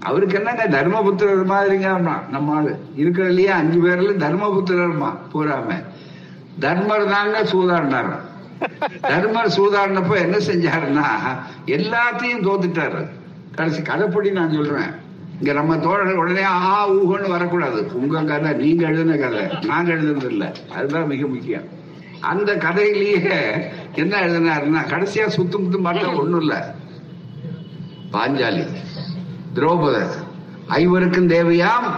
அவருக்கு 0.00 0.36
என்னங்க 0.36 0.64
தர்மபுத்திரர் 0.68 1.50
மாதிரிங்க 1.52 1.90
நம்ம 2.30 2.54
ஆளு. 2.54 2.72
இருக்கிறதுலயே 2.96 3.52
அஞ்சு 3.60 3.78
பேர்ல 3.84 4.12
தர்மபுத்திரர்மா 4.24 5.10
பூராம. 5.32 5.68
தர்மர் 6.58 7.10
தாங்க 7.10 7.42
சூதாடினார். 7.42 8.10
தர்மர் 9.00 9.54
சூதாடினப்ப 9.56 10.16
என்ன 10.16 10.36
செஞ்சாருன்னா 10.36 11.06
எல்லாத்தையும் 11.66 12.44
தோத்துட்டாரு. 12.48 13.02
கடைசி 13.56 13.82
கதைப்படி 13.82 14.32
நான் 14.32 14.52
சொல்றேன். 14.52 14.90
இங்க 15.38 15.52
நம்ம 15.52 15.78
தோழர்கள் 15.78 16.16
உடனே 16.16 16.42
ஆ 16.42 16.90
ஊகன்னு 16.90 17.28
வரக்கூடாது. 17.28 17.90
உங்க 17.94 18.22
கதை 18.22 18.52
நீங்க 18.52 18.86
எழுதின 18.86 19.16
கதை. 19.16 19.58
நாங்க 19.66 19.92
எழுதுனது 19.92 20.24
இல்லை. 20.24 20.48
அதுதான் 20.74 21.06
மிக 21.06 21.26
முக்கியம். 21.26 21.74
அந்த 22.20 22.54
கதையிலேயே 22.56 23.38
என்ன 23.94 24.20
எழுதினாருன்னா 24.20 24.90
கடைசியா 24.90 25.26
சுத்தும் 25.28 25.62
முத்தும் 25.64 25.86
பார்த்தா 25.86 26.18
ஒண்ணும் 26.18 26.40
இல்ல. 26.40 26.74
பாஞ்சாலி 28.12 28.66
திரௌபதர் 29.54 30.10
ஐவருக்கும் 30.68 31.28
தேவையாம் 31.28 31.88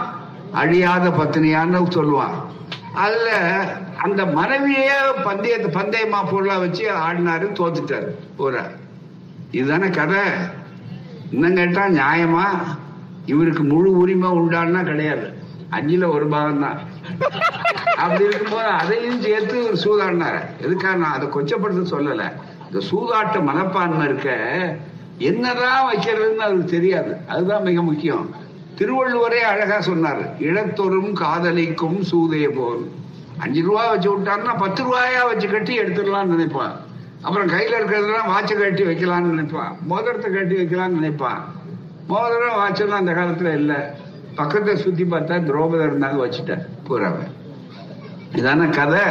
அழியாத 0.51 1.09
பத்தினியான்னு 1.09 1.81
சொல்லுவான். 1.95 2.35
அதுல 2.93 3.31
அந்த 4.03 4.25
மனைவியே 4.25 4.91
பந்தய 5.23 5.57
பந்தயமா 5.57 6.29
பொருளா 6.31 6.57
வச்சு 6.57 6.89
ஆடினாரு 6.89 7.47
தோத்துட்டாரு. 7.53 8.07
போற 8.37 8.71
இதுதானே 9.51 9.89
கதை? 9.89 10.17
இன்னும் 11.31 11.55
கேட்டா 11.55 11.83
நியாயமா? 11.87 12.45
இவருக்கு 13.25 13.63
முழு 13.63 13.97
உரிமை 13.97 14.29
உண்டான்னா 14.29 14.83
கிடையாது. 14.83 15.27
அஞ்சுல 15.71 16.05
ஒரு 16.11 16.27
பாகம் 16.27 16.59
தான் 16.59 16.79
அப்படி 17.97 18.23
இருக்கும்போது 18.23 18.69
அதையும் 18.81 19.21
சேர்த்து 19.21 19.55
ஒரு 19.67 19.77
சூதாடினார். 19.83 20.39
எதுக்காக 20.61 20.95
நான் 20.95 21.15
அதை 21.17 21.27
கொச்சப்படுத்த 21.27 21.83
சொல்லல? 21.95 22.23
இந்த 22.67 22.79
சூதாட்ட 22.91 23.43
மனப்பான்மை 23.43 24.05
இருக்க 24.05 24.29
என்னதான் 25.17 25.87
வைக்கிறதுன்னு 25.89 26.45
அவருக்கு 26.45 26.75
தெரியாது. 26.75 27.11
அதுதான் 27.27 27.63
மிக 27.63 27.81
முக்கியம். 27.81 28.25
திருவள்ளுவரே 28.79 29.41
அழகா 29.51 29.81
சொன்னார் 29.81 30.35
இழத்தொரும் 30.39 31.11
காதலிக்கும் 31.13 31.99
சூதைய 32.11 32.47
போல் 32.49 32.83
அஞ்சு 33.37 33.61
ரூபா 33.61 33.83
வச்சு 33.89 34.09
விட்டாருன்னா 34.11 34.53
பத்து 34.57 34.83
ரூபாயா 34.83 35.21
வச்சு 35.27 35.47
கட்டி 35.47 35.79
எடுத்துடலாம்னு 35.79 36.33
நினைப்பான் 36.35 36.75
அப்புறம் 37.21 37.47
கையில 37.47 37.73
இருக்கிறதெல்லாம் 37.79 38.29
வாட்சை 38.29 38.59
கட்டி 38.59 38.83
வைக்கலாம்னு 38.83 39.19
நினைப்பான். 39.19 39.77
மோதிரத்தை 39.81 40.31
கட்டி 40.31 40.55
வைக்கலாம்னு 40.55 40.87
நினைப்பான். 40.87 41.45
மோதிரம் 42.07 42.55
வாட்செல்லாம் 42.55 42.97
அந்த 42.97 43.11
காலத்துல 43.11 43.53
இல்ல. 43.53 43.95
பக்கத்தை 44.35 44.77
சுத்தி 44.77 45.03
பார்த்தா 45.03 45.41
துரோபதர் 45.41 45.91
இருந்தாங்க 45.91 46.19
வச்சுட்டேன் 46.19 46.65
பூராவை. 46.87 47.27
இதான 48.33 48.69
கதை. 48.69 49.01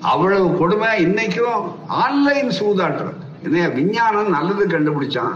அவ்வளவு 0.00 0.58
கொடுமை. 0.58 1.06
இன்னைக்கும் 1.06 1.74
ஆன்லைன் 1.88 2.48
சூதாட்டம். 2.48 3.12
என்ன 3.42 3.68
விஞ்ஞானம் 3.68 4.28
நல்லது 4.28 4.66
கண்டுபிடிச்சான். 4.66 5.32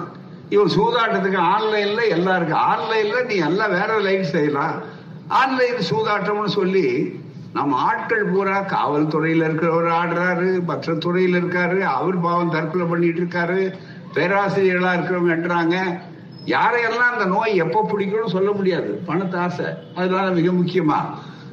இவன் 0.49 0.67
சூதாட்டத்துக்கு 0.67 1.41
ஆன்லைன்ல 1.41 2.09
எல்லாம் 2.09 2.37
இருக்கு 2.37 2.55
ஆன்லைன்ல 2.55 3.25
நீ 3.25 3.35
எல்லாம் 3.35 3.71
வேற 3.71 4.01
லைட் 4.01 4.31
செய்யலாம். 4.31 4.81
ஆன்லைன் 5.29 5.77
சூதாட்டம்னு 5.91 6.47
சொல்லி 6.47 7.21
நம்ம 7.53 7.77
ஆட்கள் 7.77 8.25
பூரா 8.25 8.61
காவல்துறையில 8.61 9.45
இருக்கிறவர் 9.45 9.91
ஆடுறாரு 9.91 10.65
மற்ற 10.65 10.93
துறையில 10.93 11.37
இருக்காரு 11.37 11.81
அவர் 11.81 12.21
பாவம் 12.21 12.51
தற்கொலை 12.51 12.87
பண்ணிட்டு 12.87 13.21
இருக்காரு 13.21 13.73
பேராசிரியர்களா 14.15 14.93
இருக்கிறவங்க 14.93 15.35
என்றாங்க. 15.35 16.01
யாரையெல்லாம் 16.45 17.11
அந்த 17.13 17.25
நோய் 17.27 17.57
எப்ப 17.57 17.91
பிடிக்கும்னு 17.93 18.29
சொல்ல 18.29 18.53
முடியாது. 18.53 19.03
பணத்து 19.07 19.37
ஆசை. 19.37 19.65
அதனால 19.95 20.31
மிக 20.31 20.53
முக்கியமா. 20.53 21.05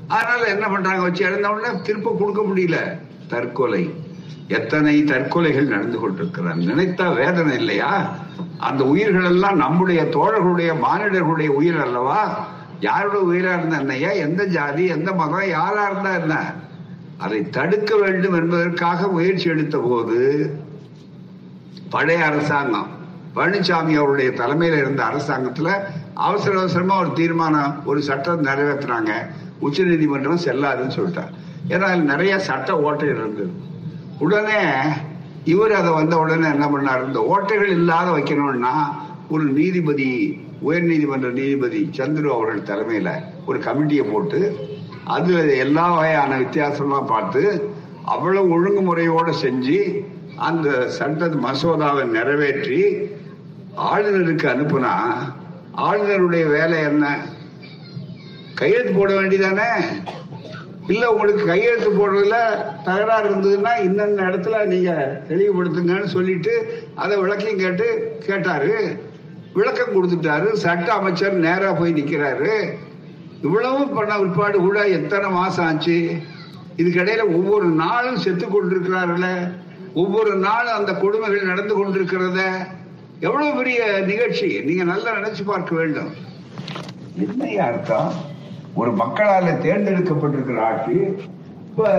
அதனால 0.08 0.44
என்ன 0.44 0.68
பண்றாங்க? 0.68 1.02
வச்சு 1.02 1.26
இழந்த 1.26 1.50
உடனே 1.50 1.82
திருப்ப 1.82 2.16
கொடுக்க 2.20 2.42
முடியல. 2.42 3.00
தற்கொலை. 3.28 3.94
எத்தனை 4.48 5.04
தற்கொலைகள் 5.04 5.68
நடந்து 5.68 6.00
கொண்டிருக்கிறார். 6.00 6.58
நினைத்தா 6.58 7.16
வேதனை 7.16 7.58
இல்லையா? 7.58 8.16
அந்த 8.58 8.84
உயிர்கள் 8.84 9.24
எல்லாம் 9.24 9.58
நம்முடைய 9.58 10.04
தோழர்களுடைய 10.04 10.76
மானிடர்களுடைய 10.84 11.48
உயிர் 11.48 11.82
அல்லவா? 11.82 12.48
யாரோட 12.80 13.18
உயிரா 13.20 13.54
இருந்தா 13.58 13.80
என்னையா 13.80 14.10
எந்த 14.10 14.46
ஜாதி 14.46 14.86
எந்த 14.86 15.14
மதம் 15.14 15.50
யாரா 15.50 15.90
இருந்தா 15.90 16.18
என்ன? 16.18 16.54
அதை 17.18 17.50
தடுக்க 17.50 17.96
வேண்டும் 17.96 18.34
என்பதற்காக 18.34 19.08
முயற்சி 19.08 19.50
எடுத்த 19.50 19.78
போது 19.78 20.20
பழைய 21.90 22.26
அரசாங்கம் 22.26 22.88
பழனிசாமி 23.36 23.94
அவருடைய 23.98 24.30
தலைமையில 24.32 24.78
இருந்த 24.78 25.04
அரசாங்கத்துல 25.04 25.72
அவசர 26.14 26.60
அவசரமா 26.60 27.00
ஒரு 27.00 27.14
தீர்மானம் 27.14 27.86
ஒரு 27.86 28.02
சட்டம் 28.02 28.44
நிறைவேற்றினாங்க 28.44 29.12
உச்ச 29.60 29.84
நீதிமன்றம் 29.84 30.44
செல்லாதுன்னு 30.46 30.96
சொல்லிட்டார். 30.96 31.34
ஏன்னா 31.70 31.82
அதில் 31.82 32.04
நிறைய 32.04 32.40
சட்ட 32.40 32.80
ஓட்டை 32.80 33.10
இருந்தது. 33.10 33.52
உடனே 34.20 34.62
இவர் 35.44 35.72
அதை 35.72 35.92
வந்த 35.92 36.18
உடனே 36.18 36.48
என்ன 36.50 36.66
பண்ணார்? 36.66 37.06
இந்த 37.06 37.20
ஓட்டைகள் 37.34 37.70
இல்லாத 37.70 38.12
வைக்கணும்னா 38.12 38.74
ஒரு 39.30 39.44
நீதிபதி 39.44 40.42
உயர்நீதிமன்ற 40.62 41.32
நீதிபதி 41.32 41.90
சந்துரு 41.98 42.26
அவர்கள் 42.26 42.64
தலைமையில் 42.64 43.24
ஒரு 43.46 43.60
கமிட்டியை 43.60 44.12
போட்டு 44.12 44.56
அதில் 45.06 45.50
எல்லா 45.50 45.92
வகையான 45.92 46.38
வித்தியாசம்லாம் 46.38 47.06
பார்த்து 47.06 47.72
அவ்வளவு 48.06 48.50
ஒழுங்குமுறையோடு 48.50 49.34
செஞ்சு 49.42 50.06
அந்த 50.36 50.88
சட்ட 50.88 51.26
மசோதாவை 51.26 52.04
நிறைவேற்றி 52.06 53.10
ஆளுநருக்கு 53.76 54.48
அனுப்புனா 54.48 54.94
ஆளுநருடைய 55.76 56.50
வேலை 56.50 56.80
என்ன? 56.80 57.18
கையெழுத்து 58.56 58.94
போட 58.94 59.14
வேண்டிதானே 59.14 59.70
இல்லை 60.88 61.08
உங்களுக்கு 61.08 61.46
கையெழுத்து 61.46 61.90
போடுறதுல 61.90 62.36
தகராறு 62.84 63.30
இருந்ததுன்னா 63.30 63.74
இன்னென்ன 63.84 64.22
இடத்துல 64.22 64.66
நீங்கள் 64.66 65.22
தெளிவுபடுத்துங்கன்னு 65.30 66.06
சொல்லிட்டு 66.06 66.84
அதை 66.96 67.18
விளக்கையும் 67.18 67.60
கேட்டு 67.60 68.18
கேட்டாரு. 68.28 68.98
விளக்கம் 69.58 69.94
கொடுத்துட்டாரு. 69.96 70.48
சட்ட 70.64 70.88
அமைச்சர் 71.00 71.36
நேரா 71.46 71.70
போய் 71.80 71.98
நிக்கிறாரு. 72.00 72.54
இவ்வளவு 73.46 73.88
பண்ண 73.88 74.14
உட்பாடு 74.24 74.58
கூட 74.58 74.80
எத்தனை 74.98 75.28
மாசம் 75.30 75.66
ஆச்சு? 75.66 75.98
இதுக்கிடையில 76.78 77.24
ஒவ்வொரு 77.38 77.68
நாளும் 77.84 78.22
செத்து 78.24 78.46
கொண்டிருக்கிறார்கள. 78.48 79.28
ஒவ்வொரு 79.94 80.32
நாளும் 80.48 80.78
அந்த 80.80 80.92
கொடுமைகள் 81.04 81.52
நடந்து 81.52 81.74
கொண்டிருக்கிறத 81.76 82.42
எவ்வளவு 83.20 83.52
பெரிய 83.60 83.80
நிகழ்ச்சி. 84.12 84.50
நீங்க 84.68 84.84
நல்லா 84.92 85.12
நினைச்சு 85.16 85.44
பார்க்க 85.46 85.76
வேண்டும். 85.76 86.12
என்ன 87.24 87.64
அர்த்தம்? 87.64 88.10
ஒரு 88.82 88.92
மக்களால 89.04 89.54
தேர்ந்தெடுக்கப்பட்டிருக்கிற 89.66 90.60
ஆட்சி 90.70 90.98
இப்ப 91.78 91.90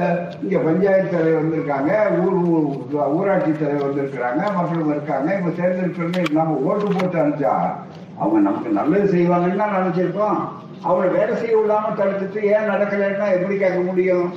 இங்க 0.43 0.59
பஞ்சாயத்து 0.59 1.11
தலைவர் 1.11 1.43
வந்திருக்காங்க 1.43 1.91
ஊர் 2.23 2.39
ஊராட்சி 3.19 3.53
தலைவர் 3.53 3.85
வந்திருக்கிறாங்க 3.89 4.41
மக்களும் 4.57 4.91
இருக்காங்க. 4.95 5.29
இப்ப 5.37 5.51
தேர்ந்தெடுப்பு 5.59 6.23
நம்ம 6.39 6.57
ஓட்டு 6.69 6.87
போட்டு 6.95 7.19
அனுப்பிச்சா 7.21 7.53
அவங்க 8.19 8.39
நமக்கு 8.47 8.71
நல்லது 8.79 9.07
செய்வாங்கன்னு 9.13 9.63
தான் 9.63 9.77
நினைச்சிருக்கோம். 9.77 10.41
அவங்களை 10.87 11.11
வேலை 11.19 11.37
செய்ய 11.37 11.55
விடாம 11.61 11.95
தடுத்துட்டு 12.01 12.43
ஏன் 12.55 12.69
நடக்கலைன்னா 12.73 13.29
எப்படி 13.37 13.57
கேட்க 13.63 13.79
முடியும்? 13.91 14.29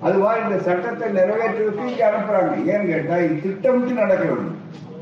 அதுவா 0.00 0.30
இந்த 0.44 0.58
சட்டத்தை 0.68 1.08
நிறைவேற்றுறதுக்கு 1.18 1.90
இங்க 1.92 2.04
அனுப்புறாங்க. 2.10 2.54
ஏன்னு 2.70 2.92
கேட்டா 2.92 3.16
இது 3.16 3.42
திட்டமிட்டு 3.42 4.00
நடக்கிறது. 4.04 4.46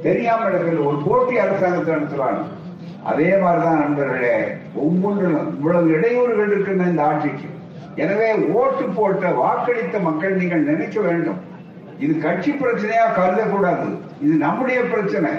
தெரியாம 0.09 0.45
நடக்கிறது. 0.49 0.89
ஒரு 0.91 0.99
போட்டி 1.07 1.39
அரசாங்கத்தை 1.39 1.95
நடத்துறாங்க 1.95 2.43
அதே 3.13 3.31
மாதிரிதான் 3.37 3.83
நண்பர்களே 3.85 4.37
ஒவ்வொன்றிலும் 4.75 5.49
இவ்வளவு 5.57 5.95
இடையூறுகள் 5.97 6.53
இருக்கின்ற 6.53 6.85
இந்த 6.85 7.05
ஆட்சிக்கு. 7.05 7.49
எனவே 8.03 8.29
ஓட்டு 8.59 8.85
போட்ட 8.97 9.31
வாக்களித்த 9.41 9.99
மக்கள் 10.09 10.41
நீங்கள் 10.41 10.69
நினைக்க 10.71 11.01
வேண்டும். 11.07 11.41
இது 12.05 12.13
கட்சி 12.19 12.51
பிரச்சனையா? 12.53 13.07
கருதக்கூடாது. 13.17 13.89
இது 14.25 14.35
நம்முடைய 14.45 14.81
பிரச்சனை. 14.93 15.33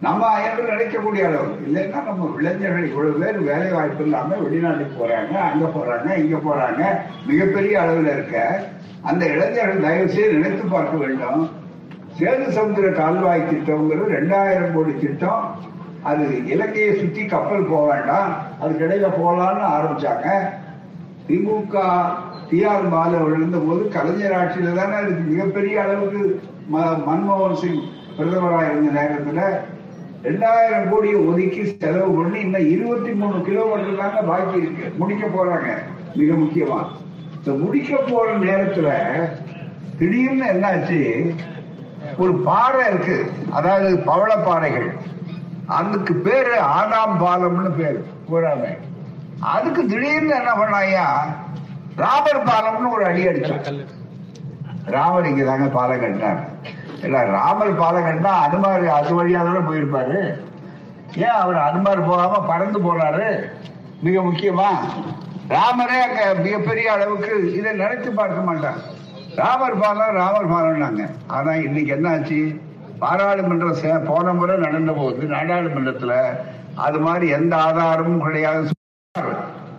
நம்ம 0.00 0.24
என்று 0.46 0.62
நினைக்கக்கூடிய 0.72 1.22
அளவு. 1.28 1.48
இல்லைன்னா 1.66 2.00
நம்ம 2.08 2.26
இளைஞர்கள் 2.38 2.88
இவ்வளவு 2.88 3.20
பேர் 3.22 3.38
வேலை 3.48 3.68
வாய்ப்பு 3.76 4.04
இல்லாம 4.04 4.36
வெளிநாட்டுக்கு 4.44 4.94
போறாங்க 5.00 5.32
அங்க 5.48 5.64
போறாங்க 5.76 6.08
இங்க 6.24 6.36
போறாங்க. 6.48 6.82
மிகப்பெரிய 7.26 7.80
அளவில் 7.80 8.12
இருக்க 8.12 8.36
அந்த 9.02 9.22
இளைஞர்கள் 9.26 9.84
தயவு 9.86 10.08
செய்து 10.08 10.36
நினைத்து 10.36 10.64
பார்க்க 10.74 10.96
வேண்டும். 10.96 11.40
சேது 12.18 12.46
சமுதிர 12.58 12.86
கால்வாய் 13.00 13.48
திட்டம்ங்கிறது 13.50 14.14
ரெண்டாயிரம் 14.18 14.72
கோடி 14.74 14.94
திட்டம். 15.02 15.44
அது 16.02 16.24
இலங்கையை 16.46 16.92
சுற்றி 16.98 17.22
கப்பல் 17.26 17.68
போக 17.70 17.84
வேண்டாம். 17.92 18.30
அதுக்கிடையில 18.62 19.08
போகலான்னு 19.18 19.64
ஆரம்பிச்சாங்க. 19.76 20.28
திமுக 21.28 21.74
டிஆர் 22.50 22.90
பாலு 22.90 23.18
விழுந்த 23.18 23.58
போது 23.58 23.88
கலைஞர் 23.88 24.32
ஆட்சியில 24.32 24.74
தானே 24.74 25.08
மிகப்பெரிய 25.08 25.82
அளவுக்கு 25.82 26.40
ம- 26.72 27.02
மன்மோகன் 27.06 27.54
சிங் 27.54 27.82
பிரதமராக 28.18 28.70
இருந்த 28.70 29.00
நேரத்துல 29.00 29.42
ரெண்டாயிரம் 30.22 30.88
கோடியை 30.90 31.14
ஒதுக்கி 31.14 31.76
செலவு 31.76 32.14
பண்ணி 32.14 32.40
இன்னும் 32.40 32.70
இருபத்தி 32.70 33.12
மூணு 33.12 33.42
கிலோமீட்டர் 33.42 33.96
தாங்க 33.96 34.22
பாக்கி 34.22 34.58
இருக்கு. 34.58 34.92
முடிக்க 34.98 35.26
போறாங்க. 35.26 35.68
மிக 36.14 36.32
முக்கியமா. 36.32 36.86
இந்த 37.36 37.64
முடிக்க 37.64 37.96
போற 37.96 38.38
நேரத்துல 38.38 38.88
திடீர்னு 39.98 40.44
என்னாச்சு? 40.44 41.30
ஒரு 42.18 42.34
பாறை 42.34 42.86
இருக்கு. 42.86 43.30
அதாவது 43.50 43.96
பவளப்பாறைகள் 43.96 44.88
அதுக்கு 45.66 46.14
பேரு 46.14 46.58
ஆதாம் 46.60 47.20
பாலம்னு 47.20 47.70
பேரு. 47.76 48.04
போறாங்க 48.32 48.66
அதுக்கு 49.54 49.82
திடீர்னு 49.90 50.34
என்ன 50.40 50.52
பண்ணாயா? 50.60 51.06
ராமர் 52.02 52.46
பாலம்னு 52.48 52.92
ஒரு 52.96 53.04
அடி 53.10 53.22
அடிச்சான் 53.28 53.80
ராமர் 54.96 55.28
இங்க 55.30 55.44
தாங்க 55.44 55.66
பாலம் 55.76 56.02
கட்டினார். 56.02 56.40
இல்ல 57.06 57.24
ராமர் 57.36 57.80
பாலம் 57.80 58.06
கட்டினா 58.06 58.32
அனுமார் 58.44 58.86
அது 58.98 59.12
வழியா 59.18 59.40
தானே 59.48 59.62
போயிருப்பாரு? 59.68 60.18
ஏன் 61.24 61.38
அவர் 61.42 61.58
அனுமார் 61.68 62.08
போகாம 62.08 62.40
பறந்து 62.50 62.78
போறாரு 62.86 63.26
மிக 64.02 64.16
முக்கியமா 64.22 64.70
ராமரே 65.50 65.98
அங்க 66.06 66.22
மிகப்பெரிய 66.44 66.86
அளவுக்கு 66.92 67.30
இதை 67.58 67.70
நினைத்து 67.82 68.10
பார்க்க 68.20 68.48
மாட்டான் 68.48 68.80
ராமர் 69.40 69.80
பாலம் 69.82 70.16
ராமர் 70.20 70.52
பாலம்னாங்க. 70.52 71.04
ஆனா 71.36 71.52
இன்னைக்கு 71.66 71.92
என்ன 71.96 72.08
ஆச்சு 72.08 72.40
பாராளுமன்றம் 73.00 74.06
போன 74.06 74.32
முறை 74.32 74.56
நடந்த 74.56 74.92
போது 74.92 75.22
நாடாளுமன்றத்துல 75.34 76.14
அது 76.86 76.98
மாதிரி 77.00 77.28
எந்த 77.28 77.56
ஆதாரமும் 77.56 78.24
கிடையாது. 78.26 78.70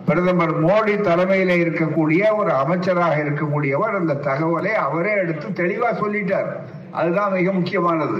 பிரதமர் 0.06 0.54
மோடி 0.66 0.94
தலைமையில 1.08 1.54
இருக்கக்கூடிய 1.62 2.22
ஒரு 2.40 2.52
அமைச்சராக 2.62 3.16
இருக்கக்கூடியவர் 3.24 3.98
அந்த 3.98 4.14
தகவலை 4.28 4.72
அவரே 4.86 5.12
எடுத்து 5.22 5.48
தெளிவா 5.60 5.90
சொல்லிட்டார். 6.02 6.50
அதுதான் 6.90 7.34
மிக 7.38 7.52
முக்கியமானது. 7.52 8.18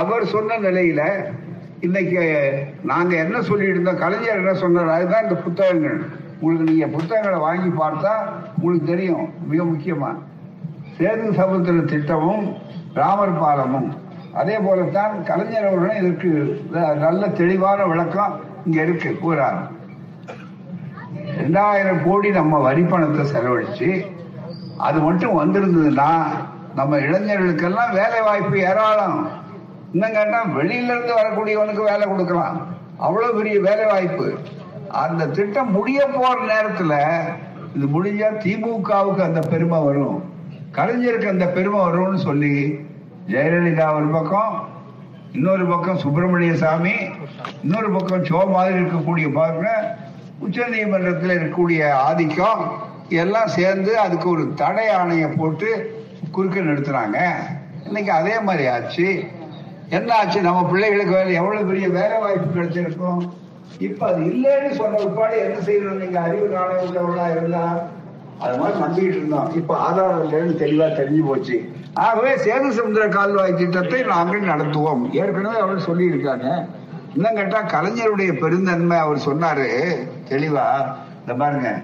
அவர் 0.00 0.24
சொன்ன 0.34 0.58
நிலையில 0.66 1.02
இன்னைக்கு 1.86 2.20
நாங்க 2.90 3.12
என்ன 3.24 3.36
சொல்லிட்டு 3.48 3.74
இருந்தோம் 3.74 4.02
கலைஞர் 4.02 4.40
என்ன 4.42 4.54
சொன்னார் 4.54 4.94
அதுதான் 4.96 5.22
இந்த 5.22 5.36
புத்தகங்கள். 5.46 5.98
உங்களுக்கு 6.40 6.70
நீங்க 6.70 6.86
புத்தகங்களை 6.96 7.38
வாங்கி 7.46 7.70
பார்த்தா 7.82 8.12
உங்களுக்கு 8.56 8.86
தெரியும் 8.92 9.26
மிக 9.50 9.62
முக்கியமா. 9.72 10.10
சேது 10.96 11.26
சமுத்திர 11.40 11.84
திட்டமும் 11.92 12.44
ராமர் 12.94 13.38
பாலமும். 13.42 13.88
அதே 14.40 14.56
போலத்தான் 14.66 15.14
கலைஞர் 15.30 15.68
அவர்களும் 15.68 16.00
இதற்கு 16.02 16.30
நல்ல 17.04 17.22
தெளிவான 17.40 17.80
விளக்கம் 17.92 18.34
இங்க 18.66 18.78
இருக்கு 18.82 19.10
கூறாரு. 19.24 19.62
ரெண்டாயிரம் 21.38 22.02
கோடி 22.06 22.28
நம்ம 22.40 22.58
வரி 22.66 22.82
பணத்தை 22.90 23.24
செலவழிச்சு 23.32 23.88
அது 24.86 24.98
மட்டும் 25.06 25.38
வந்திருந்ததுன்னா 25.40 26.10
நம்ம 26.78 26.98
இளைஞர்களுக்கெல்லாம் 27.06 27.92
வேலை 27.98 28.20
வாய்ப்பு 28.28 28.56
ஏராளம். 28.70 29.18
இன்னும் 29.94 30.14
கேட்டா 30.16 30.38
வெளியில 30.58 30.92
இருந்து 30.92 31.12
வரக்கூடியவனுக்கு 31.18 31.82
வேலை 31.90 32.04
கொடுக்கலாம். 32.12 32.56
அவ்வளவு 33.06 33.36
பெரிய 33.38 33.56
வேலை 33.66 33.84
வாய்ப்பு 33.92 34.26
அந்த 35.02 35.28
திட்டம் 35.36 35.74
முடிய 35.76 36.00
போற 36.16 36.36
நேரத்துல 36.52 36.94
இது 37.76 37.86
முடிஞ்சா 37.94 38.28
திமுகவுக்கு 38.44 39.22
அந்த 39.28 39.40
பெருமை 39.52 39.78
வரும். 39.86 40.18
கலைஞருக்கு 40.76 41.34
அந்த 41.34 41.46
பெருமை 41.56 41.80
வரும்னு 41.86 42.20
சொல்லி 42.28 42.54
ஜெயலலிதா 43.32 43.86
ஒரு 43.98 44.08
பக்கம் 44.16 44.54
இன்னொரு 45.36 45.64
பக்கம் 45.70 46.00
சுப்பிரமணிய 46.02 46.54
சாமி 46.62 46.96
இன்னொரு 47.62 47.88
பக்கம் 47.96 48.26
சோ 48.30 48.40
மாதிரி 48.54 48.74
இருக்கக்கூடிய 48.80 49.28
பாருங்க 49.38 49.70
உச்ச 50.40 50.66
நீதிமன்றத்தில் 50.66 51.30
இருக்கக்கூடிய 51.30 51.90
ஆதிக்கம் 51.90 52.82
எல்லாம் 53.08 53.46
சேர்ந்து 53.46 53.98
அதுக்கு 53.98 54.28
ஒரு 54.28 54.54
தடை 54.54 54.88
ஆணையை 54.88 55.36
போட்டு 55.36 56.00
குறுக்க 56.30 56.60
நிறுத்துறாங்க. 56.60 57.18
இன்னைக்கு 57.84 58.12
அதே 58.12 58.40
மாதிரி 58.40 58.66
ஆச்சு. 58.66 59.24
என்ன 59.88 60.14
ஆச்சு? 60.14 60.42
நம்ம 60.42 60.64
பிள்ளைகளுக்கு 60.64 61.14
வேலை 61.14 61.34
எவ்வளவு 61.34 61.66
பெரிய 61.66 61.88
வேலை 61.88 62.18
வாய்ப்பு 62.18 62.60
கிடைச்சிருக்கும் 62.60 63.30
இப்ப 63.78 64.06
அது 64.06 64.22
இல்லைன்னு 64.22 64.70
சொன்ன 64.70 64.98
உட்பாடு 64.98 65.38
என்ன 65.38 65.58
செய்யணும்? 65.58 66.00
நீங்க 66.02 66.20
அறிவு 66.20 66.56
நாணயங்களா 66.56 67.30
இருந்தா 67.30 67.88
அது 68.38 68.58
மாதிரி 68.58 68.78
நம்பிக்கிட்டு 68.80 69.16
இருந்தோம். 69.16 69.52
இப்ப 69.54 69.76
ஆதாரம் 69.76 70.24
இல்லைன்னு 70.24 70.60
தெளிவா 70.60 70.86
தெரிஞ்சு 70.98 71.26
போச்சு. 71.26 71.72
ஆகவே 71.94 72.34
சேது 72.34 72.68
சமுதிர 72.68 73.08
கால்வாய் 73.08 73.54
திட்டத்தை 73.54 74.02
நாங்கள் 74.02 74.40
நடத்துவோம். 74.40 75.12
ஏற்கனவே 75.12 75.58
அவர் 75.58 75.80
சொல்லி 75.80 76.04
இருக்காங்க 76.04 76.66
இன்னும் 77.14 77.34
கேட்டா 77.34 77.62
கலைஞருடைய 77.62 78.32
பெருந்தன்மை 78.32 78.96
அவர் 78.96 79.16
சொன்னாரு. 79.16 79.94
தெளிவா. 80.28 80.94
இந்த 81.20 81.34
பாருங்க 81.38 81.82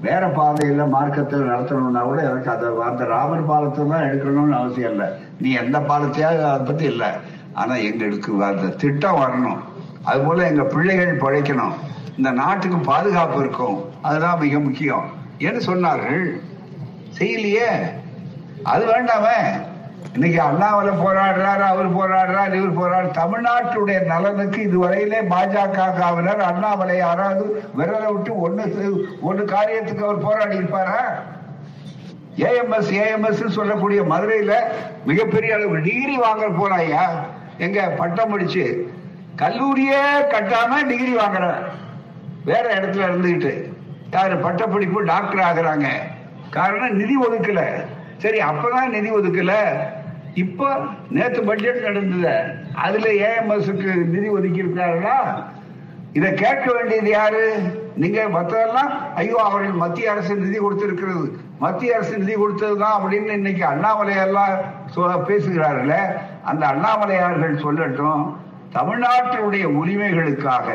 வேற 0.00 0.26
பாதையில 0.26 0.88
மார்க்கத்தில் 0.88 1.48
நடத்தணும்னா 1.48 2.00
கூட 2.00 2.22
எனக்கு 2.22 2.50
அதை 2.50 2.68
அந்த 2.88 3.04
ராமர் 3.04 3.46
பாலத்தை 3.46 3.88
தான் 3.88 4.02
எடுக்கணும்னு 4.02 4.50
அவசியம் 4.50 4.90
இல்லை. 4.90 5.08
நீ 5.40 5.52
எந்த 5.52 5.80
பாலத்தையாவது 5.80 6.50
அதை 6.50 6.66
பத்தி 6.66 6.84
இல்லை. 6.84 7.06
ஆனா 7.52 7.74
எங்களுக்கு 7.74 8.44
அந்த 8.44 8.66
திட்டம் 8.66 9.16
வரணும். 9.16 9.58
அது 10.04 10.20
போல 10.20 10.46
எங்க 10.46 10.62
பிள்ளைகள் 10.62 11.16
பழைக்கணும் 11.16 11.72
இந்த 12.16 12.30
நாட்டுக்கு 12.30 12.78
பாதுகாப்பு 12.78 13.38
இருக்கும். 13.38 13.84
அதுதான் 14.02 14.38
மிக 14.38 14.58
முக்கியம். 14.58 15.04
என்று 15.38 15.74
சொன்னார்கள். 15.74 16.40
செய்யலையே. 17.18 17.98
அது 18.62 18.84
வேண்டாமே. 18.86 19.68
இன்னைக்கு 20.12 20.40
அண்ணாமலை 20.40 20.94
போராடுறாரு 20.94 21.62
அவர் 21.62 21.96
போராடுறாரு 21.96 22.54
இவர் 22.54 22.72
போராடு. 22.72 23.08
தமிழ்நாட்டுடைய 23.08 24.04
நலனுக்கு 24.04 24.62
இதுவரையிலே 24.62 25.26
பாஜகவினர் 25.26 26.36
அண்ணாமலை 26.36 26.96
யாராவது 26.96 27.64
விரலை 27.78 28.12
விட்டு 28.12 28.48
ஒண்ணு 28.48 28.62
செ- 28.68 29.16
ஒண்ணு 29.28 29.44
காரியத்துக்கு 29.44 30.02
அவர் 30.02 30.18
போராடி 30.18 30.56
இருப்பாரா 30.56 31.00
ஏஎம்எஸ் 32.36 32.90
ஏஎம்எஸ் 32.90 33.46
சொல்லக்கூடிய 33.48 34.02
மதுரையில 34.02 34.54
மிகப்பெரிய 35.06 35.54
அளவு 35.54 35.80
டிகிரி 35.80 36.16
வாங்க 36.16 36.46
போறாயா 36.46 37.00
எங்க 37.58 37.88
பட்டம் 37.88 38.28
முடிச்சு 38.28 38.94
கல்லூரியே 39.36 40.02
கட்டாம 40.20 40.86
டிகிரி 40.88 41.16
வாங்குற 41.16 41.54
வேற 42.44 42.74
இடத்துல 42.74 43.06
இருந்துகிட்டு. 43.06 43.72
யாரு 44.10 44.36
பட்டப்படிப்பு 44.36 45.04
டாக்டர் 45.04 45.40
ஆகுறாங்க. 45.40 45.86
காரணம் 46.50 46.96
நிதி 46.96 47.14
ஒதுக்கல. 47.30 47.60
சரி 48.16 48.38
அப்பதான் 48.38 48.88
நிதி 48.88 49.10
ஒதுக்கல. 49.10 49.52
இப்போ 50.34 50.78
நேற்று 51.10 51.42
பட்ஜெட் 51.42 51.82
நடந்தது 51.82 52.34
அதுல 52.72 53.08
ஏஎம்எஸ்க்கு 53.08 53.94
நிதி 54.04 54.28
ஒதுக்கி 54.28 54.62
இருக்கிறார்களா 54.62 55.44
இதை 56.12 56.34
கேட்க 56.34 56.72
வேண்டியது 56.72 57.08
யாரு? 57.08 57.56
நீங்க 57.96 58.22
மத்ததெல்லாம் 58.22 59.14
ஐயோ 59.14 59.36
அவர்கள் 59.36 59.72
மத்திய 59.72 60.10
அரசு 60.10 60.36
நிதி 60.36 60.58
கொடுத்திருக்கிறது. 60.58 61.32
மத்திய 61.58 61.94
அரசு 61.94 62.18
நிதி 62.18 62.34
கொடுத்ததுதான் 62.34 62.96
அப்படின்னு 62.96 63.26
இன்னைக்கு 63.26 63.64
அண்ணாமலையெல்லாம் 63.64 65.26
பேசுகிறார்கள. 65.26 65.92
அந்த 66.44 66.66
அண்ணாமலையார்கள் 66.66 67.62
சொல்லட்டும் 67.62 68.34
தமிழ்நாட்டினுடைய 68.70 69.64
உரிமைகளுக்காக 69.64 70.66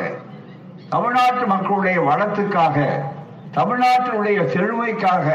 தமிழ்நாட்டு 0.88 1.46
மக்களுடைய 1.46 2.00
வளத்துக்காக 2.00 3.04
தமிழ்நாட்டினுடைய 3.52 4.48
செழுமைக்காக 4.48 5.34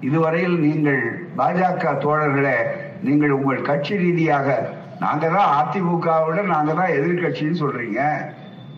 இதுவரையில் 0.00 0.58
நீங்கள் 0.58 1.26
பாஜக 1.36 1.98
தோழர்களை 1.98 2.86
நீங்கள் 3.06 3.36
உங்கள் 3.38 3.66
கட்சி 3.70 3.94
ரீதியாக 4.04 4.48
நாங்க 5.02 5.26
தான் 5.36 5.50
அதிமுகவோட 5.58 6.38
நாங்க 6.54 6.70
தான் 6.78 6.94
எதிர்கட்சின்னு 6.98 7.60
சொல்றீங்க. 7.62 8.00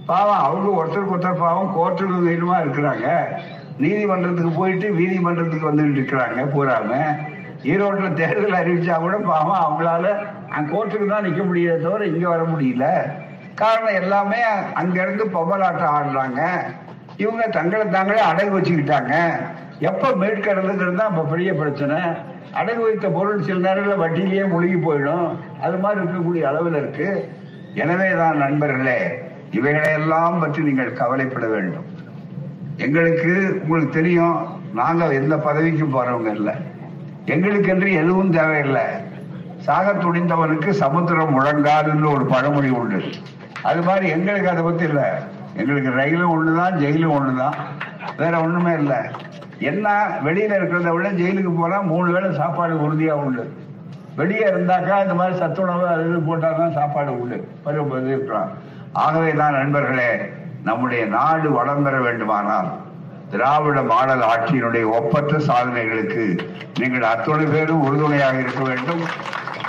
பாவம் 0.08 0.42
அவங்க 0.46 0.68
ஒருத்தருக்கு 0.78 1.14
ஒருத்தர் 1.16 1.42
பாவம் 1.44 1.74
கோர்ட்டுக்கு 1.76 2.18
வேணுமா 2.28 2.56
இருக்கிறாங்க. 2.64 3.06
நீதிமன்றத்துக்கு 3.84 4.52
போயிட்டு 4.60 4.86
நீதிமன்றத்துக்கு 5.00 5.70
வந்துட்டு 5.70 5.98
இருக்கிறாங்க 5.98 6.40
பூராம. 6.54 6.90
ஈரோட்டில் 7.70 8.18
தேர்தல் 8.20 8.58
அறிவிச்சா 8.60 8.94
கூட 9.04 9.16
பாவம் 9.30 9.62
அவங்களால 9.64 10.06
அங்க 10.54 10.66
கோர்ட்டுக்கு 10.74 11.08
தான் 11.14 11.26
நிக்க 11.28 11.40
முடியல 11.48 11.78
தவிர 11.86 12.06
இங்க 12.12 12.26
வர 12.28 12.44
முடியல. 12.52 12.86
காரணம் 13.62 13.98
எல்லாமே 14.02 14.40
அங்க 14.80 14.96
இருந்து 15.02 15.24
பொம்மலாட்டம் 15.36 15.94
ஆடுறாங்க. 15.96 16.40
இவங்க 17.24 17.46
தங்களை 17.58 17.86
தாங்களே 17.88 18.22
அடகு 18.30 18.52
வச்சுக்கிட்டாங்க. 18.56 19.14
எப்ப 19.90 20.12
மேற்கடலுங்கிறது 20.22 21.00
தான் 21.00 21.12
இப்ப 21.12 21.26
பெரிய 21.32 21.50
பிரச்சனை. 21.60 21.98
அடகு 22.59 22.82
வைத்த 22.82 23.09
பொருள் 23.09 23.42
சில 23.42 23.59
நேரங்களில் 23.59 24.03
வட்டியிலேயே 24.03 24.48
முழுகி 24.48 24.74
போயிடும். 24.74 25.28
அது 25.61 25.76
மாதிரி 25.78 26.01
இருக்கக்கூடிய 26.01 26.40
அளவில் 26.40 26.74
இருக்கு. 26.74 27.28
எனவே 27.74 28.09
தான் 28.14 28.36
நண்பர்களே 28.36 28.98
இவைகளையெல்லாம் 29.51 30.40
பற்றி 30.40 30.62
நீங்கள் 30.62 30.92
கவலைப்பட 30.92 31.46
வேண்டும். 31.46 31.86
எங்களுக்கு 32.76 33.61
உங்களுக்கு 33.62 33.92
தெரியும் 33.92 34.36
நாங்கள் 34.74 35.11
எந்த 35.11 35.36
பதவிக்கும் 35.36 35.94
போறவங்க 35.94 36.30
இல்லை. 36.34 36.55
எங்களுக்கு 37.24 37.70
என்று 37.70 37.92
எதுவும் 37.92 38.30
தேவையில்லை. 38.30 38.86
சாக 39.57 39.92
துணிந்தவனுக்கு 39.92 40.70
சமுத்திரம் 40.70 41.40
முழங்காதுன்னு 41.40 42.12
ஒரு 42.12 42.26
பழமொழி 42.26 42.68
உண்டு. 42.68 43.01
அது 43.62 43.82
மாதிரி 43.82 44.09
எங்களுக்கு 44.09 44.51
அதை 44.51 44.62
பத்தி 44.62 44.84
இல்லை. 44.84 45.09
எங்களுக்கு 45.57 45.90
ரயிலும் 45.90 46.32
ஒண்ணுதான் 46.34 46.78
ஜெயிலும் 46.82 47.16
ஒண்ணுதான். 47.18 47.57
வேற 48.16 48.40
ஒண்ணுமே 48.40 48.72
இல்லை. 48.72 48.98
என்ன 49.61 49.86
வெளியில 50.24 50.58
இருக்கிறத 50.58 50.90
விட 50.92 51.08
ஜெயிலுக்கு 51.11 51.52
போனா 51.56 51.80
மூணு 51.80 52.12
வேளை 52.12 52.28
சாப்பாடு 52.36 52.74
உறுதியா 52.74 53.14
உண்டு. 53.24 53.44
வெளியே 54.16 54.46
இருந்தாக்கா 54.50 55.02
இந்த 55.02 55.14
மாதிரி 55.14 55.38
சத்துணவு 55.38 55.86
அது 55.86 56.04
இது 56.08 56.18
போட்டால்தான் 56.18 56.76
சாப்பாடு 56.78 57.20
உண்டு. 57.20 57.48
பருவ 57.64 58.44
ஆகவே 58.92 59.32
தான் 59.32 59.52
நண்பர்களே 59.52 60.30
நம்முடைய 60.64 61.06
நாடு 61.06 61.50
வளம் 61.50 61.82
பெற 61.82 62.00
வேண்டுமானால் 62.00 62.70
திராவிட 63.30 63.82
மாடல் 63.82 64.22
ஆட்சியினுடைய 64.22 64.84
ஒப்பற்ற 64.88 65.38
சாதனைகளுக்கு 65.38 66.24
நீங்கள் 66.80 67.02
அத்துணை 67.02 67.44
பேரும் 67.44 67.82
உறுதுணையாக 67.82 68.38
இருக்க 68.38 68.62
வேண்டும். 68.64 69.02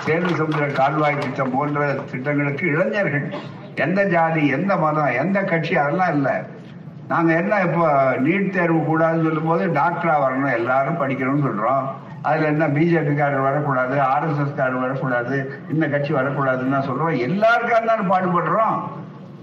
சேது 0.05 0.31
சமுதிர 0.39 0.67
கால்வாய் 0.73 1.19
திட்டம் 1.19 1.53
போன்ற 1.57 1.93
திட்டங்களுக்கு 2.11 2.65
இளைஞர்கள் 2.67 3.31
எந்த 3.75 4.03
ஜாதி 4.03 4.47
எந்த 4.47 4.75
மதம் 4.75 5.17
எந்த 5.23 5.41
கட்சி 5.41 5.75
அதெல்லாம் 5.75 6.13
இல்லை. 6.15 6.35
நாங்க 7.07 7.33
என்ன 7.33 7.61
இப்போ 7.61 8.11
நீட் 8.23 8.49
தேர்வு 8.49 8.79
கூடாதுன்னு 8.79 9.23
சொல்லும்போது 9.23 9.67
டாக்டரா 9.67 10.15
வரணும் 10.25 10.53
எல்லாரும் 10.53 11.01
படிக்கணும்னு 11.01 11.45
சொல்றோம். 11.47 11.85
அதுல 12.21 12.45
என்ன 12.45 12.67
பிஜேபி 12.67 13.17
காரர் 13.17 13.39
வரக்கூடாது 13.39 14.01
ஆர்எஸ்எஸ் 14.01 14.55
காரர் 14.55 14.79
வரக்கூடாது 14.79 15.61
இந்த 15.73 15.87
கட்சி 15.87 16.13
வரக்கூடாதுன்னு 16.13 16.69
தான் 16.69 16.89
சொல்றோம். 16.89 17.17
எல்லாருக்கும் 17.17 17.85
தானே 17.85 18.01
பாடுபடுறோம். 18.01 18.81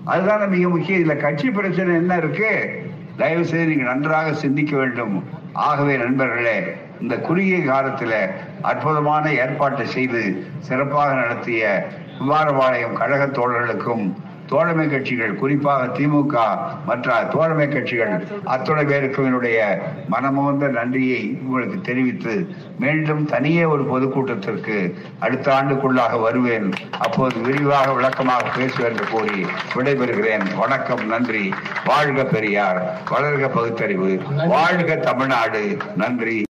அதுதான் 0.05 0.49
மிக 0.49 0.69
முக்கியம். 0.69 1.03
இதுல 1.03 1.17
கட்சி 1.17 1.51
பிரச்சனை 1.51 1.95
என்ன 1.95 2.17
இருக்கு? 2.17 2.83
தயவு 3.17 3.45
செய்து 3.45 3.67
நீங்க 3.67 3.83
நன்றாக 3.83 4.33
சிந்திக்க 4.33 4.77
வேண்டும். 4.77 5.25
ஆகவே 5.53 5.97
நண்பர்களே 5.97 6.77
இந்த 7.01 7.17
குறுகிய 7.17 7.59
காலத்துல 7.59 8.31
அற்புதமான 8.63 9.33
ஏற்பாட்டை 9.33 9.87
செய்து 9.87 10.47
சிறப்பாக 10.59 11.15
நடத்திய 11.15 11.89
குமாரபாளையம் 12.21 12.93
கழக 12.93 13.27
தோழர்களுக்கும் 13.27 14.15
தோழமை 14.49 14.89
கட்சிகள் 14.89 15.35
குறிப்பாக 15.35 15.99
திமுக 15.99 16.59
மற்ற 16.87 17.25
தோழமை 17.25 17.69
கட்சிகள் 17.69 18.27
அத்துணை 18.45 18.85
பேருக்கும் 18.85 19.25
என்னுடைய 19.25 19.83
மனமுவந்த 20.11 20.69
நன்றியை 20.69 21.39
உங்களுக்கு 21.43 21.81
தெரிவித்து 21.81 22.49
மீண்டும் 22.79 23.25
தனியே 23.25 23.65
ஒரு 23.65 23.83
பொதுக்கூட்டத்திற்கு 23.83 24.95
அடுத்த 25.19 25.53
ஆண்டுக்குள்ளாக 25.53 26.21
வருவேன். 26.21 26.73
அப்போது 26.99 27.41
விரிவாக 27.41 27.93
விளக்கமாக 27.93 28.49
பேசுவேன் 28.57 28.91
என்று 28.91 29.05
கூறி 29.11 29.47
விடைபெறுகிறேன். 29.75 30.57
வணக்கம் 30.57 31.07
நன்றி. 31.07 31.55
வாழ்க 31.85 32.25
பெரியார். 32.25 33.01
வளர்க 33.11 33.49
பகுத்தறிவு. 33.55 34.21
வாழ்க 34.47 34.97
தமிழ்நாடு. 34.97 35.77
நன்றி. 35.97 36.43